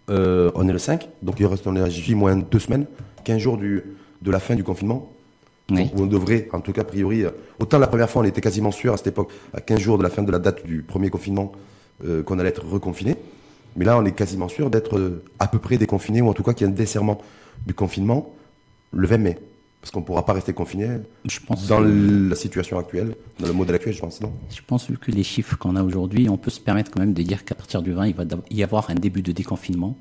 euh, 0.08 0.50
on 0.54 0.68
est 0.68 0.72
le 0.72 0.78
5, 0.78 1.08
donc 1.22 1.38
il 1.40 1.46
reste 1.46 1.66
on 1.66 1.76
est 1.76 1.80
à 1.80 1.88
J 1.88 2.14
moins 2.14 2.36
deux 2.36 2.58
semaines, 2.58 2.86
15 3.24 3.38
jours 3.38 3.56
du, 3.56 3.84
de 4.22 4.30
la 4.30 4.40
fin 4.40 4.54
du 4.54 4.64
confinement. 4.64 5.10
Oui. 5.70 5.88
Où 5.94 6.02
on 6.02 6.06
devrait, 6.06 6.48
en 6.52 6.60
tout 6.60 6.72
cas, 6.72 6.80
a 6.80 6.84
priori, 6.84 7.24
euh, 7.24 7.30
autant 7.58 7.78
la 7.78 7.86
première 7.86 8.10
fois, 8.10 8.22
on 8.22 8.24
était 8.24 8.40
quasiment 8.40 8.72
sûr 8.72 8.92
à 8.92 8.96
cette 8.96 9.08
époque, 9.08 9.30
à 9.54 9.60
15 9.60 9.78
jours 9.78 9.98
de 9.98 10.02
la 10.02 10.10
fin 10.10 10.22
de 10.22 10.32
la 10.32 10.38
date 10.38 10.66
du 10.66 10.82
premier 10.82 11.10
confinement, 11.10 11.52
euh, 12.04 12.22
qu'on 12.22 12.38
allait 12.38 12.48
être 12.48 12.66
reconfiné. 12.66 13.16
Mais 13.76 13.84
là, 13.84 13.96
on 13.96 14.04
est 14.04 14.12
quasiment 14.12 14.48
sûr 14.48 14.68
d'être 14.68 14.98
euh, 14.98 15.22
à 15.38 15.46
peu 15.46 15.58
près 15.58 15.78
déconfiné, 15.78 16.22
ou 16.22 16.28
en 16.28 16.32
tout 16.32 16.42
cas 16.42 16.54
qu'il 16.54 16.66
y 16.66 16.70
a 16.70 16.72
un 16.72 16.74
desserrement 16.74 17.18
du 17.66 17.74
confinement 17.74 18.34
le 18.92 19.06
20 19.06 19.18
mai. 19.18 19.38
Parce 19.80 19.90
qu'on 19.92 20.00
ne 20.00 20.04
pourra 20.04 20.26
pas 20.26 20.34
rester 20.34 20.52
confiné 20.52 20.88
Je 21.24 21.38
pense 21.40 21.66
dans 21.66 21.78
que- 21.82 22.28
la 22.28 22.36
situation 22.36 22.78
actuelle, 22.78 23.14
dans 23.38 23.46
le 23.46 23.54
modèle 23.54 23.76
actuel, 23.76 23.94
je 23.94 24.00
pense, 24.00 24.20
non? 24.20 24.30
Je 24.50 24.60
pense 24.66 24.90
vu 24.90 24.98
que 24.98 25.10
les 25.10 25.22
chiffres 25.22 25.56
qu'on 25.56 25.74
a 25.76 25.82
aujourd'hui, 25.82 26.28
on 26.28 26.36
peut 26.36 26.50
se 26.50 26.60
permettre 26.60 26.90
quand 26.90 27.00
même 27.00 27.14
de 27.14 27.22
dire 27.22 27.44
qu'à 27.46 27.54
partir 27.54 27.80
du 27.80 27.92
20, 27.92 28.06
il 28.08 28.14
va 28.14 28.24
y 28.50 28.62
avoir 28.62 28.90
un 28.90 28.94
début 28.94 29.22
de 29.22 29.32
déconfinement 29.32 29.96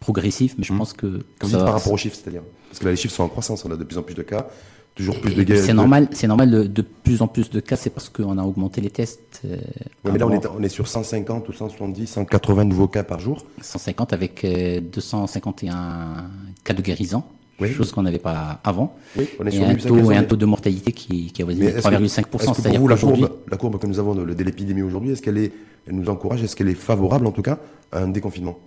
progressif, 0.00 0.54
mais 0.58 0.64
je 0.64 0.72
pense 0.74 0.92
que 0.94 1.06
Comme 1.38 1.48
ça 1.50 1.56
dites 1.56 1.56
va- 1.58 1.64
par 1.64 1.74
rapport 1.74 1.92
aux 1.92 1.96
chiffres, 1.96 2.16
c'est-à-dire. 2.20 2.42
Parce 2.68 2.80
que 2.80 2.84
là, 2.86 2.90
les 2.90 2.96
chiffres 2.96 3.14
sont 3.14 3.22
en 3.22 3.28
croissance, 3.28 3.64
on 3.64 3.70
a 3.70 3.76
de 3.76 3.84
plus 3.84 3.98
en 3.98 4.02
plus 4.02 4.14
de 4.14 4.22
cas, 4.22 4.48
toujours 4.96 5.20
plus 5.20 5.34
de 5.34 5.42
guerres. 5.44 5.62
c'est 5.64 5.74
normal, 5.74 6.08
c'est 6.10 6.26
normal 6.26 6.50
de, 6.50 6.62
de 6.64 6.82
plus 6.82 7.22
en 7.22 7.28
plus 7.28 7.50
de 7.50 7.60
cas, 7.60 7.76
c'est 7.76 7.90
parce 7.90 8.08
qu'on 8.08 8.36
a 8.38 8.42
augmenté 8.42 8.80
les 8.80 8.90
tests. 8.90 9.42
euh, 9.44 9.58
mais 10.04 10.18
là, 10.18 10.26
on 10.26 10.32
est, 10.32 10.44
on 10.46 10.62
est 10.62 10.68
sur 10.68 10.88
150 10.88 11.48
ou 11.48 11.52
170, 11.52 12.06
180 12.08 12.64
nouveaux 12.64 12.88
cas 12.88 13.04
par 13.04 13.20
jour. 13.20 13.44
150 13.62 14.12
avec 14.12 14.42
euh, 14.44 14.80
251 14.80 16.28
cas 16.64 16.74
de 16.74 16.82
guérison, 16.82 17.22
Oui. 17.60 17.72
chose 17.72 17.92
qu'on 17.92 18.02
n'avait 18.02 18.18
pas 18.18 18.60
avant. 18.64 18.96
Oui, 19.16 19.28
on 19.38 19.46
est 19.46 19.48
et 19.48 19.56
sur 19.58 19.64
un 19.66 19.72
800 19.74 19.88
taux, 19.88 20.10
et 20.12 20.16
un 20.16 20.22
taux 20.24 20.36
de 20.36 20.46
mortalité 20.46 20.92
qui, 20.92 21.32
qui 21.32 21.42
a 21.42 21.44
Mais 21.46 21.52
avoisiné 21.54 21.66
est-ce 21.78 21.88
que- 21.88 21.94
3,5%. 21.94 22.04
est-ce 22.04 22.20
que 22.22 22.28
pour 22.30 22.56
C'est-à-dire 22.56 22.80
vous, 22.80 22.88
la 22.88 22.96
courbe, 22.96 23.30
la 23.50 23.56
courbe 23.56 23.78
que 23.78 23.86
nous 23.86 23.98
avons 23.98 24.14
de, 24.14 24.32
de 24.32 24.44
l'épidémie 24.44 24.82
aujourd'hui, 24.82 25.10
est-ce 25.12 25.22
qu'elle 25.22 25.38
est, 25.38 25.52
elle 25.86 25.94
nous 25.94 26.08
encourage, 26.08 26.42
est-ce 26.42 26.56
qu'elle 26.56 26.68
est 26.68 26.74
favorable 26.74 27.26
en 27.26 27.32
tout 27.32 27.42
cas 27.42 27.58
à 27.92 28.00
un 28.02 28.08
déconfinement? 28.08 28.58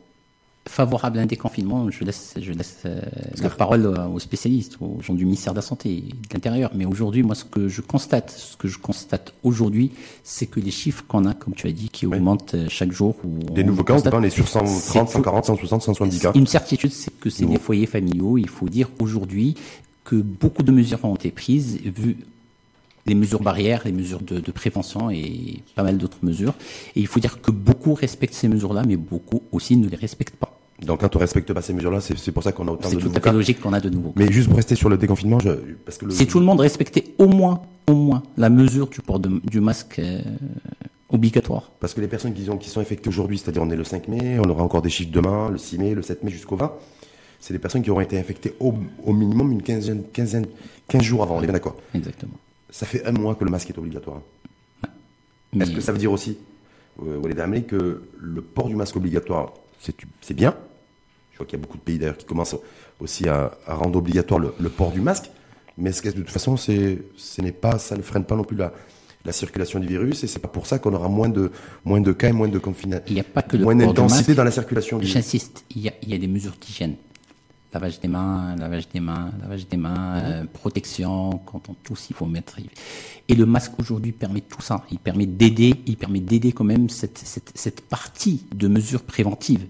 Favorable 0.68 1.20
à 1.20 1.22
un 1.22 1.26
déconfinement, 1.26 1.90
je 1.92 2.04
laisse, 2.06 2.36
je 2.42 2.54
laisse 2.54 2.84
euh, 2.86 3.02
la 3.42 3.50
parole 3.50 3.86
euh, 3.86 4.08
aux 4.08 4.20
spécialistes, 4.20 4.78
aux 4.80 5.02
gens 5.02 5.14
du 5.14 5.26
ministère 5.26 5.54
de 5.54 5.58
la 5.58 5.62
Santé 5.62 5.90
et 5.90 6.02
de 6.02 6.34
l'Intérieur. 6.34 6.72
Mais 6.74 6.86
aujourd'hui, 6.86 7.22
moi, 7.22 7.36
ce 7.36 7.44
que 7.44 7.68
je 7.68 7.82
constate, 7.82 8.32
ce 8.32 8.56
que 8.56 8.68
je 8.70 8.78
constate 8.80 9.34
aujourd'hui, 9.44 9.92
c'est 10.24 10.46
que 10.46 10.60
les 10.62 10.72
chiffres 10.72 11.04
qu'on 11.08 11.26
a, 11.26 11.34
comme 11.34 11.54
tu 11.54 11.68
as 11.68 11.72
dit, 11.72 11.90
qui 11.90 12.06
augmentent 12.06 12.56
euh, 12.56 12.68
chaque 12.70 12.92
jour. 12.92 13.16
Où 13.26 13.52
Des 13.54 13.64
nouveaux 13.66 13.84
cas, 13.84 14.00
on 14.14 14.24
est 14.24 14.30
sur 14.30 14.48
130, 14.48 14.70
C'est- 14.70 15.14
140, 15.14 15.46
160, 15.46 15.82
170 15.84 16.20
cas. 16.20 16.32
Une 16.34 16.48
certitude, 16.48 16.94
c'est 16.94 17.12
que 17.20 17.30
c'est 17.30 17.46
des 17.46 17.60
foyers 17.60 17.86
familiaux. 17.88 18.38
Il 18.38 18.50
faut 18.50 18.70
dire 18.70 18.90
aujourd'hui 19.00 19.56
que 20.06 20.16
beaucoup 20.16 20.64
de 20.64 20.72
mesures 20.72 21.04
ont 21.04 21.16
été 21.16 21.30
prises, 21.32 21.80
vu 21.84 22.18
les 23.06 23.16
mesures 23.16 23.42
barrières, 23.42 23.82
les 23.84 23.92
mesures 23.92 24.22
de, 24.22 24.40
de 24.40 24.52
prévention 24.52 25.10
et 25.10 25.60
pas 25.76 25.84
mal 25.84 25.98
d'autres 25.98 26.20
mesures. 26.24 26.54
Et 26.96 27.02
il 27.02 27.08
faut 27.08 27.20
dire 27.20 27.42
que 27.42 27.52
beaucoup 27.52 27.94
respectent 27.94 28.34
ces 28.34 28.48
mesures-là, 28.48 28.84
mais 28.88 28.96
beaucoup 28.96 29.42
aussi 29.52 29.76
ne 29.76 29.90
les 29.90 29.98
respectent 29.98 30.38
pas. 30.38 30.53
Donc 30.82 31.00
quand 31.02 31.16
on 31.16 31.20
respecte 31.20 31.54
pas 31.54 31.62
ces 31.62 31.74
mesures-là, 31.74 32.02
c'est 32.02 32.18
c'est 32.18 32.32
pour 32.32 32.44
ça 32.44 32.52
qu'on 32.52 32.68
a 32.68 32.72
autant 32.72 32.90
C'est 32.90 32.96
de 32.96 33.02
tout 33.02 33.06
nouveaux 33.08 33.18
à 33.18 33.22
fait 33.22 33.30
cas. 33.30 33.32
logique 33.32 33.62
qu'on 33.62 33.74
a 33.74 33.80
de 33.80 33.90
nouveau. 33.90 34.12
Mais 34.16 34.32
juste 34.32 34.48
pour 34.48 34.58
rester 34.58 34.76
sur 34.76 34.90
le 34.90 34.98
déconfinement, 34.98 35.40
je, 35.40 35.52
parce 35.86 35.98
que 35.98 36.06
le, 36.06 36.12
Si 36.12 36.28
tout 36.28 36.40
le 36.40 36.46
monde 36.46 36.60
respectait 36.60 37.14
au 37.20 37.28
moins, 37.28 37.62
au 37.88 37.94
moins, 37.94 38.24
la 38.38 38.50
mesure 38.50 38.88
du 38.88 39.00
port 39.02 39.20
de- 39.20 39.40
du 39.46 39.62
masque 39.62 40.00
euh, 40.00 40.22
obligatoire. 41.10 41.72
Parce 41.80 41.94
que 41.94 42.02
les 42.02 42.08
personnes 42.08 42.34
qui, 42.34 42.50
ont, 42.50 42.58
qui 42.58 42.70
sont 42.70 42.80
infectées 42.82 43.08
aujourd'hui, 43.08 43.38
c'est-à-dire 43.38 43.62
on 43.62 43.70
est 43.70 43.76
le 43.76 43.84
5 43.84 44.08
mai, 44.08 44.40
on 44.44 44.50
aura 44.50 44.64
encore 44.64 44.82
des 44.82 44.90
chiffres 44.90 45.12
demain, 45.12 45.50
le 45.50 45.58
6 45.58 45.78
mai, 45.78 45.94
le 45.94 46.02
7 46.02 46.24
mai 46.24 46.32
jusqu'au 46.32 46.56
20, 46.56 46.74
c'est 47.40 47.54
des 47.54 47.60
personnes 47.60 47.82
qui 47.84 47.92
auront 47.92 48.02
été 48.02 48.18
infectées 48.18 48.56
au, 48.60 48.74
au 49.04 49.14
minimum 49.14 49.52
une 49.52 49.62
quinzaine, 49.62 50.04
quinzaine, 50.12 50.46
15 50.88 51.02
jours 51.04 51.24
avant, 51.24 51.36
on 51.38 51.42
est 51.42 51.46
bien 51.46 51.54
d'accord. 51.54 51.76
Exactement. 51.94 52.34
Ça 52.72 52.86
fait 52.86 53.06
un 53.06 53.12
mois 53.12 53.36
que 53.36 53.46
le 53.46 53.52
masque 53.52 53.70
est 53.70 53.78
obligatoire. 53.78 54.22
Mais 55.54 55.66
Est-ce 55.66 55.72
que 55.76 55.82
ça 55.82 55.92
veut 55.92 56.00
dire 56.00 56.12
aussi, 56.12 56.38
euh, 57.06 57.62
que 57.68 58.02
le 58.20 58.42
port 58.42 58.68
du 58.70 58.76
masque 58.76 58.96
obligatoire, 58.96 59.54
c'est 60.22 60.34
bien 60.34 60.56
Je 61.32 61.38
vois 61.38 61.46
qu'il 61.46 61.58
y 61.58 61.62
a 61.62 61.64
beaucoup 61.64 61.78
de 61.78 61.84
pays 61.84 61.98
d'ailleurs 61.98 62.18
qui 62.18 62.26
commencent 62.26 62.56
aussi 63.00 63.28
à, 63.28 63.58
à 63.68 63.76
rendre 63.76 63.98
obligatoire 63.98 64.40
le, 64.40 64.54
le 64.60 64.70
port 64.70 64.92
du 64.92 65.02
masque, 65.02 65.30
mais 65.78 65.92
que 65.92 66.10
de 66.10 66.14
toute 66.14 66.30
façon, 66.30 66.56
ce 66.58 67.42
n'est 67.42 67.52
pas, 67.52 67.80
ça 67.80 67.96
ne 67.98 68.02
freine 68.02 68.24
pas 68.26 68.36
non 68.36 68.44
plus 68.44 68.56
la, 68.58 68.72
la 69.26 69.32
circulation 69.32 69.80
du 69.80 69.88
virus, 69.88 70.24
et 70.24 70.28
c'est 70.28 70.40
pas 70.40 70.48
pour 70.48 70.66
ça 70.68 70.80
qu'on 70.80 70.94
aura 70.94 71.10
moins 71.10 71.30
de, 71.30 71.52
moins 71.86 72.02
de 72.02 72.12
cas 72.12 72.30
et 72.30 72.34
moins 72.34 72.48
de 72.48 72.60
confinement, 72.60 73.00
il 73.08 73.14
n'y 73.16 73.20
a 73.20 73.24
pas 73.24 73.42
que 73.42 73.58
le 73.58 73.64
moins 73.64 73.76
d'intensité 73.76 74.36
dans 74.36 74.44
la 74.44 74.52
circulation 74.52 74.98
du 74.98 75.06
virus. 75.06 75.14
J'insiste, 75.22 75.66
il 75.76 75.82
y, 75.82 75.90
a, 75.90 75.94
il 76.02 76.10
y 76.10 76.14
a 76.14 76.18
des 76.18 76.28
mesures 76.28 76.56
d'hygiène. 76.60 76.96
Lavage 77.74 78.00
des 78.00 78.08
mains, 78.08 78.56
lavage 78.56 78.88
des 78.90 79.00
mains, 79.00 79.32
lavage 79.42 79.68
des 79.68 79.78
mains, 79.78 80.18
euh, 80.18 80.44
protection, 80.46 81.42
quand 81.46 81.70
on 81.70 81.74
tousse, 81.74 82.08
il 82.10 82.16
faut 82.16 82.28
mettre. 82.28 82.58
Et 83.28 83.36
le 83.36 83.46
masque 83.46 83.72
aujourd'hui 83.80 84.12
permet 84.12 84.42
tout 84.42 84.62
ça. 84.62 84.86
Il 84.92 85.00
permet 85.00 85.26
d'aider, 85.26 85.76
il 85.88 85.98
permet 85.98 86.20
d'aider 86.20 86.52
quand 86.52 86.66
même 86.66 86.90
cette, 86.90 87.18
cette, 87.18 87.52
cette 87.56 87.82
partie 87.82 88.46
de 88.56 88.68
mesures 88.68 89.02
préventives. 89.02 89.66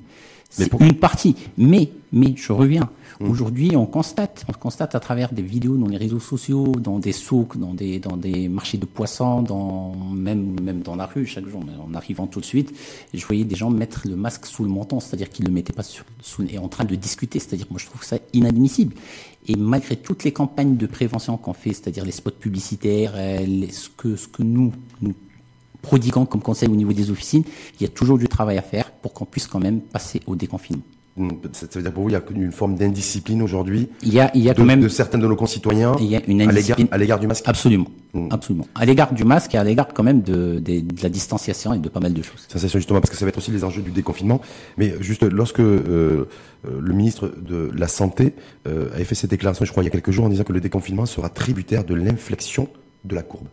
C'est 0.54 0.70
pour- 0.70 0.82
une 0.82 0.94
partie. 0.96 1.36
Mais, 1.58 1.89
mais 2.12 2.34
je 2.36 2.52
reviens. 2.54 2.89
Aujourd'hui, 3.20 3.76
on 3.78 3.86
constate, 3.86 4.44
on 4.50 4.54
constate 4.54 4.96
à 4.96 5.00
travers 5.00 5.32
des 5.32 5.44
vidéos 5.44 5.78
dans 5.78 5.88
les 5.88 5.96
réseaux 5.98 6.20
sociaux, 6.20 6.68
dans 6.78 7.00
des 7.00 7.13
souks, 7.13 7.58
dans 7.58 7.74
des, 7.74 8.00
dans 8.00 8.18
des 8.18 8.50
marchés 8.50 8.78
de 8.78 8.86
poissons, 8.86 9.42
dans, 9.44 9.96
même, 10.13 10.60
même 10.62 10.82
dans 10.82 10.96
la 10.98 11.06
rue 11.06 11.26
chaque 11.26 11.48
jour, 11.48 11.62
en 11.88 11.94
arrivant 11.94 12.28
tout 12.28 12.42
de 12.42 12.46
suite, 12.46 12.74
je 13.13 13.26
voyais 13.26 13.46
des 13.46 13.56
gens 13.56 13.70
mettre 13.70 14.02
le 14.10 14.16
masque 14.18 14.46
sous 14.46 14.63
le 14.63 14.70
menton, 14.70 15.00
c'est-à-dire 15.00 15.30
qu'ils 15.30 15.46
ne 15.46 15.50
le 15.50 15.54
mettaient 15.56 15.72
pas 15.74 15.84
sur, 15.84 16.04
sous, 16.22 16.44
et 16.50 16.58
en 16.58 16.68
train 16.68 16.84
de 16.84 16.96
discuter, 16.96 17.39
c'est-à-dire 17.39 17.68
moi 17.70 17.80
je 17.80 17.86
trouve 17.86 18.04
ça 18.04 18.18
inadmissible. 18.34 18.94
Et 19.48 19.56
malgré 19.56 19.96
toutes 19.96 20.24
les 20.26 20.34
campagnes 20.34 20.76
de 20.76 20.86
prévention 20.86 21.38
qu'on 21.38 21.54
fait, 21.54 21.70
c'est-à-dire 21.72 22.04
les 22.04 22.12
spots 22.12 22.32
publicitaires, 22.32 23.13
euh, 23.16 23.46
les- 23.46 23.72
ce 23.72 23.89
que, 23.96 24.18
ce 24.18 24.28
que 24.28 24.44
nous, 24.44 24.74
nous 25.02 25.13
prodiguons 25.84 26.26
comme 26.26 26.41
conseil 26.41 26.69
au 26.69 26.76
niveau 26.76 26.93
des 26.93 27.12
officines, 27.12 27.43
il 27.80 27.84
y 27.84 27.86
a 27.86 27.89
toujours 27.89 28.17
du 28.17 28.28
travail 28.28 28.58
à 28.58 28.63
faire 28.63 28.89
pour 28.91 29.13
qu'on 29.13 29.26
puisse 29.26 29.46
quand 29.46 29.60
même 29.60 29.80
passer 29.82 30.22
au 30.26 30.36
déconfinement. 30.36 30.82
Ça 31.52 31.67
veut 31.76 31.84
dire 31.84 31.91
pour 31.93 32.04
vous, 32.04 32.10
il 32.10 32.13
y 32.13 32.15
a 32.15 32.24
une 32.36 32.52
forme 32.52 32.74
d'indiscipline 32.76 33.43
aujourd'hui 33.43 33.88
Il 34.02 34.12
y 34.12 34.19
a, 34.19 34.32
il 34.34 34.41
y 34.41 34.50
a 34.50 34.54
de, 34.54 34.58
quand 34.58 34.65
même 34.65 34.82
de 34.82 34.88
certains 34.88 35.19
de 35.19 35.28
nos 35.28 35.36
concitoyens 35.36 35.91
il 36.00 36.08
y 36.08 36.15
a 36.15 36.22
une 36.26 36.41
indiscipline. 36.41 36.88
à 36.89 36.98
l'égard 36.98 37.19
du 37.19 37.28
masque. 37.28 37.43
Absolument, 37.46 37.86
Mm. 38.15 38.28
absolument. 38.32 38.67
À 38.76 38.86
l'égard 38.86 39.13
du 39.13 39.24
masque 39.24 39.54
et 39.56 39.58
à 39.60 39.63
l'égard 39.63 39.88
quand 39.93 40.04
même 40.04 40.22
de, 40.22 40.60
de, 40.60 40.80
de 40.82 41.04
la 41.04 41.10
distanciation 41.10 41.74
et 41.74 41.80
de 41.80 41.89
pas 41.89 42.00
mal 42.00 42.13
de 42.13 42.22
choses. 42.22 42.46
Sensation 42.48 42.80
justement 42.80 43.00
parce 43.00 43.12
que 43.12 43.17
ça 43.17 43.26
va 43.26 43.30
être 43.30 43.38
aussi 43.38 43.52
les 43.52 43.63
enjeux 43.63 43.82
du 43.84 43.91
déconfinement. 43.91 44.39
Mais 44.78 44.93
juste 45.02 45.24
lorsque 45.24 45.60
euh, 45.60 46.28
euh, 46.67 46.80
le 46.80 46.93
ministre 46.93 47.32
de 47.41 47.72
la 47.76 47.88
Santé 47.88 48.34
euh, 48.67 48.89
avait 48.96 49.04
fait 49.04 49.15
cette 49.15 49.30
déclaration, 49.32 49.65
je 49.65 49.72
crois, 49.72 49.84
il 49.84 49.88
y 49.88 49.89
a 49.89 49.91
quelques 49.91 50.12
jours, 50.12 50.26
en 50.26 50.30
disant 50.30 50.43
que 50.43 50.54
le 50.54 50.62
déconfinement 50.62 51.06
sera 51.06 51.30
tributaire 51.30 51.84
de 51.84 51.93
l'inflexion 51.96 52.67
de 53.04 53.15
la 53.15 53.22
courbe. 53.24 53.48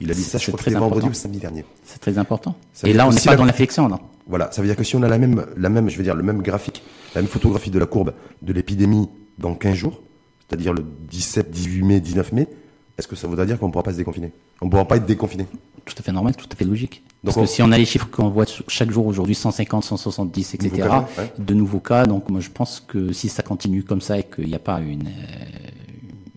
Il 0.00 0.10
a 0.10 0.14
dit 0.14 0.22
ça, 0.22 0.38
je 0.38 0.44
crois 0.46 0.56
que 0.56 0.62
très 0.62 0.70
c'était 0.70 0.80
vendredi 0.80 1.08
ou 1.08 1.12
samedi 1.12 1.38
dernier. 1.38 1.64
C'est 1.84 1.98
très 1.98 2.16
important. 2.18 2.56
Et 2.84 2.92
là, 2.92 3.06
on 3.06 3.10
n'est 3.12 3.20
pas 3.20 3.32
la- 3.32 3.36
dans 3.36 3.44
l'inflexion, 3.44 3.86
là. 3.88 3.98
Voilà, 4.26 4.50
ça 4.52 4.62
veut 4.62 4.68
dire 4.68 4.76
que 4.76 4.84
si 4.84 4.96
on 4.96 5.02
a 5.02 5.08
la 5.08 5.18
même, 5.18 5.44
la 5.56 5.68
même, 5.68 5.88
je 5.90 5.96
veux 5.96 6.04
dire, 6.04 6.14
le 6.14 6.22
même 6.22 6.40
graphique, 6.42 6.82
la 7.14 7.20
même 7.20 7.28
photographie 7.30 7.70
de 7.70 7.78
la 7.78 7.86
courbe 7.86 8.14
de 8.42 8.52
l'épidémie 8.52 9.08
dans 9.38 9.54
15 9.54 9.74
jours, 9.74 10.00
c'est-à-dire 10.48 10.72
le 10.72 10.84
17, 11.10 11.50
18 11.50 11.82
mai, 11.82 12.00
19 12.00 12.32
mai, 12.32 12.48
est-ce 12.96 13.08
que 13.08 13.16
ça 13.16 13.26
voudra 13.28 13.44
dire 13.46 13.58
qu'on 13.58 13.66
ne 13.66 13.72
pourra 13.72 13.82
pas 13.82 13.92
se 13.92 13.96
déconfiner? 13.96 14.32
On 14.60 14.66
ne 14.66 14.70
pourra 14.70 14.84
pas 14.86 14.96
être 14.96 15.06
déconfiné. 15.06 15.46
Tout 15.84 15.94
à 15.98 16.02
fait 16.02 16.12
normal, 16.12 16.36
tout 16.36 16.46
à 16.50 16.54
fait 16.54 16.64
logique. 16.64 17.02
Donc 17.24 17.34
Parce 17.34 17.36
on- 17.38 17.40
que 17.42 17.46
si 17.46 17.62
on 17.62 17.72
a 17.72 17.78
les 17.78 17.84
chiffres 17.86 18.08
qu'on 18.10 18.28
voit 18.28 18.44
chaque 18.68 18.90
jour 18.90 19.06
aujourd'hui, 19.06 19.34
150, 19.34 19.82
170, 19.84 20.54
etc., 20.54 20.70
Nouveaux 20.76 20.88
cas, 20.88 21.08
ouais. 21.18 21.32
de 21.38 21.54
nouveaux 21.54 21.80
cas, 21.80 22.04
donc 22.06 22.28
moi 22.30 22.40
je 22.40 22.50
pense 22.50 22.80
que 22.86 23.12
si 23.12 23.28
ça 23.28 23.42
continue 23.42 23.82
comme 23.82 24.00
ça 24.00 24.18
et 24.18 24.22
qu'il 24.24 24.46
n'y 24.46 24.54
a 24.54 24.58
pas 24.60 24.78
une, 24.80 25.06
euh, 25.08 25.10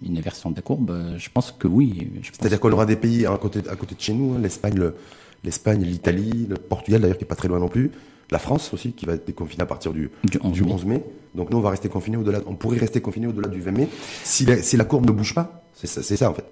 une 0.06 0.18
inversion 0.18 0.52
de 0.52 0.56
la 0.56 0.62
courbe, 0.62 0.92
euh, 0.92 1.18
je 1.18 1.30
pense 1.30 1.52
que 1.52 1.68
oui. 1.68 2.10
C'est-à-dire 2.24 2.60
qu'on 2.60 2.72
aura 2.72 2.86
des 2.86 2.96
pays 2.96 3.26
à 3.26 3.38
côté, 3.38 3.62
à 3.70 3.76
côté 3.76 3.96
de 3.96 4.02
chez 4.02 4.13
nous, 4.13 4.34
hein, 4.34 4.39
l'Espagne, 4.42 4.76
le- 4.76 4.96
l'Espagne, 5.44 5.82
l'Italie, 5.84 6.48
le 6.50 6.56
Portugal 6.56 7.02
d'ailleurs 7.02 7.18
qui 7.18 7.24
est 7.24 7.28
pas 7.28 7.36
très 7.36 7.48
loin 7.48 7.60
non 7.60 7.68
plus, 7.68 7.92
la 8.32 8.39
France 8.39 8.74
aussi 8.74 8.94
qui 8.94 9.06
va 9.06 9.13
être 9.13 9.28
déconfinée 9.28 9.63
à 9.63 9.66
partir 9.66 9.94
du, 9.94 10.10
Du 10.24 10.39
11 10.42 10.86
mai. 10.86 10.96
mai. 10.96 11.04
Donc 11.36 11.50
nous 11.52 11.58
on 11.58 11.62
va 11.62 11.70
rester 11.72 11.89
confinés 11.89 12.18
au-delà, 12.18 12.39
on 12.48 12.56
pourrait 12.56 12.78
rester 12.78 13.02
confinés 13.02 13.28
au-delà 13.28 13.48
du 13.50 13.60
20 13.62 13.72
mai 13.72 13.88
si 14.24 14.46
la, 14.46 14.62
si 14.62 14.78
la 14.78 14.86
courbe 14.86 15.06
ne 15.06 15.12
bouge 15.12 15.34
pas. 15.36 15.63
C'est 15.74 15.88
ça, 15.88 16.02
c'est 16.04 16.18
ça 16.18 16.30
en 16.30 16.34
fait. 16.34 16.46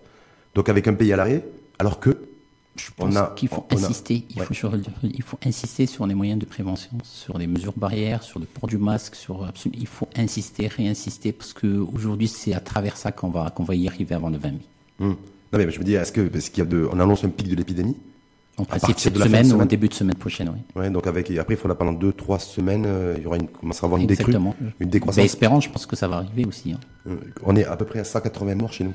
Donc 0.55 0.67
avec 0.69 0.87
un 0.87 0.93
pays 0.93 1.13
à 1.13 1.15
l'arrêt, 1.15 1.43
alors 1.79 1.99
que 1.99 2.17
Je 2.85 2.91
pense 2.95 3.15
a- 3.15 3.33
qu'il 3.35 3.47
faut 3.49 3.65
on 3.69 3.75
a- 3.75 3.79
insister, 3.79 4.25
il, 4.35 4.41
faut 4.41 4.53
sur- 4.53 4.73
il 5.03 5.21
faut 5.23 5.37
insister 5.45 5.85
sur 5.85 6.07
les 6.07 6.15
moyens 6.15 6.39
de 6.39 6.45
prévention, 6.45 6.91
sur 7.03 7.37
les 7.37 7.47
mesures 7.47 7.73
barrières, 7.75 8.23
sur 8.23 8.39
le 8.39 8.45
port 8.45 8.67
du 8.67 8.77
masque, 8.77 9.15
sur 9.15 9.47
il 9.73 9.87
faut 9.87 10.07
insister, 10.15 10.67
réinsister, 10.67 11.31
parce 11.31 11.53
que 11.53 11.67
aujourd'hui 11.93 12.27
c'est 12.27 12.53
à 12.53 12.59
travers 12.59 12.97
ça 12.97 13.11
qu'on 13.11 13.29
va 13.29 13.49
qu'on 13.51 13.63
va 13.63 13.75
y 13.75 13.87
arriver 13.87 14.15
avant 14.15 14.29
le 14.29 14.37
20 14.37 14.51
mai. 14.51 14.57
Hum. 14.99 15.15
Non 15.53 15.59
mais 15.59 15.69
je 15.69 15.79
me 15.79 15.83
dis, 15.83 15.93
est-ce 15.95 16.11
que 16.11 16.21
parce 16.21 16.49
qu'il 16.49 16.59
y 16.63 16.67
a 16.67 16.69
de, 16.69 16.87
on 16.91 16.99
annonce 16.99 17.23
un 17.23 17.29
pic 17.29 17.47
de 17.49 17.55
l'épidémie? 17.55 17.97
En 18.57 18.65
principe 18.65 18.99
cette 18.99 19.13
de 19.13 19.19
de 19.19 19.23
semaine 19.23 19.45
ou 19.45 19.49
en 19.49 19.51
semaine. 19.53 19.67
début 19.69 19.87
de 19.87 19.93
semaine 19.93 20.15
prochaine, 20.15 20.49
oui. 20.49 20.59
Ouais, 20.81 20.89
donc 20.89 21.07
avec 21.07 21.31
après 21.31 21.53
il 21.55 21.57
faudra 21.57 21.77
pendant 21.77 21.93
deux 21.93 22.11
trois 22.13 22.37
semaines, 22.39 22.85
euh, 22.85 23.15
il 23.17 23.23
y 23.23 23.25
aura 23.25 23.37
une 23.37 23.47
commencera 23.47 23.85
à 23.85 23.87
avoir 23.87 24.01
une 24.01 24.07
décrue, 24.07 24.33
une 24.33 24.53
Ben, 24.79 24.89
décroissance. 24.89 25.23
espérant, 25.23 25.59
je 25.61 25.69
pense 25.69 25.85
que 25.85 25.95
ça 25.95 26.07
va 26.07 26.17
arriver 26.17 26.45
aussi. 26.45 26.73
hein. 26.73 26.79
Euh, 27.07 27.15
On 27.43 27.55
est 27.55 27.65
à 27.65 27.75
peu 27.77 27.85
près 27.85 27.99
à 27.99 28.03
180 28.03 28.55
morts 28.55 28.73
chez 28.73 28.83
nous 28.83 28.93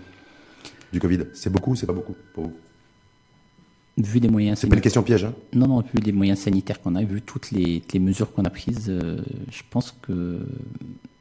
du 0.92 1.00
Covid. 1.00 1.20
C'est 1.34 1.50
beaucoup, 1.50 1.72
ou 1.72 1.74
c'est 1.76 1.86
pas 1.86 1.92
beaucoup 1.94 2.14
pour 2.34 2.44
vous? 2.44 2.52
Vu 3.98 4.18
les 4.18 4.28
moyens 4.28 4.58
C'est 4.58 4.66
pas 4.68 4.74
une 4.76 4.82
question 4.82 5.02
piège, 5.02 5.24
hein. 5.24 5.32
non, 5.54 5.68
non, 5.68 5.80
vu 5.80 6.00
les 6.04 6.12
moyens 6.12 6.40
sanitaires 6.40 6.82
qu'on 6.82 6.94
a, 6.96 7.02
vu 7.02 7.22
toutes 7.22 7.50
les, 7.50 7.82
les 7.92 7.98
mesures 7.98 8.30
qu'on 8.30 8.44
a 8.44 8.50
prises, 8.50 8.86
euh, 8.90 9.18
je 9.50 9.62
pense 9.70 9.94
que 10.02 10.40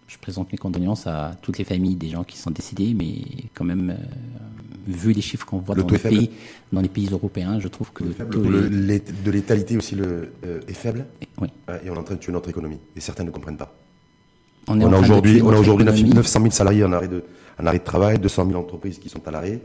je 0.08 0.18
présente 0.18 0.52
mes 0.52 0.58
condoléances 0.58 1.08
à 1.08 1.38
toutes 1.42 1.58
les 1.58 1.64
familles 1.64 1.96
des 1.96 2.10
gens 2.10 2.26
qui 2.26 2.38
sont 2.38 2.52
décédés, 2.52 2.94
mais 2.94 3.20
quand 3.54 3.64
même, 3.64 3.92
euh, 3.92 4.92
vu 4.92 5.14
les 5.14 5.22
chiffres 5.22 5.46
qu'on 5.46 5.60
voit 5.60 5.74
Le 5.76 5.84
dans 5.84 5.88
les 5.90 5.98
pays, 6.00 6.30
dans 6.74 6.82
les 6.82 6.90
pays 6.90 7.08
européens, 7.10 7.62
je 7.62 7.70
trouve 7.70 7.94
que 7.94 8.04
le, 8.04 8.10
Le 8.10 8.26
taux 8.30 8.44
est- 8.44 8.70
de 8.70 8.76
lé- 8.76 9.02
de 9.24 9.32
létalité 9.32 9.78
aussi 9.78 9.96
le, 9.96 10.34
euh, 10.46 10.60
est 10.68 10.74
faible 10.74 11.06
oui. 11.42 11.48
et 11.86 11.90
on 11.90 11.96
est 11.96 11.98
en 11.98 12.04
train 12.04 12.16
de 12.16 12.20
tuer 12.20 12.34
notre 12.34 12.50
économie. 12.50 12.78
Et 12.98 13.00
certains 13.00 13.24
ne 13.24 13.32
comprennent 13.32 13.58
pas. 13.58 13.74
On, 14.68 14.82
est 14.82 14.84
On 14.84 14.88
en 14.90 14.94
a 14.94 15.00
aujourd'hui 15.00 15.42
on 15.42 15.48
a 15.48 15.52
notre 15.52 15.62
aujourd'hui 15.62 15.86
économie. 15.88 16.10
900 16.14 16.40
000 16.42 16.52
salariés 16.52 16.84
en 16.84 16.92
arrêt 16.92 17.08
de, 17.08 17.24
en 17.58 17.66
arrêt 17.68 17.80
de 17.80 17.84
travail, 17.86 18.20
200 18.20 18.48
000 18.48 18.60
entreprises 18.60 19.00
qui 19.00 19.08
sont 19.08 19.26
à 19.28 19.32
l'arrêt. 19.32 19.62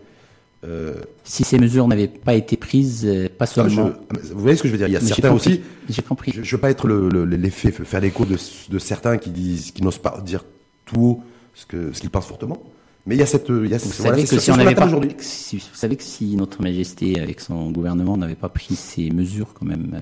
Euh, 0.62 0.94
Si 1.24 1.42
ces 1.42 1.58
mesures 1.58 1.88
n'avaient 1.88 2.06
pas 2.08 2.34
été 2.34 2.56
prises, 2.58 3.06
euh, 3.06 3.28
pas 3.30 3.46
je- 3.46 3.52
seulement. 3.52 3.92
vous 4.32 4.40
voyez 4.40 4.56
ce 4.56 4.62
que 4.62 4.68
je 4.68 4.72
veux 4.72 4.78
dire 4.78 4.88
Il 4.88 4.92
y 4.92 4.96
a 4.96 5.00
Mais 5.00 5.06
certains 5.08 5.32
aussi. 5.32 5.62
J'ai 5.88 6.02
compris. 6.02 6.32
Je 6.34 6.40
ne 6.40 6.44
veux 6.44 6.58
pas 6.58 6.70
être 6.70 6.86
le- 6.86 7.08
le- 7.08 7.24
l'effet, 7.24 7.70
faire 7.72 8.00
l'écho 8.00 8.26
de, 8.26 8.36
de 8.68 8.78
certains 8.78 9.16
qui 9.16 9.30
disent, 9.30 9.70
qui 9.70 9.82
n'osent 9.82 9.96
pas 9.98 10.20
dire 10.24 10.44
tout 10.84 11.00
haut 11.00 11.22
ce 11.54 11.64
que 11.64 11.92
ce 11.94 12.00
qu'ils 12.00 12.10
pensent 12.10 12.26
fortement. 12.26 12.58
Mais 13.06 13.14
il 13.16 13.18
y 13.18 13.22
a 13.22 13.26
cette, 13.26 13.48
il 13.48 13.68
y 13.68 13.74
a 13.74 13.78
Vous 13.78 13.90
savez 13.90 14.24
que 14.24 14.38
si 14.38 14.50
on 14.50 14.52
qu'on 14.54 14.58
n'avait 14.58 14.72
attend 14.72 14.82
pas, 14.82 14.86
aujourd'hui. 14.88 15.12
si- 15.20 15.56
vous 15.56 15.62
savez 15.74 15.96
que 15.96 16.02
si 16.02 16.36
notre 16.36 16.60
Majesté 16.62 17.18
avec 17.20 17.40
son 17.40 17.70
gouvernement 17.70 18.18
n'avait 18.18 18.34
pas 18.34 18.50
pris 18.50 18.76
ces 18.76 19.08
mesures 19.10 19.54
quand 19.54 19.64
même 19.64 19.92
euh, 19.94 20.00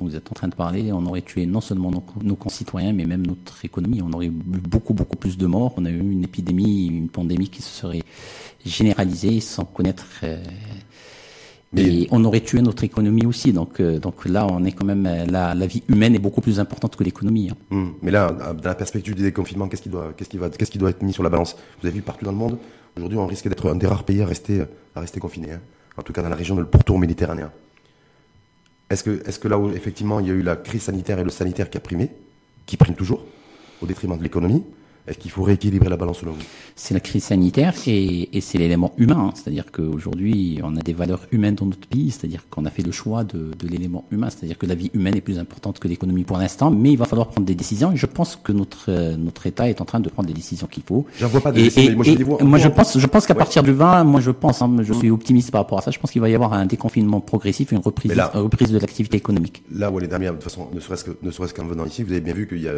vous 0.00 0.14
êtes 0.16 0.30
en 0.30 0.34
train 0.34 0.48
de 0.48 0.54
parler, 0.54 0.92
on 0.92 1.04
aurait 1.06 1.22
tué 1.22 1.44
non 1.46 1.60
seulement 1.60 1.90
nos, 1.90 2.04
nos 2.22 2.36
concitoyens, 2.36 2.92
mais 2.92 3.04
même 3.04 3.26
notre 3.26 3.64
économie. 3.64 4.00
On 4.02 4.12
aurait 4.12 4.26
eu 4.26 4.30
beaucoup 4.30 4.94
beaucoup 4.94 5.16
plus 5.16 5.36
de 5.36 5.46
morts. 5.46 5.74
On 5.76 5.84
a 5.84 5.90
eu 5.90 5.98
une 5.98 6.22
épidémie, 6.24 6.86
une 6.86 7.08
pandémie 7.08 7.48
qui 7.48 7.62
se 7.62 7.68
serait 7.80 8.02
généralisée 8.64 9.40
sans 9.40 9.64
connaître. 9.64 10.06
euh, 10.22 10.42
et 11.76 12.08
on 12.10 12.24
aurait 12.24 12.40
tué 12.40 12.62
notre 12.62 12.82
économie 12.84 13.26
aussi. 13.26 13.52
Donc, 13.52 13.80
euh, 13.80 13.98
donc 13.98 14.24
là, 14.24 14.46
on 14.50 14.64
est 14.64 14.72
quand 14.72 14.86
même 14.86 15.04
euh, 15.06 15.26
la, 15.26 15.54
la 15.54 15.66
vie 15.66 15.82
humaine 15.88 16.14
est 16.14 16.18
beaucoup 16.18 16.40
plus 16.40 16.60
importante 16.60 16.96
que 16.96 17.04
l'économie. 17.04 17.50
hein. 17.50 17.56
Hum, 17.70 17.94
Mais 18.00 18.10
là, 18.10 18.32
dans 18.32 18.68
la 18.70 18.74
perspective 18.74 19.14
du 19.14 19.22
déconfinement, 19.22 19.68
qu'est-ce 19.68 19.82
qui 19.82 19.90
doit, 19.90 20.14
qu'est-ce 20.16 20.30
qui 20.30 20.38
va, 20.38 20.48
qu'est-ce 20.48 20.70
qui 20.70 20.78
doit 20.78 20.90
être 20.90 21.02
mis 21.02 21.12
sur 21.12 21.22
la 21.22 21.28
balance? 21.28 21.56
Vous 21.80 21.86
avez 21.86 21.96
vu 21.96 22.02
partout 22.02 22.24
dans 22.24 22.30
le 22.32 22.38
monde, 22.38 22.56
aujourd'hui, 22.96 23.18
on 23.18 23.26
risque 23.26 23.48
d'être 23.48 23.68
un 23.70 23.74
des 23.76 23.86
rares 23.86 24.04
pays 24.04 24.22
à 24.22 24.26
rester, 24.26 24.62
à 24.94 25.00
rester 25.00 25.20
confiné. 25.20 25.52
hein. 25.52 25.60
En 25.98 26.02
tout 26.02 26.12
cas, 26.14 26.22
dans 26.22 26.28
la 26.30 26.36
région 26.36 26.54
de 26.54 26.60
le 26.60 26.66
pourtour 26.68 26.98
méditerranéen. 26.98 27.50
Est-ce 28.90 29.38
que, 29.38 29.48
là 29.48 29.58
où 29.58 29.70
effectivement 29.70 30.20
il 30.20 30.26
y 30.26 30.30
a 30.30 30.34
eu 30.34 30.42
la 30.42 30.56
crise 30.56 30.82
sanitaire 30.82 31.18
et 31.18 31.24
le 31.24 31.30
sanitaire 31.30 31.68
qui 31.68 31.76
a 31.76 31.80
primé, 31.80 32.10
qui 32.66 32.76
prime 32.76 32.94
toujours, 32.94 33.24
au 33.82 33.86
détriment 33.86 34.16
de 34.16 34.22
l'économie, 34.22 34.64
est-ce 35.08 35.18
qu'il 35.18 35.30
faut 35.30 35.42
rééquilibrer 35.42 35.88
la 35.88 35.96
balance 35.96 36.18
selon 36.20 36.32
vous? 36.32 36.42
C'est 36.76 36.94
la 36.94 37.00
crise 37.00 37.24
sanitaire 37.24 37.74
et, 37.86 38.36
et 38.36 38.40
c'est 38.40 38.58
l'élément 38.58 38.92
humain. 38.98 39.28
hein. 39.28 39.32
C'est-à-dire 39.34 39.64
qu'aujourd'hui, 39.72 40.60
on 40.62 40.76
a 40.76 40.80
des 40.80 40.92
valeurs 40.92 41.20
humaines 41.32 41.54
dans 41.54 41.66
notre 41.66 41.86
pays. 41.88 42.10
C'est-à-dire 42.10 42.44
qu'on 42.50 42.64
a 42.64 42.70
fait 42.70 42.82
le 42.82 42.92
choix 42.92 43.24
de, 43.24 43.50
de 43.58 43.68
l'élément 43.68 44.04
humain. 44.10 44.28
C'est-à-dire 44.30 44.58
que 44.58 44.66
la 44.66 44.74
vie 44.74 44.90
humaine 44.94 45.16
est 45.16 45.20
plus 45.20 45.38
importante 45.38 45.78
que 45.78 45.88
l'économie 45.88 46.24
pour 46.24 46.38
l'instant. 46.38 46.70
Mais 46.70 46.92
il 46.92 46.96
va 46.98 47.04
falloir 47.06 47.28
prendre 47.28 47.46
des 47.46 47.54
décisions. 47.54 47.92
Et 47.92 47.96
je 47.96 48.06
pense 48.06 48.36
que 48.36 48.52
notre, 48.52 48.86
euh, 48.90 49.16
notre 49.16 49.46
État 49.46 49.68
est 49.68 49.80
en 49.80 49.84
train 49.84 50.00
de 50.00 50.08
prendre 50.08 50.28
les 50.28 50.34
décisions 50.34 50.66
qu'il 50.66 50.82
faut. 50.84 51.06
J'en 51.18 51.28
vois 51.28 51.40
pas 51.40 51.52
de 51.52 51.58
Et, 51.58 51.64
décision, 51.64 51.82
et- 51.82 51.88
mais 51.90 51.94
moi, 51.96 52.04
je 52.04 52.22
vois- 52.24 52.42
moi, 52.44 52.58
je 52.58 52.68
pense, 52.68 52.98
je 52.98 53.06
pense 53.06 53.26
qu'à 53.26 53.34
Ouais. 53.34 53.38
partir 53.38 53.62
du 53.62 53.72
20, 53.72 54.04
moi 54.04 54.20
je 54.20 54.30
pense, 54.30 54.62
hein, 54.62 54.76
je 54.82 54.92
suis 54.92 55.10
optimiste 55.10 55.50
par 55.50 55.62
rapport 55.62 55.78
à 55.78 55.82
ça. 55.82 55.90
Je 55.90 55.98
pense 55.98 56.10
qu'il 56.10 56.20
va 56.20 56.28
y 56.28 56.34
avoir 56.34 56.52
un 56.52 56.66
déconfinement 56.66 57.20
progressif, 57.20 57.72
une 57.72 57.78
reprise, 57.78 58.14
là- 58.14 58.30
une 58.34 58.40
reprise 58.42 58.70
de 58.70 58.78
l'activité 58.78 59.16
économique. 59.16 59.62
Là 59.72 59.90
où 59.90 59.98
elle 59.98 60.04
est 60.04 60.08
dernière, 60.08 60.32
de 60.32 60.36
toute 60.38 60.44
façon, 60.44 60.68
ne 60.72 60.80
serait-ce 60.80 61.04
que, 61.04 61.10
ne 61.22 61.30
serait-ce 61.30 61.54
qu'en 61.54 61.66
venant 61.66 61.84
ici, 61.86 62.02
vous 62.02 62.12
avez 62.12 62.20
bien 62.20 62.34
vu 62.34 62.46
qu'il 62.46 62.62
y 62.62 62.68
a 62.68 62.72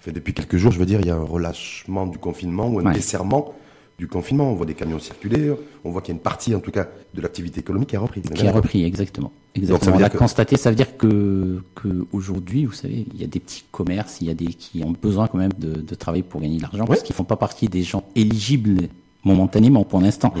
Enfin, 0.00 0.12
depuis 0.12 0.32
quelques 0.32 0.56
jours, 0.56 0.70
je 0.72 0.78
veux 0.78 0.86
dire, 0.86 1.00
il 1.00 1.06
y 1.06 1.10
a 1.10 1.16
un 1.16 1.24
relâchement 1.24 2.06
du 2.06 2.18
confinement 2.18 2.68
ou 2.68 2.78
un 2.80 2.84
Ouais. 2.84 2.92
desserrement 2.94 3.54
du 3.98 4.06
confinement. 4.06 4.50
On 4.52 4.54
voit 4.54 4.66
des 4.66 4.74
camions 4.74 5.00
circuler, 5.00 5.52
on 5.84 5.90
voit 5.90 6.00
qu'il 6.02 6.14
y 6.14 6.16
a 6.16 6.18
une 6.18 6.22
partie, 6.22 6.54
en 6.54 6.60
tout 6.60 6.70
cas, 6.70 6.86
de 7.14 7.20
l'activité 7.20 7.58
économique 7.60 7.88
qui 7.88 7.96
a 7.96 8.00
repris. 8.00 8.22
qui 8.22 8.46
a 8.46 8.52
repris 8.52 8.84
exactement. 8.84 9.32
ça 9.56 9.60
Exactement. 9.60 9.90
veut 9.90 9.94
On 9.94 9.98
dire 9.98 10.06
a 10.06 10.10
que- 10.10 10.18
constaté, 10.18 10.56
ça 10.56 10.70
veut 10.70 10.76
dire 10.76 10.96
que, 10.96 11.60
que 11.74 12.06
aujourd'hui, 12.12 12.64
vous 12.64 12.72
savez, 12.72 13.06
il 13.12 13.20
y 13.20 13.24
a 13.24 13.26
des 13.26 13.40
petits 13.40 13.64
commerces, 13.72 14.20
il 14.20 14.28
y 14.28 14.30
a 14.30 14.34
des 14.34 14.46
qui 14.46 14.84
ont 14.84 14.92
besoin 14.92 15.26
quand 15.26 15.38
même 15.38 15.52
de, 15.58 15.80
de 15.80 15.94
travailler 15.96 16.22
pour 16.22 16.40
gagner 16.40 16.58
de 16.58 16.62
l'argent 16.62 16.84
parce 16.86 17.02
qu'ils 17.02 17.16
font 17.16 17.24
pas 17.24 17.36
partie 17.36 17.66
des 17.68 17.82
gens 17.82 18.04
éligibles 18.14 18.88
momentanément 19.24 19.82
pour 19.84 20.00
l'instant. 20.00 20.32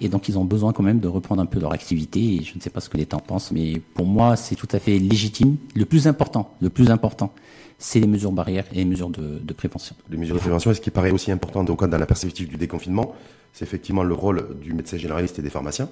Et 0.00 0.08
donc 0.08 0.28
ils 0.28 0.38
ont 0.38 0.44
besoin 0.44 0.72
quand 0.72 0.82
même 0.84 1.00
de 1.00 1.08
reprendre 1.08 1.42
un 1.42 1.46
peu 1.46 1.58
leur 1.58 1.72
activité. 1.72 2.20
Et 2.20 2.42
je 2.44 2.54
ne 2.54 2.60
sais 2.60 2.70
pas 2.70 2.80
ce 2.80 2.88
que 2.88 2.96
l'État 2.96 3.16
en 3.16 3.20
pense, 3.20 3.50
mais 3.50 3.80
pour 3.94 4.06
moi 4.06 4.36
c'est 4.36 4.54
tout 4.54 4.68
à 4.70 4.78
fait 4.78 4.98
légitime. 5.00 5.56
Le 5.74 5.84
plus 5.84 6.06
important, 6.06 6.50
le 6.60 6.68
plus 6.70 6.90
important, 6.90 7.32
c'est 7.78 8.00
les 8.00 8.06
mesures 8.06 8.32
barrières 8.32 8.64
et 8.72 8.76
les 8.76 8.84
mesures 8.84 9.10
de, 9.10 9.38
de 9.38 9.52
prévention. 9.52 9.94
Les 10.10 10.16
mesures 10.16 10.36
de 10.36 10.40
prévention, 10.40 10.70
et 10.70 10.74
ce 10.74 10.80
qui 10.80 10.90
paraît 10.90 11.10
aussi 11.10 11.30
important 11.30 11.64
donc, 11.64 11.84
dans 11.84 11.98
la 11.98 12.06
perspective 12.06 12.48
du 12.48 12.56
déconfinement, 12.56 13.14
c'est 13.52 13.64
effectivement 13.64 14.02
le 14.04 14.14
rôle 14.14 14.56
du 14.60 14.72
médecin 14.72 14.96
généraliste 14.96 15.38
et 15.38 15.42
des 15.42 15.50
pharmaciens. 15.50 15.88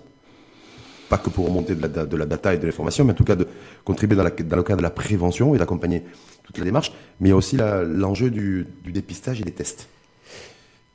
Pas 1.08 1.18
que 1.18 1.28
pour 1.30 1.46
remonter 1.46 1.74
de 1.74 1.82
la, 1.82 1.88
de 1.88 2.16
la 2.16 2.26
data 2.26 2.54
et 2.54 2.58
de 2.58 2.64
l'information, 2.66 3.04
mais 3.04 3.12
en 3.12 3.16
tout 3.16 3.24
cas 3.24 3.36
de 3.36 3.46
contribuer 3.84 4.16
dans, 4.16 4.22
la- 4.24 4.30
dans 4.30 4.56
le 4.56 4.62
cadre 4.62 4.78
de 4.78 4.82
la 4.82 4.90
prévention 4.90 5.54
et 5.54 5.58
d'accompagner 5.58 6.02
toute 6.42 6.56
la 6.58 6.64
démarche. 6.64 6.92
Mais 7.20 7.28
il 7.28 7.30
y 7.30 7.34
a 7.34 7.36
aussi 7.36 7.56
l'enjeu 7.58 8.30
du, 8.30 8.66
du 8.82 8.92
dépistage 8.92 9.40
et 9.40 9.44
des 9.44 9.52
tests. 9.52 9.88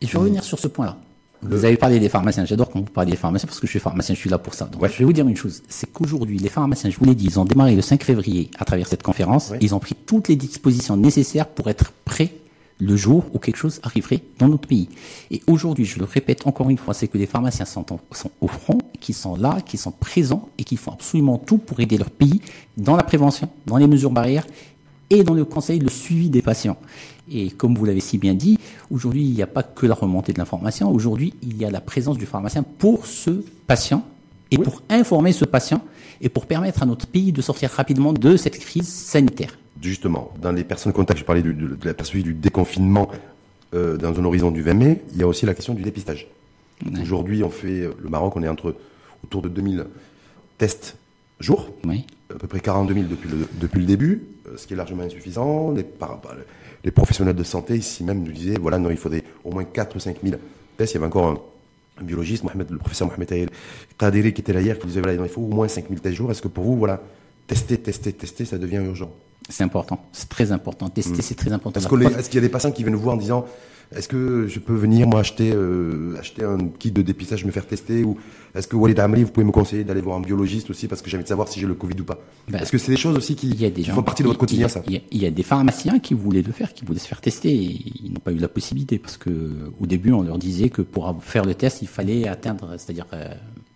Et 0.01 0.07
je 0.07 0.11
vais 0.13 0.17
revenir 0.19 0.43
sur 0.43 0.57
ce 0.59 0.67
point-là. 0.67 0.97
Vous 1.43 1.65
avez 1.65 1.77
parlé 1.77 1.99
des 1.99 2.09
pharmaciens. 2.09 2.45
J'adore 2.45 2.69
quand 2.69 2.79
vous 2.79 2.85
parlez 2.85 3.11
des 3.11 3.17
pharmaciens 3.17 3.47
parce 3.47 3.59
que 3.59 3.67
je 3.67 3.71
suis 3.71 3.79
pharmacien, 3.79 4.15
je 4.15 4.19
suis 4.19 4.29
là 4.29 4.37
pour 4.39 4.53
ça. 4.55 4.65
Donc, 4.65 4.81
Ouais. 4.81 4.89
je 4.91 4.97
vais 4.97 5.05
vous 5.05 5.13
dire 5.13 5.27
une 5.27 5.35
chose. 5.35 5.61
C'est 5.69 5.91
qu'aujourd'hui, 5.91 6.37
les 6.39 6.49
pharmaciens, 6.49 6.89
je 6.89 6.97
vous 6.97 7.05
l'ai 7.05 7.15
dit, 7.15 7.25
ils 7.25 7.39
ont 7.39 7.45
démarré 7.45 7.75
le 7.75 7.81
5 7.81 8.03
février 8.03 8.49
à 8.57 8.65
travers 8.65 8.87
cette 8.87 9.03
conférence. 9.03 9.49
Ouais. 9.51 9.59
Ils 9.61 9.75
ont 9.75 9.79
pris 9.79 9.95
toutes 10.05 10.27
les 10.29 10.35
dispositions 10.35 10.97
nécessaires 10.97 11.47
pour 11.47 11.69
être 11.69 11.91
prêts 12.05 12.31
le 12.79 12.95
jour 12.95 13.25
où 13.33 13.39
quelque 13.39 13.55
chose 13.57 13.79
arriverait 13.83 14.21
dans 14.37 14.47
notre 14.47 14.67
pays. 14.67 14.87
Et 15.31 15.41
aujourd'hui, 15.47 15.85
je 15.85 15.97
le 15.97 16.05
répète 16.05 16.45
encore 16.45 16.69
une 16.69 16.77
fois, 16.77 16.93
c'est 16.93 17.07
que 17.07 17.17
les 17.17 17.25
pharmaciens 17.25 17.65
sont, 17.65 17.91
en- 17.91 17.99
sont 18.11 18.29
au 18.41 18.47
front, 18.47 18.77
qui 18.99 19.13
sont 19.13 19.35
là, 19.35 19.57
qui 19.65 19.77
sont 19.77 19.91
présents 19.91 20.49
et 20.59 20.63
qui 20.63 20.77
font 20.77 20.91
absolument 20.91 21.37
tout 21.39 21.57
pour 21.57 21.79
aider 21.79 21.97
leur 21.97 22.11
pays 22.11 22.39
dans 22.77 22.95
la 22.95 23.01
prévention, 23.03 23.49
dans 23.65 23.77
les 23.77 23.87
mesures 23.87 24.11
barrières 24.11 24.45
et 25.09 25.23
dans 25.23 25.33
le 25.33 25.45
conseil, 25.45 25.79
le 25.79 25.89
suivi 25.89 26.29
des 26.29 26.41
patients. 26.41 26.77
Et 27.31 27.49
comme 27.51 27.75
vous 27.75 27.85
l'avez 27.85 27.99
si 27.99 28.17
bien 28.17 28.33
dit, 28.33 28.57
aujourd'hui, 28.91 29.23
il 29.23 29.33
n'y 29.33 29.41
a 29.41 29.47
pas 29.47 29.63
que 29.63 29.85
la 29.85 29.93
remontée 29.95 30.33
de 30.33 30.37
l'information. 30.39 30.91
Aujourd'hui, 30.91 31.33
il 31.43 31.57
y 31.57 31.65
a 31.65 31.69
la 31.71 31.81
présence 31.81 32.17
du 32.17 32.25
pharmacien 32.25 32.63
pour 32.63 33.05
ce 33.05 33.43
patient 33.67 34.03
et 34.51 34.57
pour 34.57 34.81
informer 34.89 35.33
ce 35.33 35.43
patient 35.45 35.81
et 36.21 36.29
pour 36.29 36.45
permettre 36.45 36.83
à 36.83 36.85
notre 36.85 37.05
pays 37.07 37.31
de 37.31 37.41
sortir 37.41 37.69
rapidement 37.71 38.13
de 38.13 38.37
cette 38.37 38.57
crise 38.59 38.87
sanitaire. 38.87 39.57
Justement, 39.81 40.31
dans 40.41 40.51
les 40.51 40.63
personnes 40.63 40.93
contacts, 40.93 41.19
je 41.19 41.25
parlais 41.25 41.41
du- 41.43 41.53
de, 41.53 41.67
de 41.75 41.85
la 41.85 41.93
perspective 41.93 42.23
du 42.23 42.33
déconfinement 42.33 43.09
euh, 43.73 43.97
dans 43.97 44.17
un 44.17 44.23
horizon 44.25 44.49
du 44.51 44.61
20 44.61 44.73
mai, 44.73 45.01
il 45.13 45.19
y 45.19 45.23
a 45.23 45.27
aussi 45.27 45.45
la 45.45 45.53
question 45.53 45.73
du 45.73 45.83
dépistage. 45.83 46.27
Aujourd'hui, 47.01 47.43
on 47.43 47.49
fait, 47.49 47.81
euh, 47.81 47.91
le 48.01 48.09
Maroc, 48.09 48.35
on 48.37 48.43
est 48.43 48.47
entre 48.47 48.75
autour 49.23 49.41
de 49.41 49.49
2000 49.49 49.85
tests 50.57 50.95
jour, 51.39 51.69
Oui. 51.85 52.05
À 52.33 52.37
peu 52.37 52.47
près 52.47 52.59
42 52.59 52.93
000 52.93 53.05
depuis 53.09 53.29
le, 53.29 53.47
depuis 53.59 53.79
le 53.79 53.85
début, 53.85 54.23
euh, 54.47 54.57
ce 54.57 54.67
qui 54.67 54.73
est 54.73 54.77
largement 54.77 55.03
insuffisant. 55.03 55.71
Les, 55.71 55.83
par- 55.83 56.19
par- 56.21 56.35
les 56.83 56.91
professionnels 56.91 57.35
de 57.35 57.43
santé 57.43 57.75
ici 57.77 58.03
même 58.03 58.23
nous 58.23 58.31
disaient, 58.31 58.57
voilà, 58.61 58.77
non, 58.77 58.89
il 58.89 58.97
faudrait 58.97 59.23
au 59.43 59.51
moins 59.51 59.63
4 59.63 59.95
ou 59.95 59.99
5 59.99 60.17
000 60.23 60.35
tests. 60.77 60.93
Il 60.93 60.95
y 60.95 60.97
avait 60.97 61.07
encore 61.07 61.27
un, 61.27 62.01
un 62.01 62.03
biologiste, 62.03 62.43
Mohamed, 62.43 62.69
le 62.69 62.77
professeur 62.77 63.07
Mohamed 63.07 63.31
El 63.31 63.49
Qadiri, 63.97 64.33
qui 64.33 64.41
était 64.41 64.53
là 64.53 64.61
hier, 64.61 64.77
qui 64.77 64.87
disait, 64.87 65.01
voilà, 65.01 65.17
non, 65.17 65.23
il 65.25 65.29
faut 65.29 65.41
au 65.41 65.47
moins 65.47 65.67
5 65.67 65.85
000 65.89 65.99
tests 65.99 66.15
jour. 66.15 66.29
Est-ce 66.31 66.41
que 66.41 66.47
pour 66.47 66.63
vous, 66.63 66.77
voilà, 66.77 67.01
tester, 67.47 67.77
tester, 67.77 68.13
tester, 68.13 68.45
ça 68.45 68.57
devient 68.57 68.77
urgent? 68.85 69.11
C'est 69.49 69.63
important. 69.63 70.05
C'est 70.11 70.27
très 70.27 70.51
important. 70.51 70.89
Tester, 70.89 71.21
c'est 71.21 71.35
très 71.35 71.53
important. 71.53 71.79
Est-ce 72.19 72.29
qu'il 72.29 72.35
y 72.35 72.43
a 72.43 72.45
des 72.45 72.49
patients 72.51 72.71
qui 72.71 72.83
viennent 72.83 72.93
nous 72.93 72.99
voir 72.99 73.15
en 73.15 73.17
disant 73.17 73.45
est-ce 73.95 74.07
que 74.07 74.47
je 74.47 74.59
peux 74.59 74.75
venir 74.75 75.07
moi 75.07 75.21
acheter 75.21 75.51
euh, 75.53 76.15
acheter 76.19 76.43
un 76.43 76.57
kit 76.79 76.91
de 76.91 77.01
dépistage, 77.01 77.45
me 77.45 77.51
faire 77.51 77.65
tester 77.65 78.03
ou 78.03 78.17
est-ce 78.55 78.67
que 78.67 78.75
Walid 78.75 78.99
Amri 78.99 79.23
vous 79.23 79.31
pouvez 79.31 79.45
me 79.45 79.51
conseiller 79.51 79.83
d'aller 79.83 80.01
voir 80.01 80.17
un 80.17 80.21
biologiste 80.21 80.69
aussi 80.71 80.87
parce 80.87 81.01
que 81.01 81.09
j'ai 81.09 81.17
envie 81.17 81.23
de 81.23 81.29
savoir 81.29 81.47
si 81.47 81.59
j'ai 81.59 81.67
le 81.67 81.75
Covid 81.75 81.99
ou 82.01 82.03
pas? 82.03 82.17
Ben, 82.49 82.59
est-ce 82.59 82.71
que 82.71 82.77
c'est 82.77 82.91
des 82.91 82.97
choses 82.97 83.15
aussi 83.15 83.35
qui, 83.35 83.49
Il 83.49 83.61
y 83.61 83.65
a 83.65 83.69
des 83.69 83.81
qui 83.81 83.87
gens 83.87 83.93
font 83.95 84.03
partie 84.03 84.23
de 84.23 84.27
votre 84.27 84.39
quotidien 84.39 84.65
a- 84.65 84.69
ça 84.69 84.81
il 84.87 84.93
y, 84.93 84.97
a, 84.97 84.99
il 85.11 85.21
y 85.21 85.25
a 85.25 85.31
des 85.31 85.43
pharmaciens 85.43 85.99
qui 85.99 86.13
voulaient 86.15 86.41
le 86.41 86.51
faire, 86.51 86.73
qui 86.73 86.83
voulaient 86.85 86.99
se 86.99 87.07
faire 87.07 87.21
tester. 87.21 87.49
Et 87.53 87.81
ils 88.03 88.11
n'ont 88.11 88.19
pas 88.19 88.31
eu 88.31 88.37
la 88.37 88.47
possibilité 88.47 88.97
parce 88.99 89.17
que 89.17 89.29
au 89.79 89.85
début, 89.85 90.11
on 90.11 90.23
leur 90.23 90.37
disait 90.37 90.69
que 90.69 90.81
pour 90.81 91.15
faire 91.21 91.45
le 91.45 91.53
test, 91.55 91.81
il 91.81 91.87
fallait 91.87 92.27
atteindre, 92.27 92.75
c'est-à-dire 92.77 93.05
euh, 93.13 93.29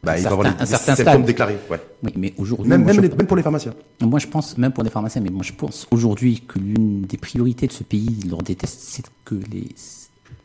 Bah, 0.04 0.14
un, 0.14 0.18
il 0.18 0.22
certain, 0.24 0.56
un 0.60 0.66
certain 0.66 0.96
stade. 0.96 1.26
déclarés. 1.26 1.58
Ouais. 1.70 1.80
Oui, 2.04 2.12
mais 2.18 2.34
aujourd'hui, 2.38 2.68
Même, 2.70 2.84
même 2.84 3.10
pour 3.28 3.38
les 3.38 3.44
pharmaciens. 3.44 3.74
moi, 4.02 4.18
je 4.20 4.28
pense, 4.28 4.58
même 4.58 4.72
pour 4.72 4.84
les 4.84 4.90
pharmaciens, 4.90 5.22
mais 5.22 5.30
moi, 5.30 5.44
je 5.44 5.54
pense 5.54 5.88
aujourd'hui 5.92 6.42
que 6.48 6.58
l'une 6.58 7.02
des 7.02 7.18
priorités 7.18 7.68
de 7.68 7.72
ce 7.72 7.84
pays 7.84 8.18
lors 8.30 8.42
des 8.42 8.56
tests, 8.56 8.80
c'est 8.82 9.06
que 9.26 9.36
les 9.52 9.68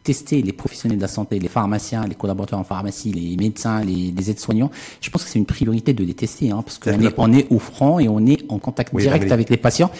tester 0.03 0.41
les 0.43 0.53
professionnels 0.53 0.99
de 0.99 1.03
la 1.03 1.09
santé, 1.09 1.39
les 1.39 1.49
pharmaciens, 1.49 2.07
les 2.07 2.15
collaborateurs 2.15 2.59
en 2.59 2.65
pharmacie, 2.65 3.13
les 3.13 3.37
médecins, 3.37 3.83
les, 3.83 4.13
les 4.17 4.31
aides-soignants. 4.31 4.71
Je 5.01 5.11
pense 5.11 5.25
que 5.25 5.29
c'est 5.31 5.39
une 5.39 5.47
priorité 5.47 5.95
de 5.95 6.05
les 6.05 6.15
tester, 6.15 6.51
hein, 6.51 6.63
parce 6.63 6.79
qu'on 6.79 7.01
est, 7.33 7.45
on 7.51 7.55
au 7.57 7.59
front 7.59 7.99
et 7.99 8.09
on 8.09 8.25
est 8.27 8.39
en 8.49 8.59
contact 8.59 8.93
Oui, 8.93 9.03
direct 9.03 9.31
avec 9.33 9.51
les 9.51 9.57
patients. 9.57 9.91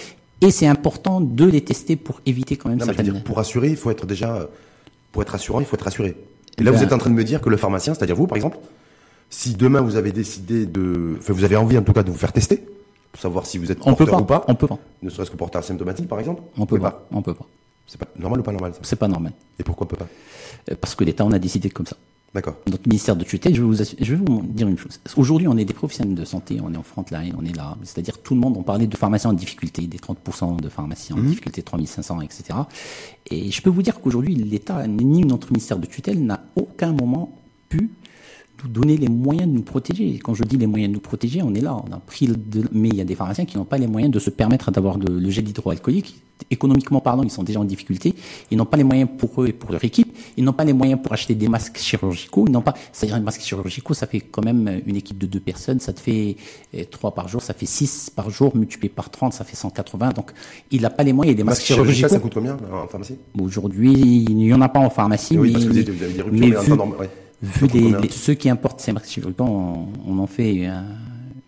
Et 0.41 0.51
c'est 0.51 0.67
important 0.67 1.21
de 1.21 1.45
les 1.47 1.63
tester 1.63 1.97
pour 1.97 2.21
éviter 2.27 2.57
quand 2.57 2.69
même 2.69 2.79
Non, 2.79 2.85
certaines. 2.85 3.13
dire, 3.13 3.25
pour 3.25 3.39
assurer, 3.39 3.69
il 3.69 3.77
faut 3.77 3.91
être 3.91 4.07
déjà 4.07 4.49
pour 5.13 5.23
être 5.23 5.35
assurant, 5.35 5.61
il 5.61 5.67
faut 5.67 5.77
être 5.77 5.87
assuré. 5.87 6.15
Et 6.59 6.63
là, 6.63 6.71
Ben- 6.71 6.77
vous 6.77 6.85
êtes 6.85 6.93
en 6.93 6.99
train 6.99 7.11
de 7.11 7.15
me 7.15 7.25
dire 7.25 7.41
que 7.41 7.49
le 7.49 7.57
pharmacien, 7.57 7.95
c'est-à-dire 7.95 8.17
vous, 8.17 8.27
par 8.27 8.37
exemple, 8.37 8.59
si 9.31 9.55
demain 9.55 9.81
vous 9.81 9.97
avez 9.97 10.13
décidé 10.13 10.67
de, 10.67 11.17
enfin, 11.19 11.33
vous 11.33 11.45
avez 11.45 11.57
envie 11.57 11.77
en 11.79 11.83
tout 11.83 11.93
cas 11.93 12.03
de 12.03 12.11
vous 12.11 12.19
faire 12.19 12.33
tester 12.33 12.65
pour 13.13 13.21
savoir 13.21 13.47
si 13.47 13.59
vous 13.59 13.73
êtes 13.73 13.79
on 13.87 13.95
peut 13.95 14.07
pas, 14.07 14.21
ou 14.21 14.25
pas, 14.25 14.45
on 14.47 14.55
peut 14.55 14.67
pas, 14.67 14.79
ne 15.03 15.11
serait-ce 15.11 15.31
que 15.31 15.37
porteur 15.37 15.65
symptomatique, 15.65 16.07
par 16.07 16.21
exemple, 16.21 16.43
on 16.57 16.67
peut 16.67 16.77
pouvez 16.77 16.83
pas, 16.91 17.07
on 17.11 17.23
peut 17.23 17.35
pas. 17.35 17.47
C'est 17.87 17.99
pas 17.99 18.09
normal 18.19 18.41
ou 18.41 18.43
pas 18.43 18.53
normal 18.53 18.73
C'est 18.83 18.97
pas 18.97 19.09
normal. 19.09 19.33
Et 19.59 19.63
pourquoi 19.63 19.87
on 19.87 19.89
peut 19.89 19.97
pas 19.97 20.09
Euh, 20.71 20.75
Parce 20.81 20.95
que 20.95 21.05
l'État 21.05 21.25
en 21.25 21.33
a 21.33 21.39
décidé 21.39 21.71
comme 21.71 21.87
ça. 21.87 21.97
D'accord. 22.35 22.57
notre 22.71 22.87
ministère 22.87 23.17
de 23.17 23.25
tutelle, 23.25 23.55
je 23.55 23.63
vais 23.63 23.67
vous, 23.67 23.81
assu- 23.81 23.97
je 23.99 24.15
vais 24.15 24.23
vous 24.23 24.43
dire 24.43 24.69
une 24.69 24.77
chose. 24.77 25.01
Aujourd'hui, 25.17 25.49
on 25.49 25.57
est 25.57 25.65
des 25.65 25.73
professionnels 25.73 26.15
de 26.15 26.25
santé, 26.27 26.59
on 26.63 26.71
est 26.75 26.77
en 26.77 26.83
front 26.83 27.03
line, 27.11 27.35
on 27.39 27.45
est 27.47 27.57
là. 27.57 27.79
C'est-à-dire, 27.83 28.19
tout 28.21 28.35
le 28.35 28.41
monde, 28.41 28.57
on 28.59 28.63
parlait 28.63 28.87
de 28.87 28.95
pharmaciens 28.97 29.31
en 29.31 29.33
difficulté, 29.33 29.87
des 29.87 29.97
30% 29.97 30.61
de 30.61 30.69
pharmaciens 30.69 31.17
en 31.17 31.21
difficulté, 31.21 31.63
3500, 31.63 32.21
etc. 32.21 32.45
Et 33.31 33.51
je 33.51 33.63
peux 33.63 33.71
vous 33.71 33.81
dire 33.83 34.01
qu'aujourd'hui, 34.01 34.35
l'État, 34.35 34.87
ni 34.87 35.23
notre 35.23 35.51
ministère 35.51 35.79
de 35.79 35.87
tutelle, 35.87 36.23
n'a 36.27 36.43
aucun 36.57 36.93
moment 36.93 37.39
pu 37.71 37.89
nous 38.65 38.71
donner 38.71 38.97
les 38.97 39.09
moyens 39.09 39.49
de 39.49 39.53
nous 39.55 39.63
protéger. 39.63 40.19
Quand 40.23 40.35
je 40.35 40.43
dis 40.43 40.57
les 40.57 40.67
moyens 40.67 40.91
de 40.91 40.95
nous 40.95 41.01
protéger, 41.01 41.43
on 41.43 41.55
est 41.55 41.61
là, 41.61 41.77
on 41.77 41.93
a 41.93 41.99
pris 41.99 42.27
le, 42.27 42.37
de- 42.37 42.69
mais 42.73 42.89
il 42.89 42.97
y 42.97 43.01
a 43.01 43.05
des 43.05 43.15
pharmaciens 43.15 43.45
qui 43.45 43.57
n'ont 43.59 43.65
pas 43.65 43.79
les 43.79 43.87
moyens 43.87 44.13
de 44.13 44.19
se 44.19 44.31
permettre 44.31 44.71
d'avoir 44.71 44.97
de- 44.99 45.13
le 45.13 45.31
gel 45.31 45.49
hydroalcoolique. 45.49 46.21
Économiquement 46.51 47.01
parlant, 47.01 47.23
ils 47.23 47.31
sont 47.31 47.43
déjà 47.43 47.61
en 47.61 47.65
difficulté. 47.65 48.15
Ils 48.51 48.59
n'ont 48.59 48.67
pas 48.67 48.77
les 48.77 48.85
moyens 48.85 49.09
pour 49.19 49.43
eux 49.43 49.49
et 49.49 49.53
pour 49.53 49.73
leur 49.73 49.83
équipe. 49.85 50.15
Ils 50.37 50.45
n'ont 50.45 50.53
pas 50.53 50.65
les 50.65 50.75
moyens 50.75 51.01
pour 51.03 51.13
acheter 51.13 51.35
des 51.35 51.49
masques 51.49 51.79
chirurgicaux. 51.79 52.45
Ils 52.47 52.53
n'ont 52.53 52.61
pas, 52.61 52.75
c'est-à-dire, 52.93 53.17
un 53.17 53.21
masque 53.21 53.41
chirurgicaux, 53.41 53.95
ça 53.95 54.07
fait 54.07 54.21
quand 54.21 54.45
même 54.45 54.83
une 54.87 54.97
équipe 54.97 55.17
de 55.19 55.27
deux 55.27 55.41
personnes. 55.41 55.81
Ça 55.81 55.93
te 55.95 56.01
fait 56.01 56.37
euh, 56.75 56.85
trois 56.91 57.15
par 57.15 57.29
jour, 57.29 57.41
ça 57.43 57.55
fait 57.55 57.65
six 57.67 58.11
par 58.11 58.29
jour, 58.31 58.55
multiplié 58.55 58.91
par 58.91 59.11
30, 59.11 59.33
ça 59.33 59.45
fait 59.45 59.57
180. 59.57 60.11
Donc, 60.11 60.33
il 60.71 60.83
n'a 60.83 60.91
pas 60.91 61.05
les 61.05 61.13
moyens. 61.15 61.33
Et 61.33 61.37
des 61.37 61.43
masques 61.45 61.63
chirurgicaux. 61.75 62.09
ça 62.09 62.21
coûte 62.21 62.35
combien 62.35 62.57
en 62.73 62.87
pharmacie? 62.87 63.17
Aujourd'hui, 63.41 63.93
il 64.29 64.35
n'y 64.37 64.53
en 64.53 64.61
a 64.61 64.69
pas 64.69 64.81
en 64.81 64.91
pharmacie. 64.91 65.39
Oui, 65.39 65.49
mais, 65.49 65.53
parce 65.55 65.65
que 65.65 65.71
vous 65.71 65.79
avez- 65.79 65.91
vous 65.91 66.03
avez 66.05 66.13
des 66.13 66.23
ruptures, 66.23 66.41
mais 66.41 66.47
vu-. 66.65 66.71
Vu 67.43 67.67
les, 67.67 67.91
ceux 68.11 68.35
qui 68.35 68.49
importent 68.49 68.81
ces 68.81 68.93
marques 68.93 69.07
chirurgicales, 69.09 69.47
on, 69.47 69.89
on 70.07 70.19
en 70.19 70.27
fait 70.27 70.67
euh, 70.67 70.81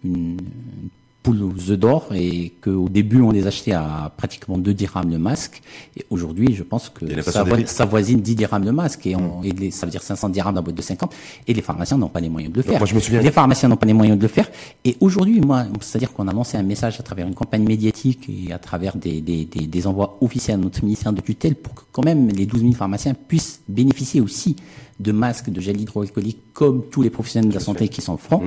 une, 0.05 0.37
une 0.37 0.89
poule 1.23 1.43
aux 1.43 1.71
œufs 1.71 1.79
d'or 1.79 2.09
et 2.15 2.53
qu'au 2.63 2.89
début 2.89 3.21
on 3.23 3.31
les 3.33 3.47
achetait 3.47 3.73
à 3.73 4.13
pratiquement 4.17 4.57
2 4.59 4.73
dirhams 4.75 5.11
le 5.11 5.19
masque. 5.19 5.63
Et 5.97 6.05
aujourd'hui 6.11 6.55
je 6.55 6.63
pense 6.63 6.89
que 6.91 7.05
ça, 7.33 7.43
vo- 7.43 7.57
ça 7.69 7.85
voisine 7.87 8.21
10 8.21 8.37
dirhams 8.37 8.65
le 8.65 8.71
masque 8.73 9.07
et, 9.07 9.17
on, 9.17 9.43
et 9.43 9.51
les- 9.51 9.71
ça 9.71 9.87
veut 9.87 9.91
dire 9.91 10.03
500 10.03 10.29
dirhams 10.29 10.55
la 10.55 10.61
boîte 10.63 10.77
de 10.77 10.83
50 10.83 11.13
et 11.47 11.55
les 11.55 11.63
pharmaciens 11.63 11.97
n'ont 11.99 12.09
pas 12.09 12.21
les 12.21 12.29
moyens 12.29 12.53
de 12.53 12.59
le 12.59 12.63
faire. 12.63 12.75
moi, 12.79 12.87
je 12.87 12.95
me 12.95 13.01
souviens- 13.01 13.21
Les 13.21 13.33
pharmaciens 13.33 13.69
n'ont 13.69 13.77
pas 13.77 13.87
les 13.87 13.93
moyens 13.95 14.17
de 14.19 14.23
le 14.23 14.29
faire. 14.29 14.49
Et 14.85 14.97
aujourd'hui 15.01 15.41
moi 15.41 15.65
c'est-à-dire 15.81 16.13
qu'on 16.13 16.29
a 16.29 16.33
lancé 16.33 16.57
un 16.57 16.63
message 16.63 17.01
à 17.01 17.03
travers 17.03 17.27
une 17.27 17.35
campagne 17.35 17.65
médiatique 17.65 18.29
et 18.29 18.53
à 18.53 18.59
travers 18.59 18.97
des, 18.97 19.21
des, 19.21 19.45
des, 19.47 19.67
des 19.67 19.87
envois 19.87 20.19
officiels 20.21 20.55
à 20.61 20.63
notre 20.63 20.85
ministère 20.85 21.13
de 21.13 21.21
tutelle 21.23 21.57
pour 21.57 21.75
que 21.75 21.81
quand 21.93 22.05
même 22.05 22.29
les 22.29 22.47
12 22.47 22.61
000 22.61 22.73
pharmaciens 22.75 23.15
puissent 23.15 23.61
bénéficier 23.69 24.21
aussi 24.21 24.55
de 25.01 25.13
masques, 25.13 25.51
de 25.51 25.61
gel 25.61 25.81
hydroalcoolique, 25.81 26.53
comme 26.53 26.85
tous 26.91 27.03
les 27.03 27.11
professionnels 27.11 27.51
de 27.51 27.55
la 27.55 27.61
santé 27.61 27.89
qui 27.89 28.01
sont 28.01 28.17
francs. 28.17 28.43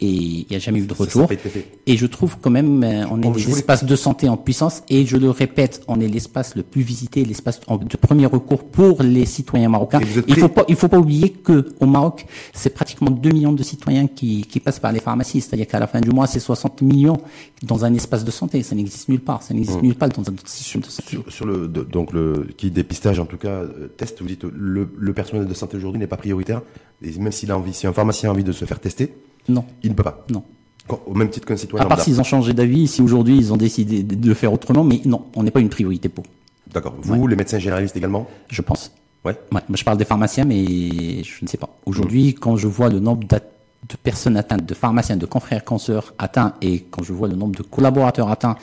Et 0.00 0.06
il 0.08 0.46
n'y 0.50 0.56
a 0.56 0.58
jamais 0.58 0.80
eu 0.80 0.82
de 0.86 0.90
Ça, 0.94 0.98
ça 0.98 1.04
retour. 1.04 1.28
fait. 1.28 1.66
Et 1.86 1.96
je 1.96 2.06
trouve 2.06 2.36
quand 2.40 2.50
même, 2.50 2.82
euh, 2.84 3.04
on 3.10 3.18
est 3.18 3.22
Bon, 3.22 3.30
des 3.30 3.42
voulais- 3.42 3.56
espaces 3.58 3.84
de 3.84 3.96
santé 3.96 4.28
en 4.28 4.36
puissance. 4.36 4.82
Et 4.90 5.06
je 5.06 5.16
le 5.16 5.30
répète, 5.30 5.82
on 5.88 6.00
est 6.00 6.08
l'espace 6.08 6.54
le 6.54 6.62
plus 6.62 6.82
visité, 6.82 7.24
l'espace 7.24 7.60
de 7.60 7.96
premier 7.96 8.26
recours 8.26 8.64
pour 8.64 9.02
les 9.02 9.24
citoyens 9.26 9.68
marocains. 9.68 10.00
Il 10.28 10.36
faut 10.36 10.48
pas, 10.48 10.64
il 10.68 10.76
faut 10.76 10.88
pas 10.88 10.98
oublier 10.98 11.30
que 11.30 11.68
au 11.80 11.86
Maroc, 11.86 12.26
c'est 12.52 12.70
pratiquement 12.74 13.10
2 13.10 13.30
millions 13.30 13.52
de 13.52 13.62
citoyens 13.62 14.06
qui, 14.06 14.42
qui 14.42 14.60
passent 14.60 14.80
par 14.80 14.92
les 14.92 15.00
pharmacies. 15.00 15.40
C'est-à-dire 15.40 15.66
qu'à 15.66 15.78
la 15.78 15.86
fin 15.86 16.00
du 16.00 16.10
mois, 16.10 16.26
c'est 16.26 16.40
60 16.40 16.82
millions 16.82 17.16
dans 17.62 17.84
un 17.84 17.94
espace 17.94 18.24
de 18.24 18.30
santé. 18.30 18.62
Ça 18.62 18.74
n'existe 18.74 19.08
nulle 19.08 19.20
part. 19.20 19.42
Ça 19.42 19.54
n'existe 19.54 19.82
nulle 19.82 19.94
part 19.94 20.08
dans 20.10 20.22
un 20.28 20.32
autre 20.34 20.48
système 20.48 20.82
de 20.82 20.86
santé. 20.88 21.08
Sur, 21.10 21.32
sur 21.32 21.46
le 21.46 21.68
donc 21.68 22.12
le 22.12 22.48
qui 22.56 22.70
dépistage 22.70 23.18
en 23.18 23.24
tout 23.26 23.36
cas 23.38 23.48
euh, 23.48 23.88
test, 23.96 24.20
vous 24.20 24.28
dites 24.28 24.44
le, 24.44 24.88
le 24.96 25.12
personnel 25.12 25.46
de 25.46 25.54
santé 25.54 25.76
aujourd'hui 25.76 25.98
n'est 26.00 26.06
pas 26.06 26.16
prioritaire 26.16 26.62
et 27.02 27.10
même 27.18 27.32
s'il 27.32 27.50
a 27.50 27.56
envie, 27.56 27.72
si 27.74 27.86
un 27.86 27.92
pharmacien 27.92 28.30
a 28.30 28.32
envie 28.32 28.44
de 28.44 28.52
se 28.52 28.64
faire 28.64 28.80
tester, 28.80 29.14
Non, 29.48 29.64
il 29.82 29.90
ne 29.90 29.94
peut 29.94 30.02
pas. 30.02 30.24
non. 30.30 30.42
Au 30.88 31.14
même 31.14 31.30
titre 31.30 31.48
qu'un 31.48 31.56
citoyen 31.56 31.84
À 31.84 31.88
part 31.88 32.00
s'ils 32.00 32.20
ont 32.20 32.24
changé 32.24 32.52
d'avis, 32.52 32.86
si 32.86 33.02
aujourd'hui 33.02 33.36
ils 33.36 33.52
ont 33.52 33.56
décidé 33.56 34.04
de 34.04 34.34
faire 34.34 34.52
autrement, 34.52 34.84
mais 34.84 35.00
non, 35.04 35.26
on 35.34 35.42
n'est 35.42 35.50
pas 35.50 35.60
une 35.60 35.68
priorité 35.68 36.08
pour. 36.08 36.24
D'accord. 36.72 36.94
Vous, 37.00 37.26
les 37.26 37.34
médecins 37.34 37.58
généralistes 37.58 37.96
également 37.96 38.28
Je 38.48 38.62
pense. 38.62 38.92
Ouais. 39.24 39.36
ouais. 39.52 39.60
Je 39.74 39.82
parle 39.82 39.98
des 39.98 40.04
pharmaciens, 40.04 40.44
mais 40.44 41.24
je 41.24 41.42
ne 41.42 41.48
sais 41.48 41.56
pas. 41.56 41.68
Aujourd'hui, 41.86 42.28
mmh. 42.28 42.38
quand 42.38 42.56
je 42.56 42.68
vois 42.68 42.88
le 42.88 43.00
nombre 43.00 43.26
de 43.26 43.96
personnes 43.96 44.36
atteintes, 44.36 44.64
de 44.64 44.74
pharmaciens, 44.74 45.16
de 45.16 45.26
confrères 45.26 45.64
consoeurs 45.64 46.14
atteints, 46.18 46.54
et 46.62 46.82
quand 46.82 47.02
je 47.02 47.12
vois 47.12 47.26
le 47.26 47.34
nombre 47.34 47.56
de 47.56 47.62
collaborateurs 47.62 48.30
atteints, 48.30 48.56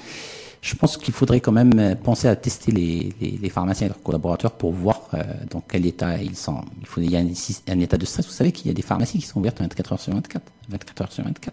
je 0.63 0.75
pense 0.75 0.95
qu'il 0.95 1.13
faudrait 1.13 1.41
quand 1.41 1.51
même 1.51 1.95
penser 2.01 2.29
à 2.29 2.37
tester 2.37 2.71
les, 2.71 3.49
pharmaciens 3.49 3.87
et 3.87 3.89
leurs 3.89 4.01
collaborateurs 4.01 4.53
pour 4.53 4.71
voir 4.71 5.01
euh, 5.13 5.21
dans 5.49 5.59
quel 5.59 5.85
état 5.85 6.17
ils 6.21 6.37
sont. 6.37 6.61
Il, 6.79 6.87
faut, 6.87 7.01
il 7.01 7.11
y 7.11 7.17
a 7.17 7.19
un, 7.19 7.27
un 7.67 7.79
état 7.81 7.97
de 7.97 8.05
stress. 8.05 8.25
Vous 8.25 8.31
savez 8.31 8.53
qu'il 8.53 8.67
y 8.67 8.69
a 8.69 8.73
des 8.73 8.81
pharmacies 8.81 9.19
qui 9.19 9.25
sont 9.25 9.41
ouvertes 9.41 9.59
24 9.59 9.91
heures 9.91 9.99
sur 9.99 10.13
24, 10.13 10.41
24 10.69 11.01
heures 11.01 11.11
sur 11.11 11.23
24 11.25 11.51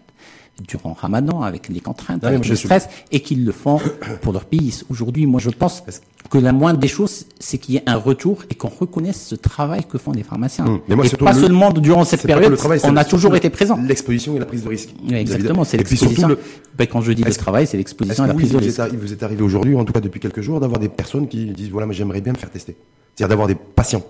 durant 0.67 0.93
Ramadan 0.93 1.43
avec 1.43 1.69
les 1.69 1.81
contraintes, 1.81 2.25
avec 2.25 2.47
le 2.47 2.57
stress, 2.57 2.89
et 3.11 3.21
qu'ils 3.21 3.45
le 3.45 3.53
font 3.53 3.81
pour 4.23 4.33
leur 4.33 4.45
pays. 4.45 4.81
Aujourd'hui, 4.91 5.27
moi, 5.27 5.41
je 5.41 5.51
pense 5.51 5.83
que 6.31 6.39
la 6.39 6.53
moindre 6.53 6.79
des 6.79 6.89
choses, 6.89 7.27
c'est 7.39 7.59
qu'il 7.59 7.75
y 7.75 7.79
ait 7.79 7.83
un 7.87 7.97
retour 7.97 8.45
et 8.51 8.55
qu'on 8.55 8.69
reconnaisse 8.69 9.27
ce 9.27 9.35
travail 9.35 9.85
que 9.85 9.99
font 9.99 10.13
les 10.13 10.23
pharmaciens. 10.23 10.67
Hum. 10.67 10.81
Mais 10.89 10.97
moi, 10.97 11.07
et 11.07 11.17
pas 11.17 11.35
seulement 11.35 11.73
durant 11.73 12.05
cette 12.05 12.23
période, 12.23 12.57
travail, 12.57 12.81
on 12.85 12.97
a 12.97 13.05
toujours 13.05 13.35
été 13.35 13.51
présent. 13.51 13.79
L'exposition 13.83 14.37
et 14.37 14.39
la 14.39 14.47
prise 14.47 14.63
de 14.63 14.69
risque. 14.69 14.91
Oui, 15.09 15.15
exactement, 15.15 15.65
c'est 15.65 15.77
l'exposition. 15.77 16.29
Le... 16.29 16.39
Ben, 16.77 16.87
quand 16.87 17.01
je 17.01 17.13
dis 17.13 17.23
le 17.23 17.35
travail, 17.35 17.67
c'est 17.67 17.77
l'exposition 17.77 18.25
et 18.25 18.29
la 18.29 18.35
prise 18.35 18.53
de 18.53 18.59
risque. 18.59 18.81
Il 18.93 18.99
vous 18.99 19.13
est 19.13 19.23
arrivé 19.23 19.43
aujourd'hui, 19.43 19.75
en 19.77 19.85
tout 19.85 19.93
cas 19.93 20.01
depuis 20.01 20.21
quelques 20.21 20.41
jours, 20.41 20.61
d'avoir 20.61 20.81
des 20.81 20.89
personnes 20.89 21.29
qui 21.29 21.47
disent, 21.47 21.71
voilà, 21.71 21.87
mais 21.87 21.95
j'aimerais 21.95 22.21
bien 22.21 22.33
me 22.33 22.39
faire 22.39 22.51
tester. 22.51 22.77
C'est-à-dire 23.15 23.29
d'avoir 23.29 23.49
des 23.49 23.55
patients. 23.57 24.03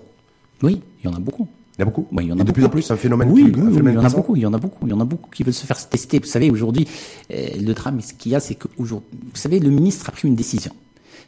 Oui, 0.61 0.81
il 1.03 1.09
y 1.09 1.13
en 1.13 1.15
a 1.15 1.19
beaucoup. 1.19 1.47
Il 1.77 1.81
y 1.81 1.83
en 1.83 1.87
a 1.87 1.91
beaucoup. 1.91 2.07
il 2.19 2.27
y 2.27 2.31
en 2.31 2.39
a 2.39 2.43
de 2.43 2.51
plus 2.51 2.65
en 2.65 2.69
plus, 2.69 2.91
un 2.91 2.97
phénomène. 2.97 3.31
Oui, 3.31 3.43
oui, 3.43 3.51
il 3.55 3.93
y 3.93 3.97
en 3.97 4.03
a 4.03 4.09
beaucoup. 4.09 4.35
Il 4.35 4.41
y 4.41 4.45
en 4.45 4.53
a 4.53 4.57
beaucoup. 4.57 4.85
Il 4.85 4.91
y 4.91 4.93
en 4.93 4.99
a 4.99 5.05
beaucoup 5.05 5.29
qui 5.29 5.43
veulent 5.43 5.53
se 5.53 5.65
faire 5.65 5.89
tester. 5.89 6.19
Vous 6.19 6.25
savez, 6.25 6.51
aujourd'hui, 6.51 6.87
euh, 7.31 7.47
le 7.59 7.73
drame, 7.73 8.01
ce 8.01 8.13
qu'il 8.13 8.31
y 8.33 8.35
a, 8.35 8.39
c'est 8.39 8.55
que 8.55 8.67
aujourd'hui, 8.77 9.09
vous 9.23 9.37
savez, 9.37 9.59
le 9.59 9.69
ministre 9.69 10.09
a 10.09 10.11
pris 10.11 10.27
une 10.27 10.35
décision. 10.35 10.73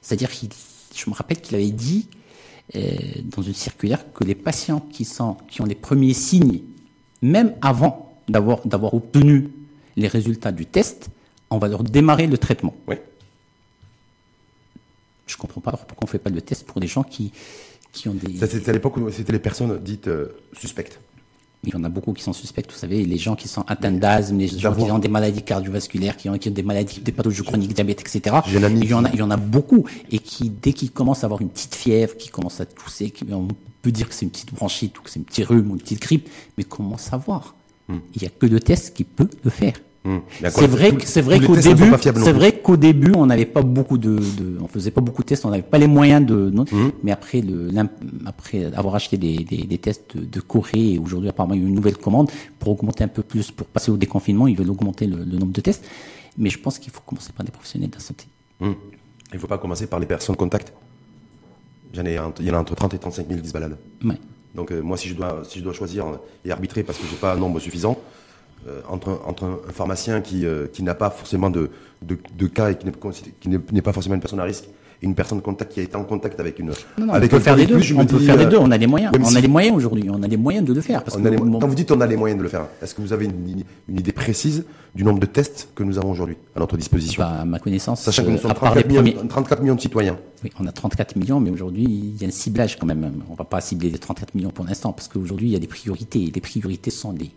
C'est-à-dire 0.02 0.30
qu'il, 0.30 0.50
je 0.94 1.10
me 1.10 1.16
rappelle 1.16 1.40
qu'il 1.40 1.56
avait 1.56 1.72
dit 1.72 2.08
euh, 2.76 2.92
dans 3.24 3.42
une 3.42 3.54
circulaire 3.54 4.12
que 4.14 4.24
les 4.24 4.36
patients 4.36 4.82
qui 4.92 5.06
sont, 5.06 5.38
qui 5.48 5.62
ont 5.62 5.66
les 5.66 5.76
premiers 5.76 6.14
signes, 6.14 6.60
même 7.22 7.54
avant 7.62 8.14
d'avoir 8.28 8.66
d'avoir 8.68 8.94
obtenu 8.94 9.50
les 9.96 10.08
résultats 10.08 10.52
du 10.52 10.66
test, 10.66 11.10
on 11.50 11.58
va 11.58 11.68
leur 11.68 11.84
démarrer 11.84 12.28
le 12.28 12.38
traitement. 12.38 12.76
Oui. 12.88 12.96
Je 15.26 15.38
comprends 15.38 15.62
pas 15.62 15.72
pourquoi 15.72 16.04
on 16.04 16.08
fait 16.08 16.20
pas 16.20 16.30
le 16.30 16.42
test 16.42 16.66
pour 16.66 16.82
des 16.82 16.88
gens 16.88 17.04
qui 17.04 17.32
qui 17.94 18.10
ont 18.10 18.14
des. 18.14 18.46
C'était 18.46 18.70
à 18.70 18.74
l'époque 18.74 18.98
où 18.98 19.10
c'était 19.12 19.32
les 19.32 19.40
personnes 19.40 19.80
dites 19.82 20.08
euh, 20.08 20.36
suspectes. 20.58 21.00
Il 21.66 21.74
y 21.74 21.78
en 21.78 21.84
a 21.86 21.90
beaucoup 21.90 22.12
qui 22.12 22.22
sont 22.22 22.34
suspects, 22.34 22.66
vous 22.70 22.78
savez, 22.78 23.06
les 23.06 23.18
gens 23.18 23.38
qui 23.38 23.48
sont 23.48 23.64
atteints 23.68 23.94
d'asthme, 23.94 24.38
les 24.38 24.50
gens 24.50 24.76
qui 24.76 24.92
ont 24.92 25.00
des 25.00 25.08
maladies 25.08 25.44
cardiovasculaires, 25.44 26.18
qui 26.18 26.28
ont, 26.28 26.38
qui 26.38 26.50
ont 26.50 26.52
des 26.52 26.62
maladies, 26.62 27.00
des 27.00 27.14
pathologies 27.14 27.42
chroniques, 27.42 27.74
diabète, 27.74 28.02
etc. 28.02 28.36
Il 28.48 28.56
y, 28.56 28.94
en 28.94 29.06
a, 29.06 29.10
il 29.14 29.20
y 29.20 29.22
en 29.22 29.32
a 29.32 29.38
beaucoup. 29.38 29.86
Et 30.12 30.20
qui, 30.20 30.50
dès 30.50 30.74
qu'ils 30.74 30.92
commencent 30.92 31.24
à 31.24 31.28
avoir 31.28 31.42
une 31.42 31.48
petite 31.48 31.74
fièvre, 31.74 32.18
qui 32.18 32.28
commencent 32.28 32.60
à 32.60 32.66
tousser, 32.66 33.12
qui, 33.12 33.24
on 33.32 33.48
peut 33.82 33.94
dire 33.94 34.10
que 34.10 34.14
c'est 34.14 34.26
une 34.26 34.32
petite 34.32 34.54
bronchite 34.54 35.00
ou 35.00 35.04
que 35.04 35.10
c'est 35.10 35.20
une 35.20 35.26
petite 35.26 35.46
rhume 35.46 35.72
ou 35.72 35.76
une 35.76 35.80
petite 35.80 36.02
grippe, 36.02 36.28
mais 36.58 36.66
comment 36.66 36.98
savoir? 36.98 37.56
Hmm. 37.88 38.00
Il 38.14 38.24
n'y 38.24 38.28
a 38.28 38.32
que 38.32 38.46
le 38.46 38.60
test 38.60 38.94
qui 38.94 39.06
peut 39.06 39.30
le 39.46 39.50
faire. 39.50 39.76
Hmm. 40.06 40.18
C'est 40.50 40.68
vrai, 40.68 40.92
c'est 41.06 41.22
vrai 41.22 41.40
qu'au 41.40 41.56
début, 41.56 41.92
c'est 42.02 42.34
vrai 42.34 42.60
qu'au 42.60 42.76
début, 42.76 43.14
on 43.16 43.26
n'avait 43.26 43.46
pas 43.46 43.62
beaucoup 43.62 43.98
de, 43.98 44.18
de, 44.18 44.58
on 44.62 44.68
faisait 44.68 44.92
pas 44.92 45.00
beaucoup 45.00 45.22
de 45.22 45.28
tests, 45.28 45.46
on 45.46 45.50
n'avait 45.50 45.64
pas 45.64 45.78
les 45.78 45.88
moyens 45.88 46.26
de, 46.26 46.50
hmm. 46.50 46.92
mais 47.04 47.14
après 47.14 47.40
le, 47.40 47.70
après 48.26 48.66
avoir 48.76 48.96
acheté 48.96 49.16
des, 49.16 49.38
des, 49.38 49.64
des 49.64 49.78
tests 49.78 50.18
de, 50.18 50.42
Corée, 50.42 50.94
et 50.94 51.00
aujourd'hui 51.00 51.30
apparemment 51.30 51.54
il 51.54 51.62
y 51.62 51.66
a 51.66 51.68
une 51.70 51.76
nouvelle 51.76 51.96
commande 51.96 52.30
pour 52.60 52.70
augmenter 52.70 53.06
un 53.06 53.08
peu 53.08 53.24
plus, 53.24 53.52
pour 53.52 53.66
passer 53.68 53.92
au 53.92 53.98
déconfinement, 53.98 54.48
ils 54.48 54.58
veulent 54.58 54.72
augmenter 54.72 55.08
le, 55.08 55.24
nombre 55.24 55.54
de 55.54 55.62
tests. 55.62 55.86
Mais 56.38 56.50
je 56.50 56.60
pense 56.60 56.80
qu'il 56.80 56.92
faut 56.92 57.02
commencer 57.06 57.32
par 57.32 57.46
des 57.46 57.52
professionnels 57.52 57.90
de 57.90 57.96
la 57.96 58.02
santé. 58.02 58.26
Hmm. 58.60 58.74
Il 59.32 59.36
ne 59.36 59.40
faut 59.40 59.48
pas 59.48 59.58
commencer 59.58 59.88
par 59.88 60.02
les 60.02 60.06
personnes 60.06 60.36
contact. 60.36 60.74
J'en 61.94 62.06
ai, 62.06 62.18
il 62.40 62.46
y 62.46 62.52
en 62.52 62.56
a 62.56 62.58
entre 62.58 62.76
30 62.76 62.94
et 62.96 62.98
35 62.98 63.28
000 63.30 63.40
qui 63.40 63.48
se 63.48 63.54
baladent. 63.54 63.78
Ouais. 64.04 64.18
Donc 64.54 64.72
euh, 64.72 64.82
moi, 64.82 64.98
si 64.98 65.08
je 65.08 65.14
dois, 65.14 65.44
si 65.48 65.60
je 65.60 65.64
dois 65.64 65.74
choisir 65.74 66.06
et 66.44 66.52
arbitrer 66.52 66.84
parce 66.84 66.98
que 66.98 67.06
j'ai 67.10 67.16
pas 67.16 67.34
un 67.34 67.38
nombre 67.38 67.60
suffisant, 67.60 67.92
euh, 67.92 68.02
entre, 68.90 69.22
entre 69.26 69.44
un, 69.46 69.58
pharmacien 69.72 70.22
qui, 70.22 70.46
euh, 70.46 70.68
qui 70.72 70.84
n'a 70.84 70.96
pas 70.96 71.10
forcément 71.10 71.50
de, 71.50 71.70
de, 72.02 72.18
de 72.38 72.48
cas 72.48 72.72
et 72.72 72.76
qui 72.76 73.50
n'est 73.50 73.82
pas 73.82 73.94
forcément 73.94 74.16
une 74.16 74.22
personne 74.22 74.40
à 74.40 74.44
risque 74.44 74.66
et 75.04 75.06
une 75.06 75.16
personne 75.16 75.42
contact 75.42 75.74
qui 75.74 75.82
a 75.82 75.84
été 75.84 75.96
en 75.98 76.06
contact 76.06 76.40
avec 76.40 76.60
une 76.60 76.68
non, 76.98 77.06
non, 77.06 77.14
avec 77.14 77.32
on 77.32 77.36
peut 77.36 77.42
faire 77.42 77.58
les 77.58 77.66
deux. 77.66 77.80
on 77.96 78.06
peut 78.06 78.20
faire 78.20 78.38
les 78.38 78.46
deux. 78.46 78.58
On 78.58 78.72
a 78.72 78.78
les 78.78 78.88
moyens. 78.88 79.12
on 79.20 79.36
a 79.36 79.42
les 79.42 79.48
moyens 79.50 79.76
aujourd'hui. 79.76 80.10
On 80.10 80.24
a 80.24 80.28
les 80.28 80.38
moyens 80.38 80.66
de 80.66 80.74
le 80.74 80.82
faire. 80.82 81.04
Parce 81.04 81.18
que 81.18 81.22
Quand 81.60 81.68
vous 81.68 81.76
dites 81.76 81.92
on 81.92 82.00
a 82.00 82.08
les 82.08 82.16
moyens 82.16 82.38
de 82.38 82.44
le 82.44 82.50
faire, 82.50 82.68
est-ce 82.82 82.96
que 82.96 83.02
vous 83.02 83.12
avez 83.12 83.26
une, 83.26 83.64
une, 83.90 84.00
idée 84.00 84.14
précise 84.14 84.66
du 84.96 85.04
nombre 85.04 85.20
de 85.20 85.26
tests 85.26 85.70
que 85.76 85.84
nous 85.84 85.98
avons 85.98 86.12
aujourd'hui 86.12 86.38
à 86.56 86.60
notre 86.60 86.78
disposition? 86.78 87.22
Bah, 87.22 87.42
À 87.42 87.46
ma 87.46 87.60
connaissance, 87.60 88.02
sachant 88.02 88.24
que 88.24 88.30
nous 88.30 88.38
sommes 88.38 88.54
34, 88.54 88.88
millions, 88.88 89.28
34 89.28 89.62
millions 89.62 89.76
de 89.76 89.82
citoyens. 89.82 90.18
Oui, 90.44 90.52
on 90.60 90.66
a 90.68 90.72
34 90.72 91.18
millions, 91.18 91.40
mais 91.42 91.50
aujourd'hui 91.50 91.84
il 91.84 92.22
y 92.22 92.24
a 92.24 92.28
un 92.28 92.32
ciblage 92.32 92.78
quand 92.80 92.86
même. 92.86 93.12
On 93.30 93.34
va 93.36 93.44
pas 93.44 93.60
cibler 93.60 93.90
les 93.90 94.00
34 94.00 94.36
millions 94.36 94.52
pour 94.52 94.66
l'instant 94.66 94.94
parce 94.94 95.10
qu'aujourd'hui 95.10 95.50
il 95.50 95.54
y 95.54 95.58
a 95.58 95.60
des 95.60 95.68
priorités. 95.68 96.24
Et 96.24 96.32
les 96.32 96.42
priorités 96.42 96.92
sont 96.92 97.12
des 97.12 97.32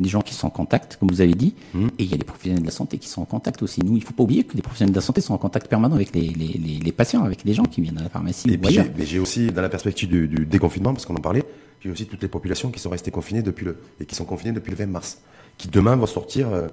des 0.00 0.08
gens 0.08 0.20
qui 0.20 0.34
sont 0.34 0.46
en 0.46 0.50
contact, 0.50 0.96
comme 0.98 1.08
vous 1.08 1.20
avez 1.20 1.34
dit, 1.34 1.54
mmh. 1.74 1.86
et 1.98 2.04
il 2.04 2.10
y 2.10 2.14
a 2.14 2.18
des 2.18 2.24
professionnels 2.24 2.60
de 2.60 2.66
la 2.66 2.72
santé 2.72 2.98
qui 2.98 3.08
sont 3.08 3.22
en 3.22 3.26
contact 3.26 3.62
aussi. 3.62 3.82
Nous, 3.82 3.96
il 3.96 4.00
ne 4.00 4.04
faut 4.04 4.12
pas 4.12 4.24
oublier 4.24 4.44
que 4.44 4.54
les 4.54 4.62
professionnels 4.62 4.92
de 4.92 4.98
la 4.98 5.02
santé 5.02 5.20
sont 5.20 5.32
en 5.32 5.38
contact 5.38 5.68
permanent 5.68 5.94
avec 5.94 6.14
les, 6.14 6.28
les, 6.28 6.80
les, 6.82 6.92
patients, 6.92 7.24
avec 7.24 7.44
les 7.44 7.54
gens 7.54 7.64
qui 7.64 7.80
viennent 7.80 7.98
à 7.98 8.02
la 8.02 8.10
pharmacie. 8.10 8.50
Et 8.50 8.58
puis 8.58 8.78
j'ai 9.06 9.18
aussi, 9.18 9.46
dans 9.46 9.62
la 9.62 9.68
perspective 9.68 10.08
du, 10.08 10.28
du 10.28 10.44
déconfinement, 10.44 10.92
parce 10.92 11.06
qu'on 11.06 11.16
en 11.16 11.20
parlait, 11.20 11.44
j'ai 11.80 11.90
aussi 11.90 12.06
toutes 12.06 12.22
les 12.22 12.28
populations 12.28 12.70
qui 12.70 12.78
sont 12.78 12.90
restées 12.90 13.10
confinées 13.10 13.42
depuis 13.42 13.64
le, 13.64 13.78
et 14.00 14.04
qui 14.04 14.14
sont 14.14 14.24
confinées 14.24 14.52
depuis 14.52 14.70
le 14.70 14.76
20 14.76 14.86
mars, 14.86 15.18
qui 15.56 15.68
demain 15.68 15.96
vont 15.96 16.06
sortir 16.06 16.48
euh, 16.48 16.68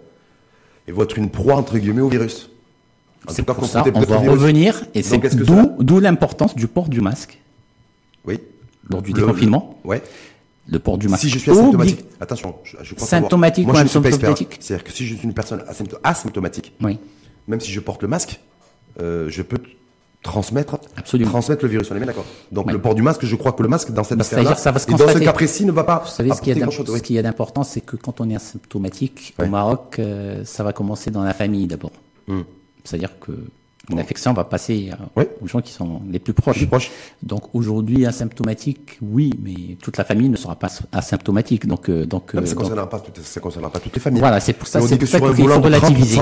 et 0.88 0.92
vont 0.92 1.04
être 1.04 1.18
une 1.18 1.30
proie, 1.30 1.56
entre 1.56 1.78
guillemets, 1.78 2.02
au 2.02 2.10
virus. 2.10 2.50
C'est 3.30 3.44
pour 3.44 3.66
ça, 3.66 3.86
on 3.96 4.00
va 4.02 4.18
revenir, 4.18 4.84
et 4.94 5.02
c'est 5.02 5.18
d'où 5.80 6.00
l'importance 6.02 6.56
du 6.56 6.68
port 6.68 6.90
du 6.90 7.00
masque. 7.00 7.40
Oui. 8.26 8.38
Lors 8.90 9.02
du 9.02 9.14
déconfinement. 9.14 9.80
Ouais 9.86 10.02
le 10.68 10.80
port 10.80 10.98
du 10.98 11.08
masque. 11.08 11.24
Si 11.24 11.30
je 11.30 11.40
suis 11.40 11.52
asymptomatique, 11.52 12.06
attention, 12.20 12.56
je, 12.64 12.78
je 12.82 12.96
crois 12.96 13.08
symptomatique 13.08 13.66
Moi, 13.66 13.76
ou 13.76 13.78
asymptomatique. 13.78 14.58
C'est-à-dire 14.60 14.84
que 14.84 14.92
si 14.92 15.06
je 15.06 15.16
suis 15.16 15.24
une 15.24 15.34
personne 15.34 15.64
asymptomatique, 16.04 16.74
oui. 16.82 17.00
même 17.48 17.60
si 17.60 17.72
je 17.72 17.80
porte 17.80 18.02
le 18.02 18.08
masque, 18.08 18.40
euh, 19.02 19.30
je 19.30 19.42
peux 19.42 19.58
transmettre, 20.22 20.80
Absolument. 20.96 21.32
transmettre 21.32 21.64
le 21.66 21.70
virus. 21.70 21.92
On 21.92 21.96
est 21.96 22.00
bien 22.00 22.08
d'accord. 22.08 22.26
Donc 22.52 22.72
le 22.72 22.80
port 22.80 22.96
du 22.96 23.02
masque, 23.02 23.26
je 23.26 23.36
crois 23.36 23.52
que 23.52 23.62
le 23.62 23.70
masque 23.70 23.92
dans 23.92 24.04
cette 24.04 24.20
affaire-là, 24.20 24.52
dans 24.52 25.08
ce 25.10 25.20
cas 25.20 25.34
précis, 25.34 25.66
ne 25.66 25.72
va 25.72 25.84
pas. 25.84 26.02
Vous 26.06 26.12
savez 26.12 26.32
ce 26.32 26.42
qu'il 26.42 26.58
y 26.58 26.64
a 26.64 26.72
Ce 26.72 27.02
qu'il 27.02 27.16
y 27.16 27.20
a 27.20 27.22
d'important, 27.22 27.64
c'est 27.64 27.82
que 27.82 27.98
quand 27.98 28.22
on 28.22 28.30
est 28.30 28.36
asymptomatique 28.36 29.36
au 29.40 29.46
Maroc, 29.46 29.98
euh, 30.00 30.44
ça 30.46 30.64
va 30.64 30.72
commencer 30.72 31.12
dans 31.12 31.24
la 31.24 31.34
famille 31.34 31.68
d'abord. 31.68 31.92
Hmm. 32.28 32.42
C'est-à-dire 32.86 33.20
que 33.20 33.34
une 33.90 34.00
infection 34.00 34.34
va 34.34 34.46
passer 34.46 34.92
aux 35.42 35.48
gens 35.48 35.62
qui 35.62 35.74
sont 35.74 36.02
les 36.10 36.20
plus 36.20 36.34
proches. 36.34 36.66
Donc 37.22 37.54
aujourd'hui 37.54 38.06
asymptomatique, 38.06 38.98
oui, 39.02 39.32
mais 39.42 39.76
toute 39.76 39.98
la 39.98 40.06
famille 40.06 40.30
ne 40.30 40.38
sera 40.38 40.56
pas 40.56 40.70
asymptomatique. 40.92 41.68
Donc 41.68 41.90
euh, 41.90 42.06
donc, 42.06 42.32
ça 42.32 42.42
ne 42.42 42.48
euh, 42.48 42.54
concernera, 42.54 42.90
pas 42.90 43.00
toutes, 43.00 43.20
ça 43.20 43.40
concernera 43.42 43.72
pas 43.72 43.80
toutes 43.80 43.96
les 43.96 44.02
familles. 44.02 44.22
Voilà, 44.22 44.40
c'est 44.40 44.54
pour 44.54 44.68
ça, 44.68 44.80
c'est 44.82 44.98
qu'il 44.98 45.08
faut 45.08 45.26
relativiser. 45.26 46.22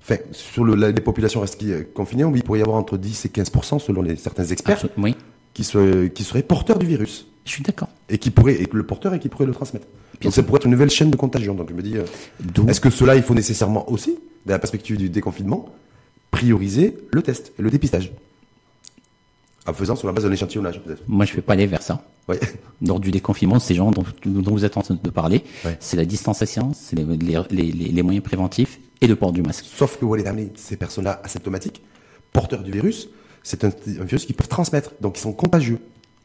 Enfin, 0.00 0.16
sur 0.32 0.64
le, 0.64 0.74
les 0.74 1.00
populations 1.00 1.40
restées 1.40 1.86
confinées, 1.94 2.24
il 2.34 2.42
pourrait 2.42 2.60
y 2.60 2.62
avoir 2.62 2.78
entre 2.78 2.96
10 2.96 3.26
et 3.26 3.28
15% 3.28 3.78
selon 3.78 4.00
les, 4.00 4.16
certains 4.16 4.44
experts 4.44 4.86
oui. 4.96 5.14
qui, 5.52 5.64
seraient, 5.64 6.10
qui 6.10 6.24
seraient 6.24 6.42
porteurs 6.42 6.78
du 6.78 6.86
virus. 6.86 7.26
Je 7.44 7.52
suis 7.52 7.62
d'accord. 7.62 7.88
Et 8.08 8.18
qui 8.18 8.30
pourrait, 8.30 8.54
et 8.54 8.68
le 8.70 8.86
porteur 8.86 9.12
et 9.14 9.18
qui 9.18 9.28
pourrait 9.28 9.46
le 9.46 9.52
transmettre. 9.52 9.86
Donc 10.22 10.32
ça 10.32 10.42
pourrait 10.42 10.58
être 10.58 10.64
une 10.64 10.72
nouvelle 10.72 10.90
chaîne 10.90 11.10
de 11.10 11.16
contagion. 11.16 11.54
Donc 11.54 11.70
je 11.70 11.74
me 11.74 11.82
dis, 11.82 11.96
euh, 11.96 12.68
est-ce 12.68 12.80
que 12.80 12.90
cela, 12.90 13.16
il 13.16 13.22
faut 13.22 13.34
nécessairement 13.34 13.90
aussi, 13.90 14.18
de 14.46 14.50
la 14.50 14.58
perspective 14.58 14.96
du 14.96 15.08
déconfinement, 15.10 15.66
prioriser 16.30 16.96
le 17.10 17.22
test 17.22 17.52
et 17.58 17.62
le 17.62 17.70
dépistage. 17.70 18.12
En 19.66 19.74
faisant 19.74 19.96
sur 19.96 20.06
la 20.06 20.14
base 20.14 20.24
d'un 20.24 20.32
échantillonnage, 20.32 20.80
peut-être. 20.82 21.02
Moi, 21.08 21.26
je 21.26 21.32
ne 21.32 21.36
vais 21.36 21.42
pas 21.42 21.52
aller 21.52 21.66
vers 21.66 21.82
ça. 21.82 22.02
Ouais. 22.26 22.40
Lors 22.86 23.00
du 23.00 23.10
déconfinement, 23.10 23.58
ces 23.58 23.74
gens 23.74 23.90
dont, 23.90 24.04
dont, 24.24 24.52
vous 24.52 24.64
êtes 24.64 24.76
en 24.76 24.82
train 24.82 24.98
de 25.02 25.10
parler, 25.10 25.44
c'est 25.80 25.96
la 25.96 26.04
distanciation, 26.04 26.72
c'est 26.74 26.96
les, 26.96 27.04
les, 27.50 27.72
les, 27.72 28.02
moyens 28.02 28.24
préventifs 28.24 28.78
et 29.00 29.06
le 29.06 29.16
port 29.16 29.32
du 29.32 29.42
masque. 29.42 29.66
Sauf 29.66 29.98
que 29.98 30.04
vous 30.04 30.14
allez 30.14 30.26
amener 30.26 30.50
ces 30.56 30.76
personnes-là 30.76 31.20
asymptomatiques, 31.24 31.82
porteurs 32.32 32.62
du 32.62 32.70
virus, 32.70 33.08
c'est 33.42 33.64
un, 33.64 33.68
un, 33.68 34.04
virus 34.04 34.26
qu'ils 34.26 34.36
peuvent 34.36 34.48
transmettre, 34.48 34.92
donc 35.00 35.18
ils 35.18 35.20
sont 35.20 35.32
contagieux. 35.32 35.80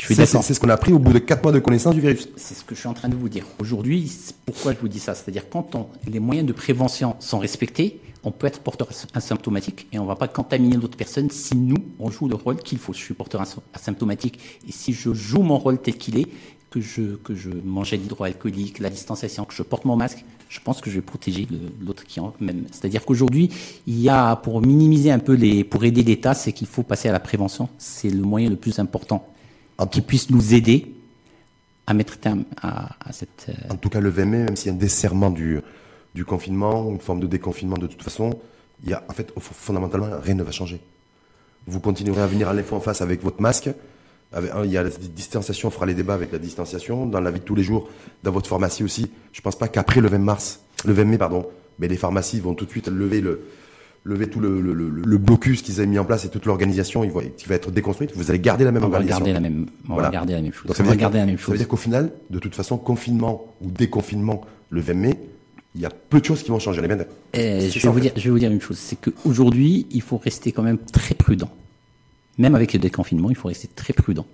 C'est 0.08 0.54
ce 0.54 0.60
qu'on 0.60 0.70
a 0.70 0.74
appris 0.74 0.92
au 0.92 1.00
bout 1.00 1.14
de 1.14 1.20
4 1.20 1.44
mois 1.44 1.52
de 1.52 1.60
connaissance 1.60 1.96
du 1.96 2.02
virus. 2.02 2.28
C'est 2.36 2.56
ce 2.56 2.64
que 2.64 2.76
je 2.76 2.80
suis 2.82 2.90
en 2.90 2.94
train 2.94 3.10
de 3.10 3.16
vous 3.16 3.30
dire. 3.30 3.46
Aujourd'hui, 3.60 4.12
pourquoi 4.46 4.74
je 4.74 4.80
vous 4.80 4.88
dis 4.88 5.00
ça 5.00 5.16
C'est-à-dire 5.16 5.50
quand 5.50 5.76
on, 5.76 5.88
les 6.08 6.20
moyens 6.20 6.48
de 6.48 6.54
prévention 6.54 7.16
sont 7.20 7.40
respectés, 7.40 8.00
on 8.24 8.32
peut 8.32 8.48
être 8.48 8.60
porteur 8.60 8.90
asymptomatique 9.14 9.88
et 9.92 10.00
on 10.00 10.04
ne 10.04 10.08
va 10.08 10.16
pas 10.16 10.28
contaminer 10.28 10.78
d'autres 10.78 10.98
personnes 10.98 11.30
si 11.30 11.56
nous, 11.56 11.78
on 12.00 12.10
joue 12.10 12.28
le 12.28 12.36
rôle 12.36 12.58
qu'il 12.58 12.80
faut. 12.80 12.94
Je 12.94 13.00
suis 13.00 13.14
porteur 13.14 13.44
asymptomatique 13.74 14.40
et 14.68 14.72
si 14.72 14.94
je 14.94 15.14
joue 15.14 15.42
mon 15.42 15.58
rôle 15.58 15.80
tel 15.80 15.98
qu'il 15.98 16.18
est, 16.18 16.28
que 16.70 16.82
je, 16.82 17.16
que 17.18 17.36
je 17.36 17.52
mangeais 17.64 17.98
l'hydroalcoolique, 17.98 18.80
la 18.80 18.90
distanciation, 18.90 19.46
que 19.46 19.54
je 19.54 19.62
porte 19.62 19.86
mon 19.86 19.96
masque, 19.96 20.26
je 20.50 20.60
pense 20.60 20.82
que 20.82 20.90
je 20.90 20.96
vais 20.96 21.02
protéger 21.02 21.48
l'autre 21.86 22.04
qui 22.04 22.20
en 22.20 22.34
même. 22.40 22.66
C'est-à-dire 22.72 23.06
qu'aujourd'hui, 23.06 23.50
il 23.88 24.00
y 24.00 24.10
a, 24.10 24.36
pour 24.38 24.62
minimiser 24.62 25.12
un 25.12 25.20
peu 25.20 25.34
les, 25.34 25.64
pour 25.64 25.84
aider 25.84 26.04
l'État, 26.04 26.34
c'est 26.34 26.52
qu'il 26.52 26.68
faut 26.68 26.84
passer 26.84 27.10
à 27.10 27.12
la 27.12 27.20
prévention. 27.20 27.70
C'est 27.78 28.10
le 28.10 28.22
moyen 28.22 28.50
le 28.50 28.56
plus 28.56 28.80
important 28.80 29.33
qui 29.88 30.02
puisse 30.02 30.30
nous 30.30 30.54
aider 30.54 30.94
à 31.88 31.94
mettre 31.94 32.18
terme 32.18 32.44
à, 32.62 32.90
cette. 33.12 33.48
Euh, 33.50 33.74
en 33.74 33.76
tout 33.76 33.90
cas, 33.90 34.00
le 34.00 34.10
20 34.10 34.26
mai, 34.26 34.38
même 34.46 34.56
s'il 34.56 34.68
y 34.68 34.70
a 34.72 34.74
un 34.74 34.78
desserrement 34.78 35.30
du, 35.30 35.60
du 36.16 36.26
confinement, 36.26 36.90
une 36.90 37.00
forme 37.00 37.20
de 37.20 37.28
déconfinement 37.28 37.78
de 37.78 37.88
toute 37.88 38.04
façon, 38.04 38.40
il 38.84 38.90
y 38.90 38.94
a, 38.94 39.04
en 39.08 39.14
fait, 39.14 39.34
fondamentalement, 39.40 40.08
rien 40.22 40.36
ne 40.36 40.44
va 40.44 40.52
changer. 40.52 40.80
Vous 41.68 41.80
continuerez 41.80 42.22
à 42.22 42.28
venir 42.28 42.50
à 42.50 42.54
l'info 42.54 42.76
en 42.76 42.80
face 42.80 43.02
avec 43.02 43.24
votre 43.24 43.42
masque. 43.42 43.70
Hein, 44.34 44.42
il 44.66 44.72
y 44.72 44.78
a 44.78 44.84
la 44.84 44.90
distanciation, 44.90 45.68
on 45.70 45.72
fera 45.72 45.86
les 45.86 45.94
débats 45.94 46.16
avec 46.16 46.32
la 46.32 46.40
distanciation. 46.40 47.06
Dans 47.06 47.22
la 47.22 47.32
vie 47.32 47.40
de 47.40 47.46
tous 47.46 47.56
les 47.56 47.64
jours, 47.64 47.90
dans 48.24 48.32
votre 48.32 48.50
pharmacie 48.50 48.84
aussi. 48.84 49.12
Je 49.32 49.42
pense 49.42 49.58
pas 49.58 49.68
qu'après 49.68 50.02
le 50.02 50.08
20 50.10 50.18
mars, 50.20 50.62
le 50.86 50.94
20 50.94 51.06
mai, 51.06 51.18
pardon, 51.18 51.46
mais 51.80 51.88
les 51.88 51.98
pharmacies 51.98 52.40
vont 52.40 52.54
tout 52.54 52.66
de 52.66 52.72
suite 52.72 52.88
lever 52.88 53.22
le, 53.22 53.48
lever 54.06 54.30
tout 54.30 54.40
le, 54.42 54.60
le, 54.60 54.74
le- 54.74 54.90
le 54.90 55.18
blocus 55.18 55.62
qu'ils 55.62 55.76
avaient 55.80 55.88
mis 55.88 55.98
en 56.00 56.04
place 56.06 56.26
et 56.26 56.30
toute 56.30 56.46
l'organisation, 56.46 57.04
il 57.06 57.12
va, 57.12 57.22
qui 57.24 57.46
va 57.48 57.56
être 57.56 57.72
déconstruite. 57.72 58.12
Vous 58.16 58.30
allez 58.30 58.40
garder 58.40 58.66
la 58.66 58.72
même 58.72 58.84
On 58.84 58.90
va 58.90 58.98
organisation. 58.98 59.26
garder 59.26 59.34
la 59.34 59.40
même, 59.50 59.68
on 59.90 59.94
Voilà. 59.94 60.10
va 60.10 60.14
garder 60.14 60.34
la 60.34 60.42
même 60.42 60.52
chose. 60.54 60.68
Donc, 60.68 60.76
ça 60.76 60.84
veut 60.84 60.90
va 60.90 60.96
dire 60.96 61.10
la 61.10 61.26
même 61.26 61.28
Ça 61.28 61.32
veut 61.32 61.38
chose. 61.54 61.58
dire 61.58 61.68
qu'au 61.68 61.78
final, 61.78 62.12
de 62.30 62.40
toute 62.40 62.54
façon, 62.56 62.78
confinement 62.78 63.46
ou 63.62 63.72
déconfinement 63.72 64.42
le 64.70 64.82
20 64.82 64.94
mai, 64.94 65.20
il 65.76 65.82
y 65.82 65.86
a 65.86 65.90
peu 65.90 66.20
de 66.20 66.26
choses 66.26 66.44
qui 66.44 66.52
vont 66.52 66.60
changer. 66.60 66.82
Les 66.82 66.88
mêmes- 66.88 67.06
c'est 67.34 67.70
je, 67.70 67.80
vais 67.80 67.88
vous 67.88 67.94
fait. 67.96 68.02
dire, 68.02 68.12
je 68.18 68.24
vais 68.26 68.30
vous 68.30 68.40
dire 68.40 68.52
une 68.52 68.62
chose, 68.62 68.78
c'est 68.78 68.98
qu'aujourd'hui, 69.00 69.88
il 69.92 70.02
faut 70.02 70.18
rester 70.18 70.52
quand 70.52 70.64
même 70.64 70.78
très 70.78 71.16
prudent. 71.16 71.50
Même 72.38 72.56
avec 72.56 72.74
le 72.74 72.80
déconfinement, 72.80 73.30
il 73.30 73.36
faut 73.36 73.48
rester 73.48 73.70
très 73.74 73.94
prudent. 73.94 74.26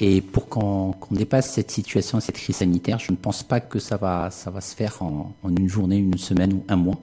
Et 0.00 0.20
pour 0.20 0.48
qu'on 0.48 0.94
dépasse 1.10 1.52
cette 1.52 1.70
situation, 1.72 2.20
cette 2.20 2.36
crise 2.36 2.56
sanitaire, 2.56 2.98
je 3.00 3.10
ne 3.10 3.16
pense 3.16 3.42
pas 3.42 3.58
que 3.60 3.78
ça 3.80 3.96
va, 3.96 4.30
ça 4.30 4.50
va 4.50 4.60
se 4.60 4.74
faire 4.74 5.02
en, 5.02 5.34
en 5.42 5.50
une 5.56 5.68
journée, 5.68 5.96
une 5.98 6.16
semaine 6.18 6.52
ou 6.52 6.64
un 6.68 6.76
mois. 6.76 6.98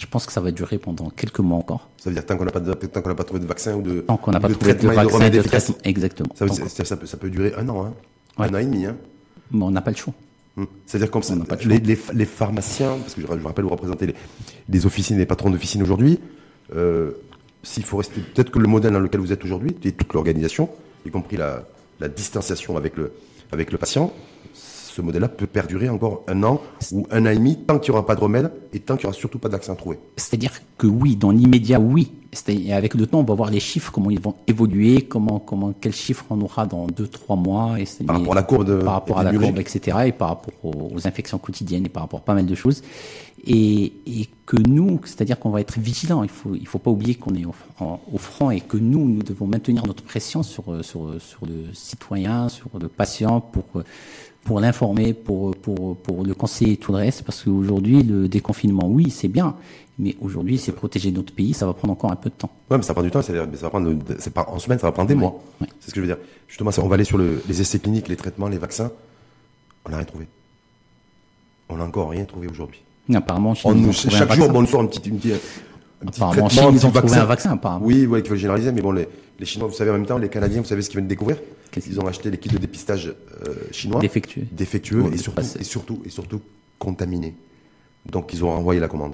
Je 0.00 0.06
pense 0.06 0.24
que 0.24 0.32
ça 0.32 0.40
va 0.40 0.50
durer 0.50 0.78
pendant 0.78 1.10
quelques 1.10 1.40
mois 1.40 1.58
encore. 1.58 1.88
Ça 1.98 2.08
veut 2.08 2.14
dire 2.14 2.24
tant 2.24 2.36
qu'on 2.38 2.46
n'a 2.46 2.50
pas, 2.50 2.60
de- 2.60 2.72
tant 2.72 3.02
qu'on 3.02 3.10
n'a 3.10 3.14
pas 3.14 3.24
trouvé 3.24 3.40
de 3.40 3.46
vaccin 3.46 3.74
ou 3.76 3.82
de, 3.82 4.00
Tant 4.00 4.16
qu'on 4.16 4.30
n'a 4.32 4.40
pas 4.40 4.48
de 4.48 4.54
trouvé 4.54 4.72
de 4.72 4.78
traitement 4.78 5.02
et 5.20 5.30
de 5.30 5.36
vaccin, 5.40 5.42
de 5.42 5.42
traitement. 5.42 5.76
Exactement. 5.84 6.28
Ça, 6.34 6.46
veut- 6.46 6.68
ça, 6.68 6.84
ça 6.86 6.96
peut, 6.96 7.04
ça 7.06 7.16
peut 7.18 7.28
durer 7.28 7.52
un 7.58 7.68
an, 7.68 7.84
hein. 7.84 7.92
Ouais. 8.38 8.46
un 8.48 8.54
an 8.54 8.58
et 8.58 8.64
demi. 8.64 8.86
Hein. 8.86 8.96
Mais 9.50 9.62
on 9.62 9.70
n'a 9.70 9.82
pas 9.82 9.90
le 9.90 9.96
choix. 9.98 10.14
Hum. 10.56 10.66
C'est-à-dire 10.86 11.10
comme 11.10 11.22
ça, 11.22 11.34
les, 11.66 11.78
les, 11.80 11.98
les 12.14 12.24
pharmaciens, 12.24 12.96
parce 13.02 13.14
que 13.14 13.20
je, 13.20 13.26
je 13.26 13.46
rappelle, 13.46 13.64
vous 13.64 13.70
représentez 13.70 14.06
les, 14.06 14.14
les 14.70 14.86
officines, 14.86 15.18
les 15.18 15.26
patrons 15.26 15.50
d'officines 15.50 15.82
aujourd'hui. 15.82 16.18
Euh, 16.74 17.10
S'il 17.62 17.84
faut 17.84 17.98
rester, 17.98 18.22
peut-être 18.22 18.50
que 18.50 18.58
le 18.58 18.68
modèle 18.68 18.94
dans 18.94 19.00
lequel 19.00 19.20
vous 19.20 19.32
êtes 19.32 19.44
aujourd'hui, 19.44 19.76
et 19.84 19.92
toute 19.92 20.14
l'organisation, 20.14 20.70
y 21.06 21.10
compris 21.10 21.36
la, 21.36 21.66
la 22.00 22.08
distanciation 22.08 22.76
avec 22.78 22.96
le, 22.96 23.12
avec 23.52 23.70
le 23.70 23.76
patient, 23.76 24.12
ce 24.90 25.00
modèle-là 25.02 25.28
peut 25.28 25.46
perdurer 25.46 25.88
encore 25.88 26.24
un 26.28 26.42
an 26.42 26.60
ou 26.92 27.06
un 27.10 27.26
an 27.26 27.30
et 27.30 27.36
demi, 27.36 27.56
tant 27.64 27.78
qu'il 27.78 27.92
n'y 27.92 27.96
aura 27.98 28.06
pas 28.06 28.14
de 28.14 28.20
remède 28.20 28.52
et 28.72 28.80
tant 28.80 28.96
qu'il 28.96 29.06
n'y 29.06 29.10
aura 29.10 29.18
surtout 29.18 29.38
pas 29.38 29.48
de 29.48 29.52
vaccin 29.52 29.74
trouvé. 29.74 29.98
C'est-à-dire 30.16 30.52
que 30.78 30.86
oui, 30.86 31.16
dans 31.16 31.30
l'immédiat, 31.30 31.78
oui. 31.80 32.12
C'est-à-dire, 32.32 32.76
avec 32.76 32.94
le 32.94 33.06
temps, 33.08 33.18
on 33.18 33.24
va 33.24 33.34
voir 33.34 33.50
les 33.50 33.58
chiffres, 33.58 33.90
comment 33.90 34.08
ils 34.10 34.20
vont 34.20 34.36
évoluer, 34.46 35.02
comment, 35.02 35.40
comment, 35.40 35.72
quels 35.80 35.92
chiffres 35.94 36.24
on 36.30 36.40
aura 36.40 36.64
dans 36.64 36.86
deux, 36.86 37.08
trois 37.08 37.34
mois. 37.34 37.80
Et 37.80 37.86
Par 38.04 38.18
rapport 38.18 38.32
à 38.32 38.36
la 38.36 38.42
courbe 38.44 38.64
de- 38.66 38.76
Par 38.82 38.92
rapport 38.94 39.18
à 39.18 39.24
la 39.24 39.32
courbe, 39.32 39.58
etc. 39.58 39.98
Et 40.06 40.12
par 40.12 40.28
rapport 40.28 40.54
aux, 40.62 40.92
aux 40.94 41.06
infections 41.08 41.38
quotidiennes 41.38 41.86
et 41.86 41.88
par 41.88 42.04
rapport 42.04 42.20
à 42.20 42.22
pas 42.22 42.34
mal 42.34 42.46
de 42.46 42.54
choses. 42.54 42.82
Et, 43.46 43.92
et 44.06 44.28
que 44.46 44.56
nous, 44.56 45.00
c'est-à-dire 45.04 45.38
qu'on 45.40 45.50
va 45.50 45.60
être 45.60 45.78
vigilants. 45.80 46.22
Il 46.22 46.28
faut, 46.28 46.54
il 46.54 46.66
faut 46.68 46.78
pas 46.78 46.90
oublier 46.92 47.14
qu'on 47.16 47.34
est 47.34 47.44
au, 47.46 47.54
en- 47.80 47.98
au 48.12 48.18
front 48.18 48.50
et 48.52 48.60
que 48.60 48.76
nous, 48.76 49.08
nous 49.08 49.22
devons 49.24 49.46
maintenir 49.48 49.84
notre 49.86 50.02
pression 50.04 50.42
sur, 50.44 50.64
sur, 50.84 51.14
sur 51.18 51.46
le 51.46 51.72
citoyen, 51.74 52.48
sur 52.48 52.68
le 52.80 52.86
patient 52.88 53.40
pour, 53.40 53.64
pour 54.44 54.60
l'informer, 54.60 55.12
pour, 55.14 55.54
pour, 55.56 55.96
pour 55.98 56.24
le 56.24 56.34
conseiller 56.34 56.72
et 56.72 56.76
tout 56.76 56.92
le 56.92 56.98
reste. 56.98 57.22
Parce 57.22 57.42
qu'aujourd'hui, 57.44 58.02
le 58.02 58.28
déconfinement, 58.28 58.86
oui, 58.86 59.10
c'est 59.10 59.28
bien. 59.28 59.54
Mais 59.98 60.16
aujourd'hui, 60.20 60.56
c'est 60.56 60.72
protéger 60.72 61.12
notre 61.12 61.32
pays. 61.34 61.52
Ça 61.52 61.66
va 61.66 61.74
prendre 61.74 61.92
encore 61.92 62.10
un 62.10 62.16
peu 62.16 62.30
de 62.30 62.34
temps. 62.34 62.50
Ouais, 62.70 62.76
mais 62.78 62.82
ça 62.82 62.94
prend 62.94 63.02
du 63.02 63.10
temps, 63.10 63.20
c'est-à-dire, 63.20 63.46
ça 63.58 63.66
va 63.66 63.70
prendre, 63.70 63.94
c'est 64.18 64.32
pas 64.32 64.46
en 64.48 64.58
semaine, 64.58 64.78
ça 64.78 64.86
va 64.86 64.92
prendre 64.92 65.08
des 65.08 65.14
Ouais, 65.14 65.20
mois. 65.20 65.42
ouais. 65.60 65.66
C'est 65.80 65.90
ce 65.90 65.94
que 65.94 66.00
je 66.00 66.06
veux 66.06 66.14
dire. 66.14 66.22
Justement, 66.48 66.70
on 66.78 66.88
va 66.88 66.94
aller 66.94 67.04
sur 67.04 67.18
le- 67.18 67.42
les 67.48 67.60
essais 67.60 67.78
cliniques, 67.78 68.08
les 68.08 68.16
traitements, 68.16 68.48
les 68.48 68.56
vaccins. 68.58 68.90
On 69.84 69.90
n'a 69.90 69.96
rien 69.98 70.06
trouvé. 70.06 70.26
On 71.68 71.76
n'a 71.76 71.84
encore 71.84 72.10
rien 72.10 72.24
trouvé 72.24 72.48
aujourd'hui. 72.48 72.80
Apparemment, 73.12 73.54
On 73.64 73.74
nous- 73.74 73.92
chaque 73.92 74.10
jour, 74.12 74.26
vaccin. 74.26 74.48
on 74.54 74.60
nous 74.60 74.66
sort 74.66 74.80
un 74.80 74.86
petit, 74.86 75.08
une 75.08 75.18
petit, 75.18 75.32
un 75.32 75.36
petit 76.06 76.20
Apparemment, 76.20 76.44
en 76.46 76.48
traitement, 76.48 76.48
Chine, 76.48 76.62
un 76.64 76.72
ils 76.78 76.86
ont 76.86 76.90
trouvé 76.90 77.16
un 77.16 77.24
vaccin, 77.24 77.50
apparemment. 77.52 77.84
Oui, 77.86 78.06
ouais, 78.06 78.22
qu'il 78.22 78.30
faut 78.30 78.36
généraliser, 78.36 78.72
mais 78.72 78.80
bon, 78.80 78.92
les, 78.92 79.06
les 79.38 79.46
Chinois, 79.46 79.68
vous 79.68 79.74
savez, 79.74 79.90
en 79.90 79.94
même 79.94 80.06
temps, 80.06 80.16
les 80.18 80.28
Canadiens, 80.28 80.60
vous 80.62 80.66
savez 80.66 80.80
ce 80.82 80.88
qu'ils 80.88 80.96
viennent 80.98 81.06
de 81.06 81.10
découvrir 81.10 81.36
Ils 81.76 82.00
ont 82.00 82.06
acheté 82.06 82.30
les 82.30 82.38
kits 82.38 82.48
de 82.48 82.58
dépistage 82.58 83.06
euh, 83.46 83.54
chinois. 83.72 84.00
Défectueux. 84.00 84.46
Défectueux 84.52 85.04
et 85.12 85.16
surtout, 85.18 85.42
et 85.58 85.64
surtout, 85.64 86.02
et 86.04 86.08
surtout 86.10 86.40
contaminés. 86.78 87.34
Donc, 88.10 88.32
ils 88.32 88.42
ont 88.44 88.50
renvoyé 88.50 88.80
la 88.80 88.88
commande. 88.88 89.12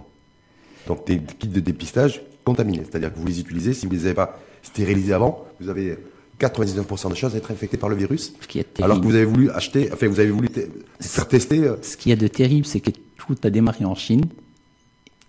Donc, 0.87 1.07
des 1.07 1.21
kits 1.21 1.49
de 1.49 1.61
dépistage 1.61 2.23
contaminés. 2.45 2.83
C'est-à-dire 2.89 3.13
que 3.13 3.19
vous 3.19 3.27
les 3.27 3.41
utilisez, 3.41 3.75
si 3.75 3.87
vous 3.87 3.93
les 3.93 4.07
avez 4.07 4.15
pas 4.15 4.39
stérilisés 4.63 5.13
avant, 5.13 5.45
vous 5.61 5.69
avez 5.69 5.99
99% 6.41 7.11
de 7.11 7.15
chances 7.15 7.33
d'être 7.33 7.51
infecté 7.51 7.77
par 7.77 7.89
le 7.89 7.97
virus. 7.97 8.33
Ce 8.41 8.47
qui 8.47 8.59
est 8.59 8.65
terrible. 8.65 8.85
Alors 8.85 9.01
que 9.01 9.07
vous 9.07 9.15
avez 9.15 9.25
voulu 9.25 9.51
acheter, 9.51 9.91
enfin, 9.93 10.07
vous 10.07 10.21
avez 10.21 10.31
voulu 10.31 10.49
te- 10.49 10.61
faire 11.01 11.27
tester 11.29 11.61
euh, 11.65 11.77
Ce 11.83 11.97
qu'il 11.97 12.11
y 12.11 12.13
a 12.13 12.17
de 12.17 12.29
terrible, 12.29 12.67
c'est 12.67 12.81
que 12.81 12.91
tout 13.17 13.37
a 13.43 13.51
démarré 13.51 13.85
en 13.85 13.95
Chine 13.95 14.25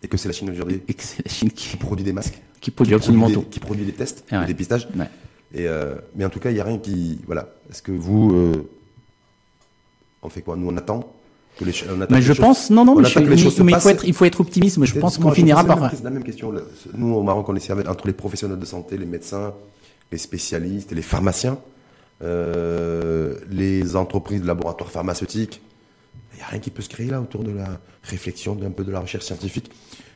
et 0.04 0.08
que 0.08 0.18
c'est 0.18 0.28
la 0.28 0.34
Chine 0.34 0.50
aujourd'hui 0.52 0.82
et 0.88 0.94
que 0.94 1.02
c'est 1.02 1.26
la 1.26 1.32
Chine 1.32 1.50
qui, 1.50 1.70
qui 1.70 1.78
produit 1.78 2.04
des 2.06 2.14
masques, 2.14 2.40
qui 2.62 2.70
produit 2.72 2.94
absolument 2.94 3.28
des, 3.30 3.34
tout. 3.36 3.44
qui 3.50 3.60
produit 3.60 3.86
des 3.86 3.94
tests, 3.94 4.24
Ah 4.30 4.36
ouais. 4.42 4.46
des 4.46 4.54
dépistages. 4.54 4.88
Ouais. 4.96 5.06
Et 5.54 5.68
euh, 5.68 5.96
mais 6.16 6.26
en 6.26 6.30
tout 6.30 6.40
cas, 6.40 6.50
il 6.52 6.56
n'y 6.56 6.60
a 6.60 6.64
rien 6.66 6.78
qui. 6.78 7.20
Voilà. 7.26 7.50
Est-ce 7.70 7.82
que 7.82 7.92
vous. 7.92 8.32
euh, 8.36 8.70
on 10.22 10.30
fait 10.30 10.42
quoi? 10.42 10.56
Nous, 10.56 10.68
on 10.68 10.76
attend 10.78 11.14
que 11.58 11.64
les, 11.66 11.72
ch- 11.72 11.90
on 11.90 12.02
attend 12.02 12.14
Mais 12.16 12.22
je 12.22 12.34
choses- 12.34 12.40
pense, 12.46 12.70
non, 12.70 12.84
non, 12.86 12.94
on 12.94 13.02
mais, 13.02 13.08
je- 13.08 13.14
que 13.16 13.20
les 13.20 13.26
mais- 13.30 13.64
mais 13.64 13.72
il 13.74 13.80
faut 13.80 13.90
être, 13.90 14.06
il 14.06 14.14
faut 14.14 14.26
être 14.26 14.42
optimiste. 14.42 14.78
Moi, 14.78 14.86
je 14.86 15.00
pense 15.00 15.18
qu'on 15.18 15.32
finira 15.32 15.64
la 15.64 15.68
par. 15.68 15.82
même- 15.82 15.92
la 16.04 16.10
même 16.10 16.24
question. 16.24 16.54
Nous, 16.94 17.14
au 17.14 17.24
Maroc, 17.24 17.48
on 17.50 17.56
essaie 17.56 17.72
avec- 17.72 17.88
entre 17.88 18.08
les 18.08 18.14
professionnels 18.14 18.60
de 18.60 18.66
santé, 18.66 18.98
les 18.98 19.06
médecins, 19.06 19.54
les 20.12 20.18
spécialistes 20.18 20.92
les 20.92 21.02
pharmaciens, 21.02 21.58
euh, 22.24 23.36
les 23.50 23.96
entreprises 23.96 24.42
de 24.42 24.48
laboratoires 24.48 24.92
pharmaceutiques. 24.92 25.62
Il 26.34 26.38
n'y 26.38 26.44
a 26.44 26.48
rien 26.48 26.60
qui 26.60 26.70
peut 26.70 26.82
se 26.84 26.90
créer 26.90 27.08
là 27.10 27.22
autour 27.22 27.44
de 27.44 27.52
la 27.52 27.80
réflexion, 28.04 28.56
d'un 28.56 28.72
peu 28.72 28.84
de 28.84 28.92
la 28.92 29.00
recherche 29.00 29.26
scientifique, 29.26 29.72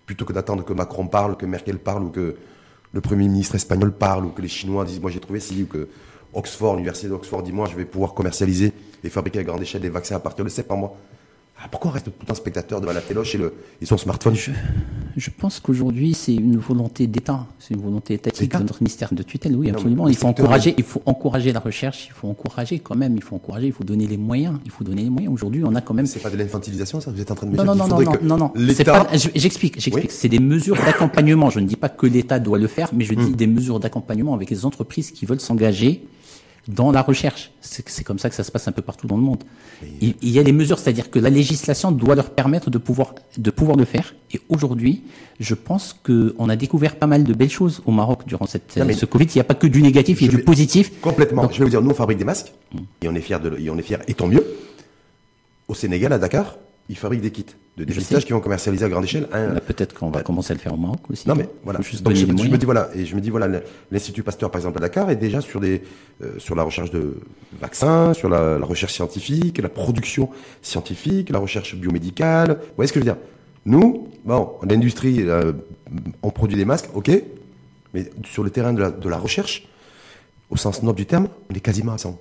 plutôt 0.06 0.26
que 0.26 0.34
d'attendre 0.34 0.64
que 0.64 0.74
Macron 0.74 1.08
parle, 1.08 1.38
que 1.38 1.46
Merkel 1.46 1.78
parle, 1.80 2.04
ou 2.04 2.10
que 2.10 2.36
le 2.94 3.02
Premier 3.02 3.28
ministre 3.28 3.56
espagnol 3.56 3.92
parle, 3.94 4.26
ou 4.26 4.30
que 4.30 4.42
les 4.42 4.48
Chinois 4.48 4.86
disent 4.86 5.02
moi 5.02 5.12
j'ai 5.12 5.20
trouvé 5.20 5.40
ci, 5.40 5.64
ou 5.64 5.68
que 5.68 5.88
Oxford, 6.34 6.76
l'université 6.76 7.08
d'Oxford 7.08 7.44
dit 7.44 7.52
moi 7.52 7.68
je 7.70 7.76
vais 7.76 7.86
pouvoir 7.86 8.14
commercialiser 8.14 8.74
et 9.04 9.10
fabriquer 9.10 9.40
à 9.40 9.44
grande 9.44 9.62
échelle 9.62 9.82
des 9.82 9.90
vaccins 9.90 10.16
à 10.16 10.20
partir 10.20 10.46
de 10.46 10.50
septembre. 10.50 10.96
Ah, 11.64 11.68
pourquoi 11.70 11.92
on 11.92 11.94
reste 11.94 12.06
tout 12.06 12.26
temps 12.26 12.34
spectateur 12.34 12.82
devant 12.82 12.94
la 12.94 13.02
téloche 13.02 13.36
et, 13.36 13.38
le, 13.38 13.54
et 13.82 13.86
son 13.86 13.96
smartphone 13.98 14.34
Je, 14.34 14.52
je 15.16 15.30
pense 15.30 15.60
qu'aujourd'hui, 15.60 16.16
c'est 16.16 16.34
une 16.34 16.58
volonté 16.58 17.06
d'État, 17.06 17.46
c'est 17.60 17.76
une 17.76 17.82
volonté 17.82 18.16
étatique 18.16 18.52
de 18.52 18.58
notre 18.64 18.82
ministère 18.82 19.14
de 19.14 19.22
tutelle. 19.22 19.56
Oui, 19.56 19.68
Non, 19.68 19.74
absolument. 19.76 20.08
Il 20.08 20.16
faut 20.16 20.28
encourager, 20.28 20.74
il 20.78 20.84
faut 20.84 21.04
encourager 21.06 21.54
la 21.54 21.60
recherche, 21.60 22.08
il 22.08 22.14
faut 22.14 22.28
encourager 22.28 22.80
quand 22.80 22.96
même, 22.96 23.16
il 23.16 23.22
faut 23.22 23.36
encourager, 23.36 23.68
il 23.68 23.74
faut 23.74 23.84
donner 23.84 24.08
les 24.08 24.18
moyens, 24.18 24.58
il 24.66 24.72
faut 24.72 24.84
donner 24.84 25.04
les 25.04 25.10
moyens. 25.12 25.32
Aujourd'hui, 25.34 25.62
on 25.64 25.76
a 25.76 25.82
quand 25.82 25.94
même 25.94 26.08
C'est 26.08 26.20
pas 26.20 26.32
de 26.32 26.38
l'infantilisation, 26.38 27.00
ça 27.00 27.12
Vous 27.12 27.22
êtes 27.22 27.30
en 27.30 27.36
train 27.36 27.46
de 27.46 27.52
me 27.52 27.58
Non, 27.58 27.64
dire 27.64 27.76
non, 27.76 27.88
non, 27.88 28.02
non, 28.02 28.12
non, 28.24 28.38
non, 28.38 28.52
J'explique, 29.36 29.80
j'explique. 29.80 30.06
Oui. 30.10 30.16
C'est 30.16 30.30
des 30.30 30.40
mesures 30.40 30.76
d'accompagnement. 30.86 31.50
Je 31.52 31.60
ne 31.60 31.68
dis 31.68 31.76
pas 31.76 31.90
que 31.90 32.08
l'État 32.08 32.40
doit 32.40 32.58
le 32.58 32.68
faire, 32.68 32.90
mais 32.94 33.04
je 33.06 33.12
Hmm. 33.14 33.26
dis 33.26 33.36
des 33.36 33.48
mesures 33.48 33.80
d'accompagnement 33.80 34.34
avec 34.34 34.50
les 34.50 34.66
entreprises 34.66 35.12
qui 35.12 35.26
veulent 35.28 35.40
s'engager 35.42 36.04
dans 36.68 36.92
la 36.92 37.02
recherche. 37.02 37.52
C'est 37.62 38.04
comme 38.04 38.20
ça 38.20 38.30
que 38.30 38.36
ça 38.36 38.44
se 38.44 38.52
passe 38.52 38.68
un 38.68 38.72
peu 38.72 38.82
partout 38.82 39.08
dans 39.08 39.18
le 39.18 39.24
monde. 39.24 39.44
Il, 40.02 40.14
il 40.22 40.30
y 40.30 40.38
a 40.40 40.44
des 40.44 40.52
mesures, 40.52 40.78
c'est-à-dire 40.80 41.10
que 41.10 41.18
la 41.20 41.30
législation 41.32 41.92
doit 41.92 42.14
leur 42.16 42.30
permettre 42.30 42.70
de 42.70 42.78
pouvoir, 42.78 43.16
de 43.38 43.50
pouvoir 43.52 43.78
le 43.78 43.86
faire. 43.86 44.14
Et 44.34 44.40
aujourd'hui, 44.50 45.02
je 45.40 45.56
pense 45.56 45.94
qu'on 46.04 46.50
a 46.50 46.56
découvert 46.56 46.98
pas 46.98 47.08
mal 47.08 47.24
de 47.24 47.34
belles 47.34 47.50
choses 47.50 47.82
au 47.86 47.92
Maroc 47.92 48.22
durant 48.28 48.46
cette, 48.46 48.78
Non, 48.78 48.86
mais- 48.86 48.94
ce 48.94 49.06
Covid. 49.08 49.26
Il 49.26 49.36
n'y 49.36 49.42
a 49.42 49.46
pas 49.46 49.56
que 49.56 49.66
du 49.68 49.82
négatif, 49.82 50.22
il 50.22 50.26
y 50.26 50.28
a 50.28 50.32
du 50.32 50.38
vais- 50.38 50.44
positif. 50.44 50.92
Complètement. 51.02 51.42
Donc- 51.44 51.54
Je 51.54 51.60
vais 51.60 51.64
vous 51.66 51.70
dire, 51.72 51.82
nous, 51.82 51.90
on 51.92 51.96
fabrique 51.96 52.20
des 52.20 52.26
masques, 52.26 52.54
et 53.02 53.08
on 53.10 53.16
est 53.16 53.22
fiers, 53.22 53.40
de, 53.40 53.58
et 53.60 53.70
on 53.72 53.78
est 53.78 53.82
fiers, 53.82 53.98
et 54.08 54.14
tant 54.14 54.28
mieux. 54.28 54.46
Au 55.68 55.74
Sénégal, 55.74 56.14
à 56.14 56.18
Dakar, 56.20 56.58
ils 56.90 56.98
fabriquent 56.98 57.22
des 57.22 57.32
kits 57.32 57.46
de 57.78 57.84
dépistage 57.86 58.26
qui 58.26 58.34
vont 58.34 58.42
commercialiser 58.42 58.84
à 58.86 58.90
grande 58.90 59.06
échelle. 59.06 59.28
Un- 59.32 59.54
Là, 59.54 59.62
Peut-être 59.62 59.94
qu'on 59.96 60.10
va 60.10 60.24
commencer 60.24 60.52
à 60.52 60.56
le 60.56 60.60
faire 60.60 60.74
au 60.74 60.78
Maroc 60.78 61.00
aussi. 61.10 61.28
Non 61.28 61.36
mais 61.36 61.44
Il 61.46 61.64
voilà. 61.64 61.80
Donc 61.80 62.16
je, 62.16 62.26
me 62.26 62.58
dis 62.58 62.66
voilà 62.66 62.90
et 62.94 63.06
je 63.06 63.16
me 63.16 63.22
dis 63.22 63.30
voilà 63.30 63.62
l'institut 63.92 64.24
Pasteur 64.24 64.52
par 64.52 64.60
exemple 64.60 64.78
à 64.80 64.82
Dakar 64.82 65.10
est 65.10 65.16
déjà 65.16 65.40
sur 65.42 65.60
des 65.62 65.82
euh, 66.22 66.38
sur 66.38 66.54
la 66.56 66.64
recherche 66.64 66.92
de 66.92 67.16
vaccins, 67.60 68.14
sur 68.14 68.28
la, 68.30 68.58
la 68.60 68.66
recherche 68.66 68.94
scientifique, 68.94 69.58
la 69.60 69.70
production 69.70 70.30
scientifique, 70.62 71.30
la 71.30 71.40
recherche 71.40 71.76
biomédicale. 71.76 72.58
Vous 72.60 72.76
voyez 72.76 72.88
ce 72.88 72.94
que 72.94 73.00
je 73.00 73.06
veux 73.06 73.12
dire? 73.12 73.22
Nous, 73.66 74.10
bon, 74.26 74.52
l'industrie, 74.68 75.22
euh, 75.30 75.54
on 76.24 76.30
produit 76.32 76.58
des 76.58 76.66
masques, 76.66 76.90
ok, 76.94 77.10
mais 77.94 78.10
sur 78.26 78.44
le 78.44 78.50
terrain 78.50 78.74
de 78.74 78.82
la, 78.82 78.92
de 78.92 79.08
la 79.08 79.18
recherche, 79.18 79.68
au 80.50 80.58
sens 80.58 80.82
noble 80.84 80.98
du 80.98 81.06
terme, 81.06 81.30
on 81.50 81.54
est 81.56 81.60
quasiment 81.62 81.94
à 81.94 81.98
100. 81.98 82.20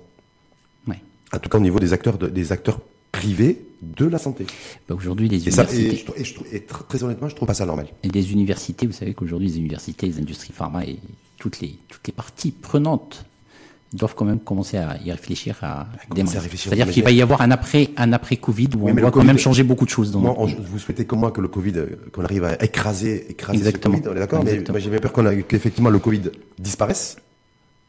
Ouais. 0.87 0.95
En 1.33 1.39
tout 1.39 1.49
cas 1.49 1.57
au 1.57 1.61
niveau 1.61 1.79
des 1.79 1.91
acteurs 1.93 2.17
de- 2.17 2.27
des 2.27 2.51
acteurs 2.51 2.79
privés 3.25 3.61
de 3.81 4.05
la 4.05 4.17
santé. 4.17 4.45
Bah, 4.87 4.95
Aujourd'hui, 4.95 5.27
les 5.29 5.47
Et 5.47 5.51
ça, 5.51 5.63
universités. 5.63 5.93
et, 5.93 5.97
je, 5.99 6.05
trou- 6.05 6.13
et 6.17 6.23
je 6.23 6.33
trou- 6.35 6.45
et 6.51 6.59
tr- 6.59 6.87
très 6.87 7.03
honnêtement, 7.03 7.29
je 7.29 7.35
trouve 7.35 7.47
pas 7.47 7.53
ça 7.53 7.65
normal. 7.65 7.87
Et 8.03 8.09
les 8.09 8.31
universités, 8.31 8.85
vous 8.87 8.93
savez 8.93 9.13
qu'aujourd'hui, 9.13 9.47
les 9.49 9.57
universités, 9.57 10.05
les 10.07 10.17
industries 10.19 10.53
pharma 10.53 10.85
et 10.85 10.97
toutes 11.37 11.59
les, 11.61 11.75
toutes 11.87 12.05
les 12.07 12.13
parties 12.13 12.51
prenantes 12.51 13.25
doivent 13.93 14.15
quand 14.15 14.23
même 14.25 14.39
commencer 14.39 14.77
à 14.77 14.97
y 15.05 15.11
réfléchir 15.11 15.57
à 15.63 15.87
démarrer. 16.15 16.39
C'est-à-dire 16.55 16.89
qu'il 16.89 17.03
va 17.03 17.11
y 17.11 17.21
avoir 17.21 17.41
un 17.41 17.51
après, 17.51 17.89
un 17.97 18.13
après 18.13 18.37
Covid 18.37 18.69
où 18.77 18.85
Oui, 18.85 18.91
on 18.91 18.95
doit 18.95 19.05
le 19.05 19.11
quand 19.11 19.23
même 19.23 19.35
Covid- 19.35 19.41
changer 19.43 19.63
beaucoup 19.63 19.85
de 19.85 19.89
choses 19.97 20.11
dans 20.11 20.19
Moi, 20.21 20.35
notre- 20.39 20.57
on- 20.59 20.63
vous 20.63 20.79
souhaitez 20.79 21.05
comme 21.05 21.19
moi 21.19 21.31
que 21.31 21.41
le 21.41 21.47
Covid, 21.49 21.73
euh, 21.75 21.87
qu'on 22.13 22.23
arrive 22.23 22.45
à 22.45 22.63
écraser, 22.63 23.25
écraser 23.29 23.57
Exactement. 23.59 23.97
ce 23.97 24.01
Covid, 24.03 24.13
on 24.13 24.15
est 24.15 24.19
d'accord 24.19 24.43
Mais 24.45 24.63
moi, 24.69 24.79
j'ai 24.79 24.89
bien 24.89 24.99
peur 24.99 25.11
qu'on 25.11 25.25
a- 25.25 25.35
qu'effectivement 25.35 25.89
le 25.89 25.99
Covid 25.99 26.21
disparaisse 26.57 27.17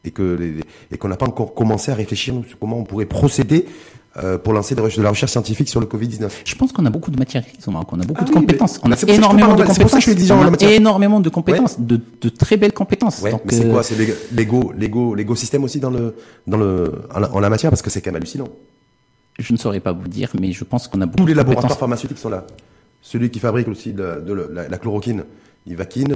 et 0.03 0.11
que 0.11 0.23
les- 0.41 0.55
et 0.91 0.97
qu'on 0.97 1.07
n'a 1.07 1.15
pas 1.15 1.27
encore 1.27 1.53
commencé 1.53 1.89
à 1.91 1.95
réfléchir 1.95 2.33
sur 2.49 2.59
comment 2.59 2.79
on 2.79 2.83
pourrait 2.83 3.05
procéder 3.05 3.65
euh, 4.21 4.37
pour 4.37 4.53
lancer 4.53 4.75
de, 4.75 5.01
la 5.01 5.09
recherche 5.09 5.31
scientifique 5.31 5.67
sur 5.67 5.79
le 5.79 5.87
Covid-19 5.87 6.29
Je 6.45 6.53
pense 6.53 6.71
qu'on 6.71 6.85
a 6.85 6.91
beaucoup 6.91 7.09
de 7.09 7.17
matières 7.17 7.41
grises 7.41 7.67
au 7.67 7.71
Maroc, 7.71 7.89
on 7.93 7.99
a 7.99 8.05
beaucoup 8.05 8.21
ah 8.23 8.29
de 8.29 8.31
compétences. 8.31 8.79
On 8.83 8.91
a 8.91 8.95
énormément 9.07 9.55
de 9.55 9.63
compétences. 9.63 10.07
On 10.29 10.53
a 10.53 10.71
énormément 10.71 11.19
de 11.19 11.29
compétences, 11.29 11.79
de, 11.79 11.99
de, 12.21 12.29
très 12.29 12.57
belles 12.57 12.73
compétences. 12.73 13.21
Ouais, 13.23 13.33
mais 13.43 13.51
c'est 13.51 13.67
quoi? 13.67 13.81
C'est 13.81 13.95
l'ego, 14.31 14.71
l'ego, 14.77 15.15
l'écosystème 15.15 15.63
aussi 15.63 15.79
dans 15.79 15.89
le, 15.89 16.15
dans 16.45 16.57
le, 16.57 16.91
en 17.11 17.39
la, 17.39 17.49
matière? 17.49 17.71
Parce 17.71 17.81
que 17.81 17.89
c'est 17.89 18.01
quand 18.01 18.11
même 18.11 18.17
hallucinant. 18.21 18.49
Je 19.39 19.51
ne 19.51 19.57
saurais 19.57 19.79
pas 19.79 19.93
vous 19.93 20.07
dire, 20.07 20.29
mais 20.39 20.51
je 20.51 20.63
pense 20.63 20.87
qu'on 20.87 21.01
a 21.01 21.07
beaucoup. 21.07 21.17
Tous 21.17 21.25
les 21.25 21.33
laboratoires 21.33 21.75
pharmaceutiques 21.75 22.19
sont 22.19 22.29
là. 22.29 22.45
Celui 23.01 23.31
qui 23.31 23.39
fabrique 23.39 23.67
aussi 23.67 23.93
de, 23.93 24.03
la, 24.53 24.69
la, 24.69 24.77
chloroquine, 24.77 25.23
Ivakin, 25.65 26.09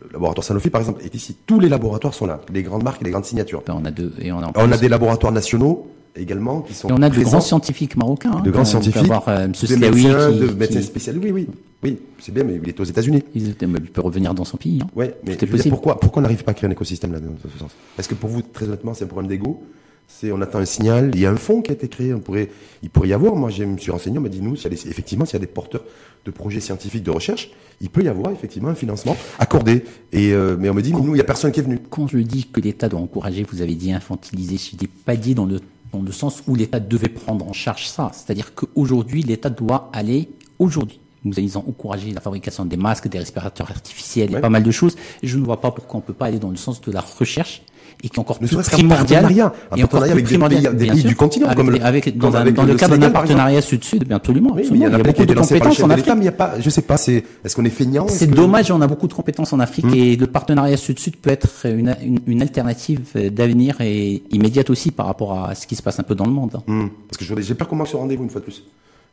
le 0.00 0.12
laboratoire 0.14 0.44
Sanofi, 0.44 0.70
par 0.70 0.80
exemple, 0.80 1.04
est 1.04 1.14
ici. 1.14 1.36
Tous 1.46 1.60
les 1.60 1.68
laboratoires 1.68 2.14
sont 2.14 2.26
là, 2.26 2.40
les 2.50 2.62
grandes 2.62 2.84
marques 2.84 3.02
et 3.02 3.04
les 3.04 3.10
grandes 3.10 3.26
signatures. 3.26 3.62
Ben, 3.66 3.76
on 3.78 3.84
a 3.84 3.90
deux 3.90 4.14
et 4.18 4.32
on 4.32 4.38
a. 4.38 4.50
On 4.54 4.72
a 4.72 4.78
des 4.78 4.88
laboratoires 4.88 5.32
nationaux 5.32 5.90
également 6.16 6.62
qui 6.62 6.74
sont. 6.74 6.88
Et 6.88 6.92
on 6.92 7.02
a 7.02 7.10
de 7.10 7.22
grands 7.22 7.40
scientifiques 7.40 7.96
marocains. 7.96 8.32
Hein, 8.32 8.42
de 8.42 8.50
grands 8.50 8.64
scientifiques. 8.64 9.02
Avoir, 9.02 9.28
euh, 9.28 9.46
des 9.46 9.76
médecins, 9.76 10.30
de 10.32 10.46
médecins 10.52 10.82
spécialisés. 10.82 11.24
Oui, 11.24 11.32
oui, 11.32 11.48
oui, 11.82 11.98
c'est 12.18 12.32
bien, 12.32 12.44
mais 12.44 12.60
il 12.62 12.68
est 12.68 12.80
aux 12.80 12.84
États-Unis. 12.84 13.22
Il, 13.34 13.54
peut 13.54 14.00
revenir 14.00 14.34
dans 14.34 14.44
son 14.44 14.56
pays. 14.56 14.80
Hein. 14.82 14.88
Ouais, 14.94 15.14
mais 15.24 15.36
pourquoi, 15.68 15.98
pourquoi 16.00 16.20
on 16.20 16.22
n'arrive 16.22 16.44
pas 16.44 16.52
à 16.52 16.54
créer 16.54 16.68
un 16.68 16.72
écosystème 16.72 17.12
là 17.12 17.20
dans 17.20 17.30
ce 17.42 17.58
sens? 17.58 17.70
Est-ce 17.98 18.08
que 18.08 18.14
pour 18.14 18.30
vous, 18.30 18.42
très 18.42 18.66
honnêtement, 18.66 18.94
c'est 18.94 19.04
un 19.04 19.08
problème 19.08 19.28
d'ego 19.28 19.62
c'est 20.08 20.32
on 20.32 20.40
attend 20.40 20.58
un 20.58 20.64
signal, 20.64 21.10
il 21.14 21.20
y 21.20 21.26
a 21.26 21.30
un 21.30 21.36
fonds 21.36 21.60
qui 21.60 21.70
a 21.70 21.74
été 21.74 21.86
créé, 21.86 22.14
on 22.14 22.20
pourrait, 22.20 22.48
il 22.82 22.88
pourrait 22.88 23.08
y 23.08 23.12
avoir, 23.12 23.36
moi 23.36 23.50
je 23.50 23.62
me 23.62 23.76
suis 23.76 23.90
renseigné, 23.90 24.18
on 24.18 24.22
m'a 24.22 24.30
dit 24.30 24.40
nous, 24.40 24.56
s'il 24.56 24.64
y 24.64 24.66
a 24.66 24.70
des, 24.70 24.88
effectivement 24.88 25.26
s'il 25.26 25.34
y 25.34 25.36
a 25.36 25.40
des 25.40 25.46
porteurs 25.46 25.84
de 26.24 26.30
projets 26.30 26.60
scientifiques 26.60 27.02
de 27.02 27.10
recherche, 27.10 27.50
il 27.80 27.90
peut 27.90 28.02
y 28.02 28.08
avoir 28.08 28.32
effectivement 28.32 28.70
un 28.70 28.74
financement 28.74 29.16
accordé. 29.38 29.84
Et 30.12 30.32
euh, 30.32 30.56
mais 30.58 30.70
on 30.70 30.74
me 30.74 30.80
dit 30.80 30.92
nous, 30.92 31.08
il 31.08 31.14
n'y 31.14 31.20
a 31.20 31.24
personne 31.24 31.52
qui 31.52 31.60
est 31.60 31.62
venu. 31.62 31.78
Quand 31.90 32.08
je 32.08 32.18
dis 32.18 32.46
que 32.46 32.60
l'État 32.60 32.88
doit 32.88 33.00
encourager, 33.00 33.46
vous 33.48 33.60
avez 33.60 33.74
dit 33.74 33.92
infantiliser, 33.92 34.56
je 34.56 34.76
n'ai 34.80 34.88
pas 34.88 35.14
dit 35.14 35.34
dans 35.34 35.46
le 35.46 35.60
dans 35.92 36.02
le 36.02 36.12
sens 36.12 36.42
où 36.46 36.54
l'État 36.54 36.80
devait 36.80 37.08
prendre 37.08 37.46
en 37.46 37.52
charge 37.52 37.88
ça. 37.88 38.10
C'est-à-dire 38.12 38.54
qu'aujourd'hui, 38.54 39.22
l'État 39.22 39.50
doit 39.50 39.90
aller 39.92 40.28
aujourd'hui 40.58 41.00
nous 41.24 41.38
allons 41.38 41.68
encourager 41.68 42.12
la 42.12 42.20
fabrication 42.20 42.64
des 42.64 42.76
masques, 42.76 43.08
des 43.08 43.18
respirateurs 43.18 43.70
artificiels 43.70 44.34
et 44.34 44.40
pas 44.40 44.48
mal 44.48 44.62
de 44.62 44.70
choses. 44.70 44.96
je 45.22 45.36
ne 45.36 45.44
vois 45.44 45.60
pas 45.60 45.70
pourquoi 45.70 45.96
on 45.98 46.00
ne 46.00 46.06
peut 46.06 46.12
pas 46.12 46.26
aller 46.26 46.38
dans 46.38 46.50
le 46.50 46.56
sens 46.56 46.80
de 46.80 46.92
la 46.92 47.00
recherche 47.00 47.62
et 48.02 48.08
qui 48.08 48.16
est 48.16 48.20
encore 48.20 48.38
plus 48.38 48.54
primordial. 48.54 49.24
Un 49.24 49.76
partenariat 49.76 50.12
avec 50.12 50.26
des 50.26 50.38
pays, 50.38 50.68
des 50.74 50.86
pays 50.86 51.02
du 51.02 51.16
continent, 51.16 51.52
comme 51.54 51.70
le, 51.70 51.84
avec, 51.84 52.16
dans, 52.16 52.30
dans 52.30 52.44
le, 52.44 52.74
cadre 52.74 52.96
d'un 52.96 53.10
partenariat 53.10 53.60
sud-sud, 53.60 54.04
bien 54.04 54.16
absolument. 54.16 54.52
Oui, 54.54 54.68
il 54.70 54.76
y, 54.76 54.84
a, 54.84 54.90
beaucoup 54.98 55.26
de 55.26 55.34
compétences 55.34 55.80
en 55.80 55.90
Afrique. 55.90 56.06
Mais 56.14 56.22
il 56.22 56.24
y 56.24 56.28
a 56.28 56.32
pas, 56.32 56.54
je 56.60 56.70
sais 56.70 56.82
pas, 56.82 56.96
c'est, 56.96 57.24
est-ce 57.44 57.56
qu'on 57.56 57.64
est 57.64 57.70
feignant 57.70 58.06
C'est 58.08 58.30
dommage, 58.30 58.70
on 58.70 58.80
a 58.80 58.86
beaucoup 58.86 59.08
de 59.08 59.14
compétences 59.14 59.52
en 59.52 59.60
Afrique 59.60 59.86
hmm. 59.86 59.94
et 59.94 60.16
le 60.16 60.26
partenariat 60.26 60.76
sud-sud 60.76 61.16
peut 61.16 61.30
être 61.30 61.48
une, 61.66 61.96
une, 62.02 62.20
une 62.26 62.42
alternative 62.42 63.00
d'avenir 63.32 63.80
et 63.80 64.22
immédiate 64.30 64.70
aussi 64.70 64.90
par 64.90 65.06
rapport 65.06 65.44
à 65.44 65.54
ce 65.54 65.66
qui 65.66 65.74
se 65.74 65.82
passe 65.82 65.98
un 65.98 66.04
peu 66.04 66.14
dans 66.14 66.26
le 66.26 66.32
monde. 66.32 66.60
Hmm. 66.66 66.86
Parce 67.08 67.18
que 67.18 67.42
j'ai 67.42 67.54
peur 67.54 67.68
qu'on 67.68 67.76
manque 67.76 67.88
ce 67.88 67.96
rendez-vous 67.96 68.24
une 68.24 68.30
fois 68.30 68.40
de 68.40 68.46
plus 68.46 68.64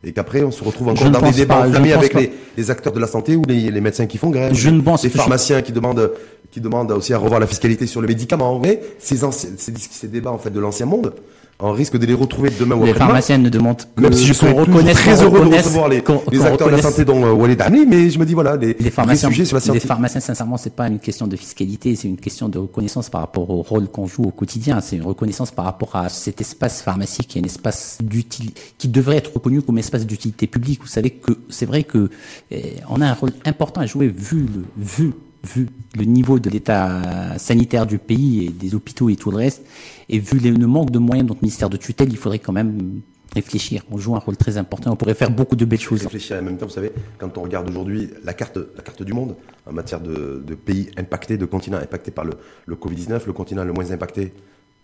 et 0.03 0.11
qu'après 0.11 0.43
on 0.43 0.51
se 0.51 0.63
retrouve 0.63 0.89
encore 0.89 1.09
dans 1.09 1.21
des 1.21 1.31
débats 1.31 1.65
enflammés 1.65 1.93
avec 1.93 2.13
les, 2.13 2.31
les, 2.57 2.71
acteurs 2.71 2.93
de 2.93 2.99
la 2.99 3.07
santé 3.07 3.35
ou 3.35 3.41
les, 3.47 3.71
les 3.71 3.81
médecins 3.81 4.05
qui 4.05 4.17
font 4.17 4.29
grève, 4.29 4.53
je 4.53 4.69
ne 4.69 4.81
pense 4.81 5.03
les 5.03 5.09
pharmaciens 5.09 5.61
qui 5.61 5.71
demandent 5.71 6.11
qui 6.55 6.61
demandent 6.61 6.93
aussi 6.93 7.13
à 7.13 7.17
revoir 7.17 7.41
la 7.41 7.47
fiscalité 7.47 7.85
sur 7.85 8.01
les 8.01 8.07
médicaments. 8.07 8.57
Mais 8.59 8.79
ces, 8.97 9.25
anciens, 9.25 9.49
ces, 9.57 9.73
ces 9.75 10.07
débats 10.07 10.31
en 10.31 10.37
fait 10.37 10.51
de 10.51 10.61
l'ancien 10.61 10.85
monde, 10.85 11.13
on 11.59 11.73
risque 11.73 11.97
de 11.97 12.05
les 12.05 12.13
retrouver 12.13 12.49
demain 12.57 12.75
ou. 12.77 12.85
Les 12.85 12.93
pharmaciens 12.93 13.37
ne 13.37 13.49
demandent 13.49 13.83
que 13.93 14.01
même 14.01 14.13
si 14.13 14.25
je 14.25 14.31
suis 14.31 14.47
très 14.93 15.21
heureux 15.21 15.49
de 15.49 15.53
recevoir 15.53 15.89
les, 15.89 16.01
les 16.31 16.41
acteurs 16.45 16.69
de 16.69 16.75
la 16.75 16.81
santé 16.81 17.03
dont 17.03 17.25
euh, 17.25 17.33
Walid 17.33 17.61
Ami, 17.61 17.85
mais 17.85 18.09
je 18.09 18.17
me 18.17 18.25
dis 18.25 18.33
voilà 18.33 18.55
les, 18.55 18.73
les 18.79 18.89
pharmaciens, 18.89 19.27
sujets 19.27 19.43
sur 19.43 19.55
la 19.57 19.59
santé. 19.59 19.79
Les 19.79 19.85
pharmaciens, 19.85 20.21
sincèrement, 20.21 20.55
c'est 20.55 20.73
pas 20.73 20.87
une 20.87 20.99
question 20.99 21.27
de 21.27 21.35
fiscalité, 21.35 21.93
c'est 21.97 22.07
une 22.07 22.15
question 22.15 22.47
de 22.47 22.57
reconnaissance 22.57 23.09
par 23.09 23.19
rapport 23.19 23.49
au 23.49 23.61
rôle 23.61 23.89
qu'on 23.89 24.07
joue 24.07 24.23
au 24.23 24.31
quotidien. 24.31 24.79
C'est 24.79 24.95
une 24.95 25.03
reconnaissance 25.03 25.51
par 25.51 25.65
rapport 25.65 25.93
à 25.97 26.07
cet 26.07 26.39
espace 26.39 26.81
pharmacique 26.81 27.27
qui 27.27 27.37
est 27.37 27.41
un 27.41 27.45
espace 27.45 27.97
d'utilité, 28.01 28.61
qui 28.77 28.87
devrait 28.87 29.17
être 29.17 29.33
reconnu 29.33 29.61
comme 29.61 29.77
espace 29.77 30.05
d'utilité 30.05 30.47
publique. 30.47 30.79
Vous 30.83 30.87
savez 30.87 31.09
que 31.09 31.33
c'est 31.49 31.65
vrai 31.65 31.83
que 31.83 32.09
eh, 32.49 32.75
on 32.89 33.01
a 33.01 33.07
un 33.07 33.13
rôle 33.13 33.33
important 33.43 33.81
à 33.81 33.85
jouer 33.85 34.07
vu 34.07 34.45
le 34.53 34.63
vu 34.77 35.11
vu 35.45 35.67
le 35.95 36.03
niveau 36.03 36.39
de 36.39 36.49
l'état 36.49 37.37
sanitaire 37.37 37.85
du 37.85 37.97
pays 37.97 38.45
et 38.45 38.49
des 38.49 38.75
hôpitaux 38.75 39.09
et 39.09 39.15
tout 39.15 39.31
le 39.31 39.37
reste, 39.37 39.63
et 40.09 40.19
vu 40.19 40.39
le 40.39 40.67
manque 40.67 40.91
de 40.91 40.99
moyens 40.99 41.25
de 41.25 41.29
notre 41.29 41.41
ministère 41.41 41.69
de 41.69 41.77
tutelle, 41.77 42.09
il 42.09 42.17
faudrait 42.17 42.39
quand 42.39 42.53
même 42.53 43.01
réfléchir. 43.33 43.83
On 43.91 43.97
joue 43.97 44.15
un 44.15 44.19
rôle 44.19 44.37
très 44.37 44.57
important. 44.57 44.93
On 44.93 44.95
pourrait 44.95 45.13
faire 45.13 45.29
beaucoup 45.29 45.55
de 45.55 45.65
belles 45.65 45.79
choses. 45.79 46.01
Réfléchir 46.03 46.37
en 46.37 46.41
même 46.41 46.57
temps, 46.57 46.65
vous 46.65 46.71
savez, 46.71 46.91
quand 47.17 47.37
on 47.37 47.41
regarde 47.41 47.69
aujourd'hui 47.69 48.09
la 48.23 48.33
carte, 48.33 48.57
la 48.57 48.81
carte 48.81 49.03
du 49.03 49.13
monde 49.13 49.35
en 49.65 49.73
matière 49.73 49.99
de, 49.99 50.43
pays 50.55 50.89
impactés, 50.97 51.37
de 51.37 51.45
continents 51.45 51.77
impactés 51.77 52.11
par 52.11 52.25
le, 52.25 52.75
Covid-19, 52.75 53.25
le 53.27 53.33
continent 53.33 53.63
le 53.63 53.73
moins 53.73 53.91
impacté, 53.91 54.33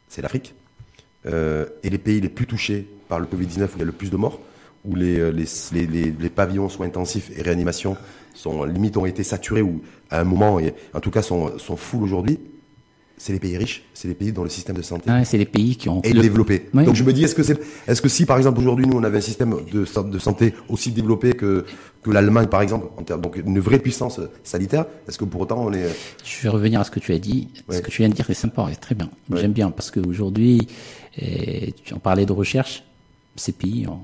c'est 0.08 0.22
l'Afrique. 0.22 0.54
Euh, 1.28 1.66
et 1.84 1.90
les 1.90 2.00
pays 2.00 2.20
les 2.20 2.30
plus 2.30 2.48
touchés 2.48 2.88
par 3.08 3.20
le 3.20 3.26
Covid-19 3.26 3.64
où 3.64 3.70
il 3.76 3.80
y 3.80 3.84
a 3.84 3.86
le 3.86 3.92
plus 3.92 4.10
de 4.10 4.18
morts, 4.18 4.40
où 4.86 4.96
les, 4.96 5.20
euh, 5.20 5.32
les, 5.32 5.86
les, 5.88 6.12
les, 6.12 6.30
pavillons 6.30 6.70
soins 6.70 6.88
intensifs 6.88 7.32
et 7.38 7.42
réanimation 7.42 7.98
sont 8.34 8.64
limite 8.64 8.98
ont 8.98 9.06
été 9.06 9.24
saturés 9.24 9.62
ou 9.62 9.82
à 10.10 10.22
un 10.22 10.24
moment, 10.24 10.60
en 10.94 11.00
tout 11.00 11.12
cas, 11.12 11.22
sont, 11.22 11.58
sont 11.58 11.78
full 11.78 12.04
aujourd'hui. 12.04 12.40
C'est 13.18 13.34
les 13.34 13.40
pays 13.40 13.56
riches, 13.56 13.84
c'est 13.94 14.08
les 14.08 14.16
pays 14.16 14.32
dont 14.32 14.42
le 14.42 14.50
système 14.50 14.76
de 14.76 14.82
santé 14.82 15.12
c'est 15.26 15.38
les 15.38 15.46
pays 15.46 15.76
qui 15.76 15.90
ont 15.90 16.02
est 16.02 16.12
développé. 16.12 16.70
Donc 16.74 16.96
je 16.96 17.04
me 17.04 17.14
dis, 17.14 17.24
est-ce 17.24 17.36
que 17.36 17.44
c'est, 17.44 17.60
est-ce 17.88 18.02
que 18.02 18.10
si 18.10 18.26
par 18.26 18.38
exemple 18.38 18.60
aujourd'hui 18.60 18.88
nous 18.88 18.98
on 18.98 19.04
avait 19.04 19.20
un 19.20 19.22
système 19.22 19.58
de, 19.72 19.86
de 20.10 20.20
santé 20.20 20.56
aussi 20.70 20.92
développé 20.92 21.34
que 21.34 21.64
que 22.02 22.10
l'Allemagne 22.10 22.48
par 22.48 22.64
exemple, 22.64 22.88
en 22.98 23.04
termes, 23.04 23.22
donc 23.22 23.36
une 23.38 23.60
vraie 23.60 23.78
puissance 23.78 24.20
sanitaire, 24.44 24.86
est-ce 25.08 25.20
que 25.20 25.26
pour 25.26 25.42
autant 25.42 25.64
on 25.64 25.72
est 25.72 25.86
Je 26.24 26.42
vais 26.42 26.50
revenir 26.50 26.80
à 26.80 26.84
ce 26.84 26.90
que 26.90 27.00
tu 27.00 27.14
as 27.14 27.20
dit. 27.20 27.50
Ce 27.70 27.80
que 27.80 27.92
tu 27.92 28.02
viens 28.02 28.10
de 28.10 28.16
dire 28.16 28.28
est 28.28 28.34
sympa, 28.34 28.66
c'est 28.72 28.80
très 28.80 28.96
bien. 28.96 29.12
J'aime 29.36 29.54
bien 29.54 29.70
parce 29.70 29.92
qu'aujourd'hui, 29.92 30.68
eh, 31.18 31.74
tu 31.84 31.94
en 31.94 32.00
parlais 32.00 32.26
de 32.26 32.34
recherche, 32.34 32.84
ces 33.36 33.52
pays 33.52 33.86
ont 33.88 34.02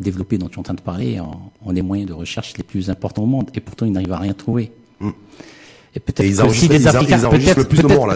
développés 0.00 0.38
dont 0.38 0.48
tu 0.48 0.56
es 0.56 0.58
en 0.58 0.62
train 0.62 0.74
de 0.74 0.80
parler 0.80 1.20
ont, 1.20 1.70
les 1.70 1.82
moyens 1.82 2.08
de 2.08 2.14
recherche 2.14 2.56
les 2.56 2.64
plus 2.64 2.90
importants 2.90 3.22
au 3.22 3.26
monde 3.26 3.50
et 3.54 3.60
pourtant 3.60 3.86
ils 3.86 3.92
n'arrivent 3.92 4.12
à 4.12 4.18
rien 4.18 4.34
trouver. 4.34 4.72
Et 5.94 6.00
peut-être 6.00 6.46
que 6.46 6.52
si 6.52 6.68
les 6.68 6.86
Africains, 6.86 7.18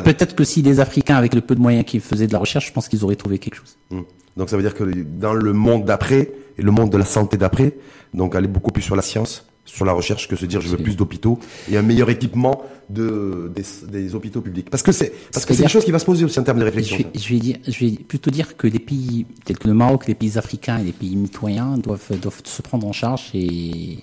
peut-être 0.02 0.34
que 0.34 0.44
si 0.44 0.60
les 0.62 0.80
Africains 0.80 1.16
avec 1.16 1.34
le 1.34 1.40
peu 1.40 1.54
de 1.54 1.60
moyens 1.60 1.84
qu'ils 1.86 2.02
faisaient 2.02 2.26
de 2.26 2.32
la 2.32 2.38
recherche, 2.38 2.66
je 2.66 2.72
pense 2.72 2.88
qu'ils 2.88 3.04
auraient 3.04 3.16
trouvé 3.16 3.38
quelque 3.38 3.56
chose. 3.56 3.78
Hmm. 3.90 4.02
Donc 4.36 4.50
ça 4.50 4.56
veut 4.56 4.62
dire 4.62 4.74
que 4.74 4.84
dans 4.84 5.32
le 5.32 5.52
monde 5.52 5.84
d'après 5.84 6.30
et 6.58 6.62
le 6.62 6.70
monde 6.70 6.90
de 6.90 6.98
la 6.98 7.04
santé 7.06 7.36
d'après, 7.36 7.74
donc 8.12 8.34
aller 8.34 8.48
beaucoup 8.48 8.70
plus 8.70 8.82
sur 8.82 8.96
la 8.96 9.02
science, 9.02 9.46
sur 9.72 9.84
la 9.84 9.92
recherche 9.92 10.28
que 10.28 10.36
se 10.36 10.46
dire 10.46 10.60
je 10.60 10.68
veux 10.68 10.76
plus 10.76 10.96
d'hôpitaux 10.96 11.38
et 11.70 11.76
un 11.76 11.82
meilleur 11.82 12.10
équipement 12.10 12.62
de, 12.88 13.52
des, 13.88 14.14
hôpitaux 14.14 14.40
publics. 14.40 14.68
Parce 14.68 14.82
que 14.82 14.90
c'est 14.90 15.12
parce 15.32 15.46
que 15.46 15.54
c'est 15.54 15.62
quelque 15.62 15.72
chose 15.72 15.84
qui 15.84 15.92
va 15.92 16.00
se 16.00 16.04
poser 16.04 16.24
aussi 16.24 16.40
en 16.40 16.42
termes 16.42 16.58
de 16.58 16.64
réflexion. 16.64 16.96
Je 16.96 17.02
vais, 17.02 17.10
je 17.14 17.28
vais, 17.34 17.40
dire, 17.40 17.56
je 17.66 17.84
vais 17.84 17.92
plutôt 17.92 18.30
dire 18.30 18.56
que 18.56 18.66
les 18.66 18.80
pays 18.80 19.26
tels 19.44 19.58
que 19.58 19.68
le 19.68 19.74
Maroc, 19.74 20.06
les 20.08 20.14
pays 20.14 20.36
africains 20.38 20.78
et 20.78 20.84
les 20.84 20.92
pays 20.92 21.14
mitoyens 21.14 21.78
doivent, 21.78 22.18
doivent 22.20 22.42
se 22.44 22.62
prendre 22.62 22.86
en 22.86 22.92
charge 22.92 23.30
et, 23.34 23.98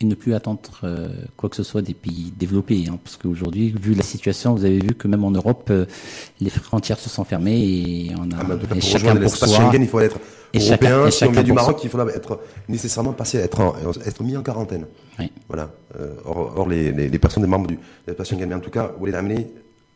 et 0.00 0.04
ne 0.04 0.14
plus 0.14 0.34
attendre 0.34 0.60
euh, 0.84 1.08
quoi 1.36 1.48
que 1.50 1.56
ce 1.56 1.62
soit 1.62 1.82
des 1.82 1.94
pays 1.94 2.32
développés. 2.36 2.84
Hein, 2.88 2.98
parce 3.02 3.16
qu'aujourd'hui, 3.16 3.74
vu 3.80 3.94
la 3.94 4.02
situation, 4.02 4.54
vous 4.54 4.64
avez 4.64 4.78
vu 4.78 4.94
que 4.94 5.08
même 5.08 5.24
en 5.24 5.30
Europe, 5.30 5.68
euh, 5.70 5.86
les 6.40 6.50
frontières 6.50 7.00
se 7.00 7.08
sont 7.08 7.24
fermées 7.24 7.58
et 7.58 8.12
on 8.16 8.30
a 8.30 8.36
ah, 8.40 8.80
chacun 8.80 9.16
pour 9.16 9.34
soi. 9.34 9.48
Schengen, 9.48 9.82
il 9.82 9.88
faut 9.88 10.00
être 10.00 10.18
et 10.54 10.60
européen. 10.60 11.10
si 11.10 11.24
on 11.24 11.30
vient 11.30 11.42
du 11.42 11.52
Maroc, 11.52 11.80
il 11.84 11.90
faudra 11.90 12.10
être 12.10 12.40
nécessairement 12.68 13.12
passé 13.12 13.38
être 13.38 13.74
être 14.06 14.22
mis 14.22 14.36
en 14.36 14.42
quarantaine. 14.42 14.86
Oui. 15.18 15.30
Voilà. 15.46 15.70
Euh, 16.00 16.14
or, 16.24 16.54
or 16.56 16.68
les, 16.68 16.90
les, 16.92 17.08
les, 17.08 17.18
personnes 17.18 17.42
des 17.42 17.48
membres 17.48 17.66
du 17.66 17.78
l'espace 18.06 18.28
Schengen, 18.28 18.48
mais 18.48 18.54
en 18.54 18.60
tout 18.60 18.70
cas, 18.70 18.92
vous 18.94 19.00
voulez 19.00 19.14
amener 19.14 19.48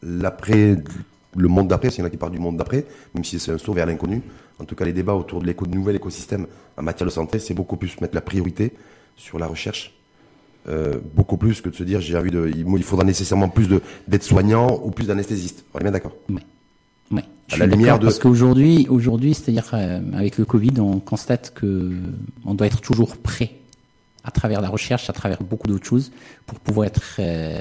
l'après 0.03 0.77
le 1.37 1.49
monde 1.49 1.69
d'après, 1.69 1.91
s'il 1.91 2.01
y 2.01 2.03
en 2.03 2.07
a 2.07 2.11
qui 2.11 2.17
parlent 2.17 2.33
du 2.33 2.39
monde 2.39 2.57
d'après, 2.57 2.85
même 3.15 3.25
si 3.25 3.39
c'est 3.39 3.53
un 3.53 3.59
saut 3.59 3.73
vers 3.73 3.87
l'inconnu. 3.87 4.21
En 4.59 4.65
tout 4.65 4.75
cas, 4.75 4.85
les 4.85 4.93
débats 4.93 5.15
autour 5.15 5.41
de 5.41 5.47
l'éco, 5.47 5.67
nouvel 5.67 5.97
écosystème 5.97 6.47
en 6.77 6.83
matière 6.83 7.07
de 7.07 7.13
santé, 7.13 7.39
c'est 7.39 7.55
beaucoup 7.55 7.77
plus 7.77 7.99
mettre 8.01 8.15
la 8.15 8.21
priorité 8.21 8.75
sur 9.17 9.39
la 9.39 9.47
recherche, 9.47 9.95
euh, 10.69 10.99
beaucoup 11.15 11.37
plus 11.37 11.61
que 11.61 11.69
de 11.69 11.75
se 11.75 11.83
dire 11.83 12.01
j'ai 12.01 12.17
envie 12.17 12.31
de, 12.31 12.51
il, 12.55 12.83
faudra 12.85 13.05
nécessairement 13.05 13.49
plus 13.49 13.69
de 13.69 13.83
d'aides-soignants 14.07 14.81
ou 14.85 14.91
plus 14.91 15.07
d'anesthésistes. 15.07 15.65
On 15.75 15.81
est 15.81 15.83
bien 15.83 15.93
d'accord. 15.93 16.15
Oui. 16.29 16.43
oui. 17.11 17.23
À 17.51 17.57
la 17.57 17.67
lumière 17.67 17.99
de... 17.99 18.05
Parce 18.05 18.19
qu'aujourd'hui, 18.19 18.87
aujourd'hui, 18.89 19.35
c'est-à-dire 19.35 19.71
euh, 19.75 20.01
avec 20.15 20.39
le 20.39 20.45
Covid, 20.45 20.79
on 20.79 21.01
constate 21.01 21.53
que 21.55 21.93
on 22.45 22.55
doit 22.55 22.67
être 22.67 22.81
toujours 22.81 23.17
prêt 23.17 23.53
à 24.25 24.31
travers 24.31 24.61
la 24.61 24.69
recherche, 24.69 25.11
à 25.11 25.13
travers 25.13 25.43
beaucoup 25.43 25.67
d'autres 25.67 25.87
choses, 25.87 26.13
pour 26.47 26.61
pouvoir 26.61 26.87
être 26.87 27.17
euh, 27.19 27.61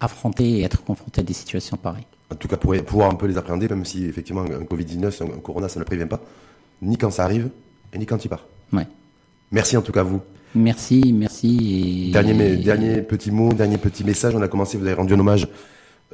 affronté 0.00 0.44
et 0.44 0.62
être 0.62 0.82
confronté 0.82 1.20
à 1.20 1.24
des 1.24 1.34
situations 1.34 1.76
pareilles. 1.76 2.06
En 2.30 2.36
tout 2.36 2.48
cas, 2.48 2.56
pour 2.56 2.74
pouvoir 2.84 3.10
un 3.10 3.14
peu 3.14 3.26
les 3.26 3.36
appréhender, 3.36 3.68
même 3.68 3.84
si 3.84 4.04
effectivement 4.04 4.42
un 4.42 4.64
Covid-19, 4.64 5.22
un, 5.22 5.40
corona, 5.40 5.68
ça 5.68 5.80
ne 5.80 5.84
prévient 5.84 6.06
pas, 6.06 6.20
ni 6.82 6.96
quand 6.96 7.10
ça 7.10 7.24
arrive, 7.24 7.50
et 7.92 7.98
ni 7.98 8.06
quand 8.06 8.24
il 8.24 8.28
part. 8.28 8.44
Ouais. 8.72 8.86
Merci 9.50 9.76
en 9.76 9.82
tout 9.82 9.92
cas 9.92 10.00
à 10.00 10.04
vous. 10.04 10.20
Merci, 10.54 11.12
merci. 11.12 12.10
Dernier, 12.12 12.56
dernier 12.56 13.02
petit 13.02 13.30
mot, 13.30 13.52
dernier 13.52 13.78
petit 13.78 14.04
message. 14.04 14.34
On 14.34 14.42
a 14.42 14.48
commencé, 14.48 14.78
vous 14.78 14.84
avez 14.84 14.94
rendu 14.94 15.14
un 15.14 15.18
hommage. 15.20 15.48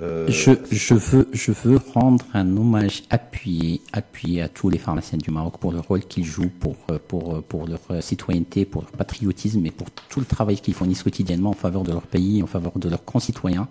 Euh, 0.03 0.26
je, 0.28 0.51
je, 0.72 0.95
veux, 0.95 1.28
je 1.32 1.53
veux 1.53 1.78
rendre 1.95 2.24
un 2.35 2.57
hommage 2.57 3.05
appuyé, 3.11 3.80
appuyé 3.93 4.43
à 4.43 4.49
tous 4.49 4.68
les 4.68 4.78
pharmaciens 4.78 5.18
du 5.18 5.30
Maroc 5.30 5.59
pour 5.59 5.70
le 5.70 5.78
rôle 5.78 6.01
qu'ils 6.01 6.24
jouent, 6.24 6.51
pour, 6.51 6.74
pour, 7.07 7.45
pour 7.45 7.68
leur 7.68 8.03
citoyenneté, 8.03 8.64
pour 8.64 8.82
leur 8.82 8.91
patriotisme 8.91 9.64
et 9.64 9.70
pour 9.70 9.89
tout 10.09 10.18
le 10.18 10.26
travail 10.26 10.57
qu'ils 10.57 10.74
fournissent 10.74 11.05
quotidiennement 11.05 11.51
en 11.51 11.55
faveur 11.55 11.85
de 11.85 11.93
leur 11.93 12.03
pays, 12.03 12.43
en 12.43 12.49
faveur 12.49 12.72
de 12.76 12.89
leurs 12.89 13.05
concitoyens. 13.05 13.68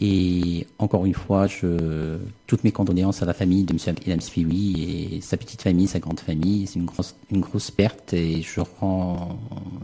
Et 0.00 0.66
encore 0.78 1.06
une 1.06 1.14
fois, 1.14 1.48
toutes 2.46 2.62
mes 2.62 2.70
condoléances 2.70 3.20
à 3.20 3.26
la 3.26 3.34
famille 3.34 3.64
de 3.64 3.72
M. 3.72 3.96
Ilham 4.06 4.20
Spioui 4.20 5.16
et 5.16 5.20
sa 5.20 5.36
petite 5.36 5.60
famille, 5.60 5.88
sa 5.88 5.98
grande 5.98 6.20
famille. 6.20 6.68
C'est 6.68 6.78
une 6.78 7.40
grosse, 7.40 7.70
perte 7.72 8.12
et 8.12 8.40
je 8.40 8.60
rends 8.60 9.40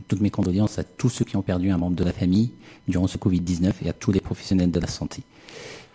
toutes 0.06 0.20
mes 0.20 0.30
condoléances 0.30 0.78
à 0.78 0.84
tous 0.84 1.08
ceux 1.08 1.24
qui 1.24 1.36
ont 1.36 1.42
perdu 1.42 1.70
un 1.70 1.78
membre 1.78 1.96
de 1.96 2.04
la 2.04 2.12
famille 2.12 2.52
durant 2.86 3.08
ce 3.08 3.18
Covid-19 3.18 3.72
et 3.84 3.88
à 3.88 3.92
tous 3.92 4.12
les 4.12 4.20
professionnels 4.20 4.70
de 4.70 4.78
la 4.78 4.86
santé. 4.86 5.22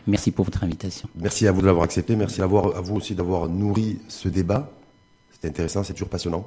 Merci 0.05 0.31
pour 0.31 0.43
votre 0.43 0.65
invitation. 0.65 1.07
Merci 1.15 1.47
à 1.47 1.53
vous 1.53 1.61
de 1.61 1.65
l'avoir 1.65 1.85
accepté. 1.85 2.17
Merci 2.17 2.41
à 2.41 2.45
vous 2.45 2.95
aussi 2.95 3.15
d'avoir 3.15 3.47
nourri 3.47 3.99
ce 4.09 4.27
débat. 4.27 4.69
C'était 5.31 5.47
intéressant, 5.47 5.83
c'est 5.83 5.93
toujours 5.93 6.09
passionnant. 6.09 6.45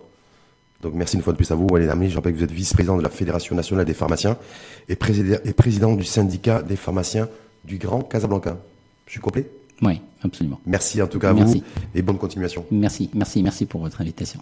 Donc 0.83 0.93
merci 0.95 1.17
une 1.17 1.23
fois 1.23 1.33
de 1.33 1.39
plus 1.39 1.51
à 1.51 1.55
vous, 1.55 1.69
Walid 1.71 1.89
Amri. 1.89 2.11
Je 2.11 2.17
rappelle 2.17 2.33
que 2.33 2.39
vous 2.39 2.45
êtes 2.45 2.51
vice-président 2.51 2.99
de 2.99 3.03
la 3.03 3.09
Fédération 3.09 3.57
nationale 3.57 3.87
des 3.87 3.95
pharmaciens 3.95 4.37
et 4.89 4.97
président 4.97 5.95
du 5.95 6.05
syndicat 6.05 6.61
des 6.61 6.77
pharmaciens 6.77 7.29
du 7.65 7.79
Grand 7.79 8.03
Casablanca. 8.03 8.57
Je 9.07 9.13
suis 9.13 9.21
complet 9.21 9.51
Oui, 9.83 10.01
absolument. 10.23 10.61
Merci 10.67 11.03
en 11.03 11.07
tout 11.07 11.19
cas 11.19 11.31
à 11.31 11.33
vous 11.33 11.63
et 11.95 12.03
bonne 12.03 12.19
continuation. 12.19 12.65
Merci, 12.71 13.11
merci, 13.15 13.43
merci 13.43 13.67
pour 13.67 13.81
votre 13.81 14.01
invitation. 14.01 14.41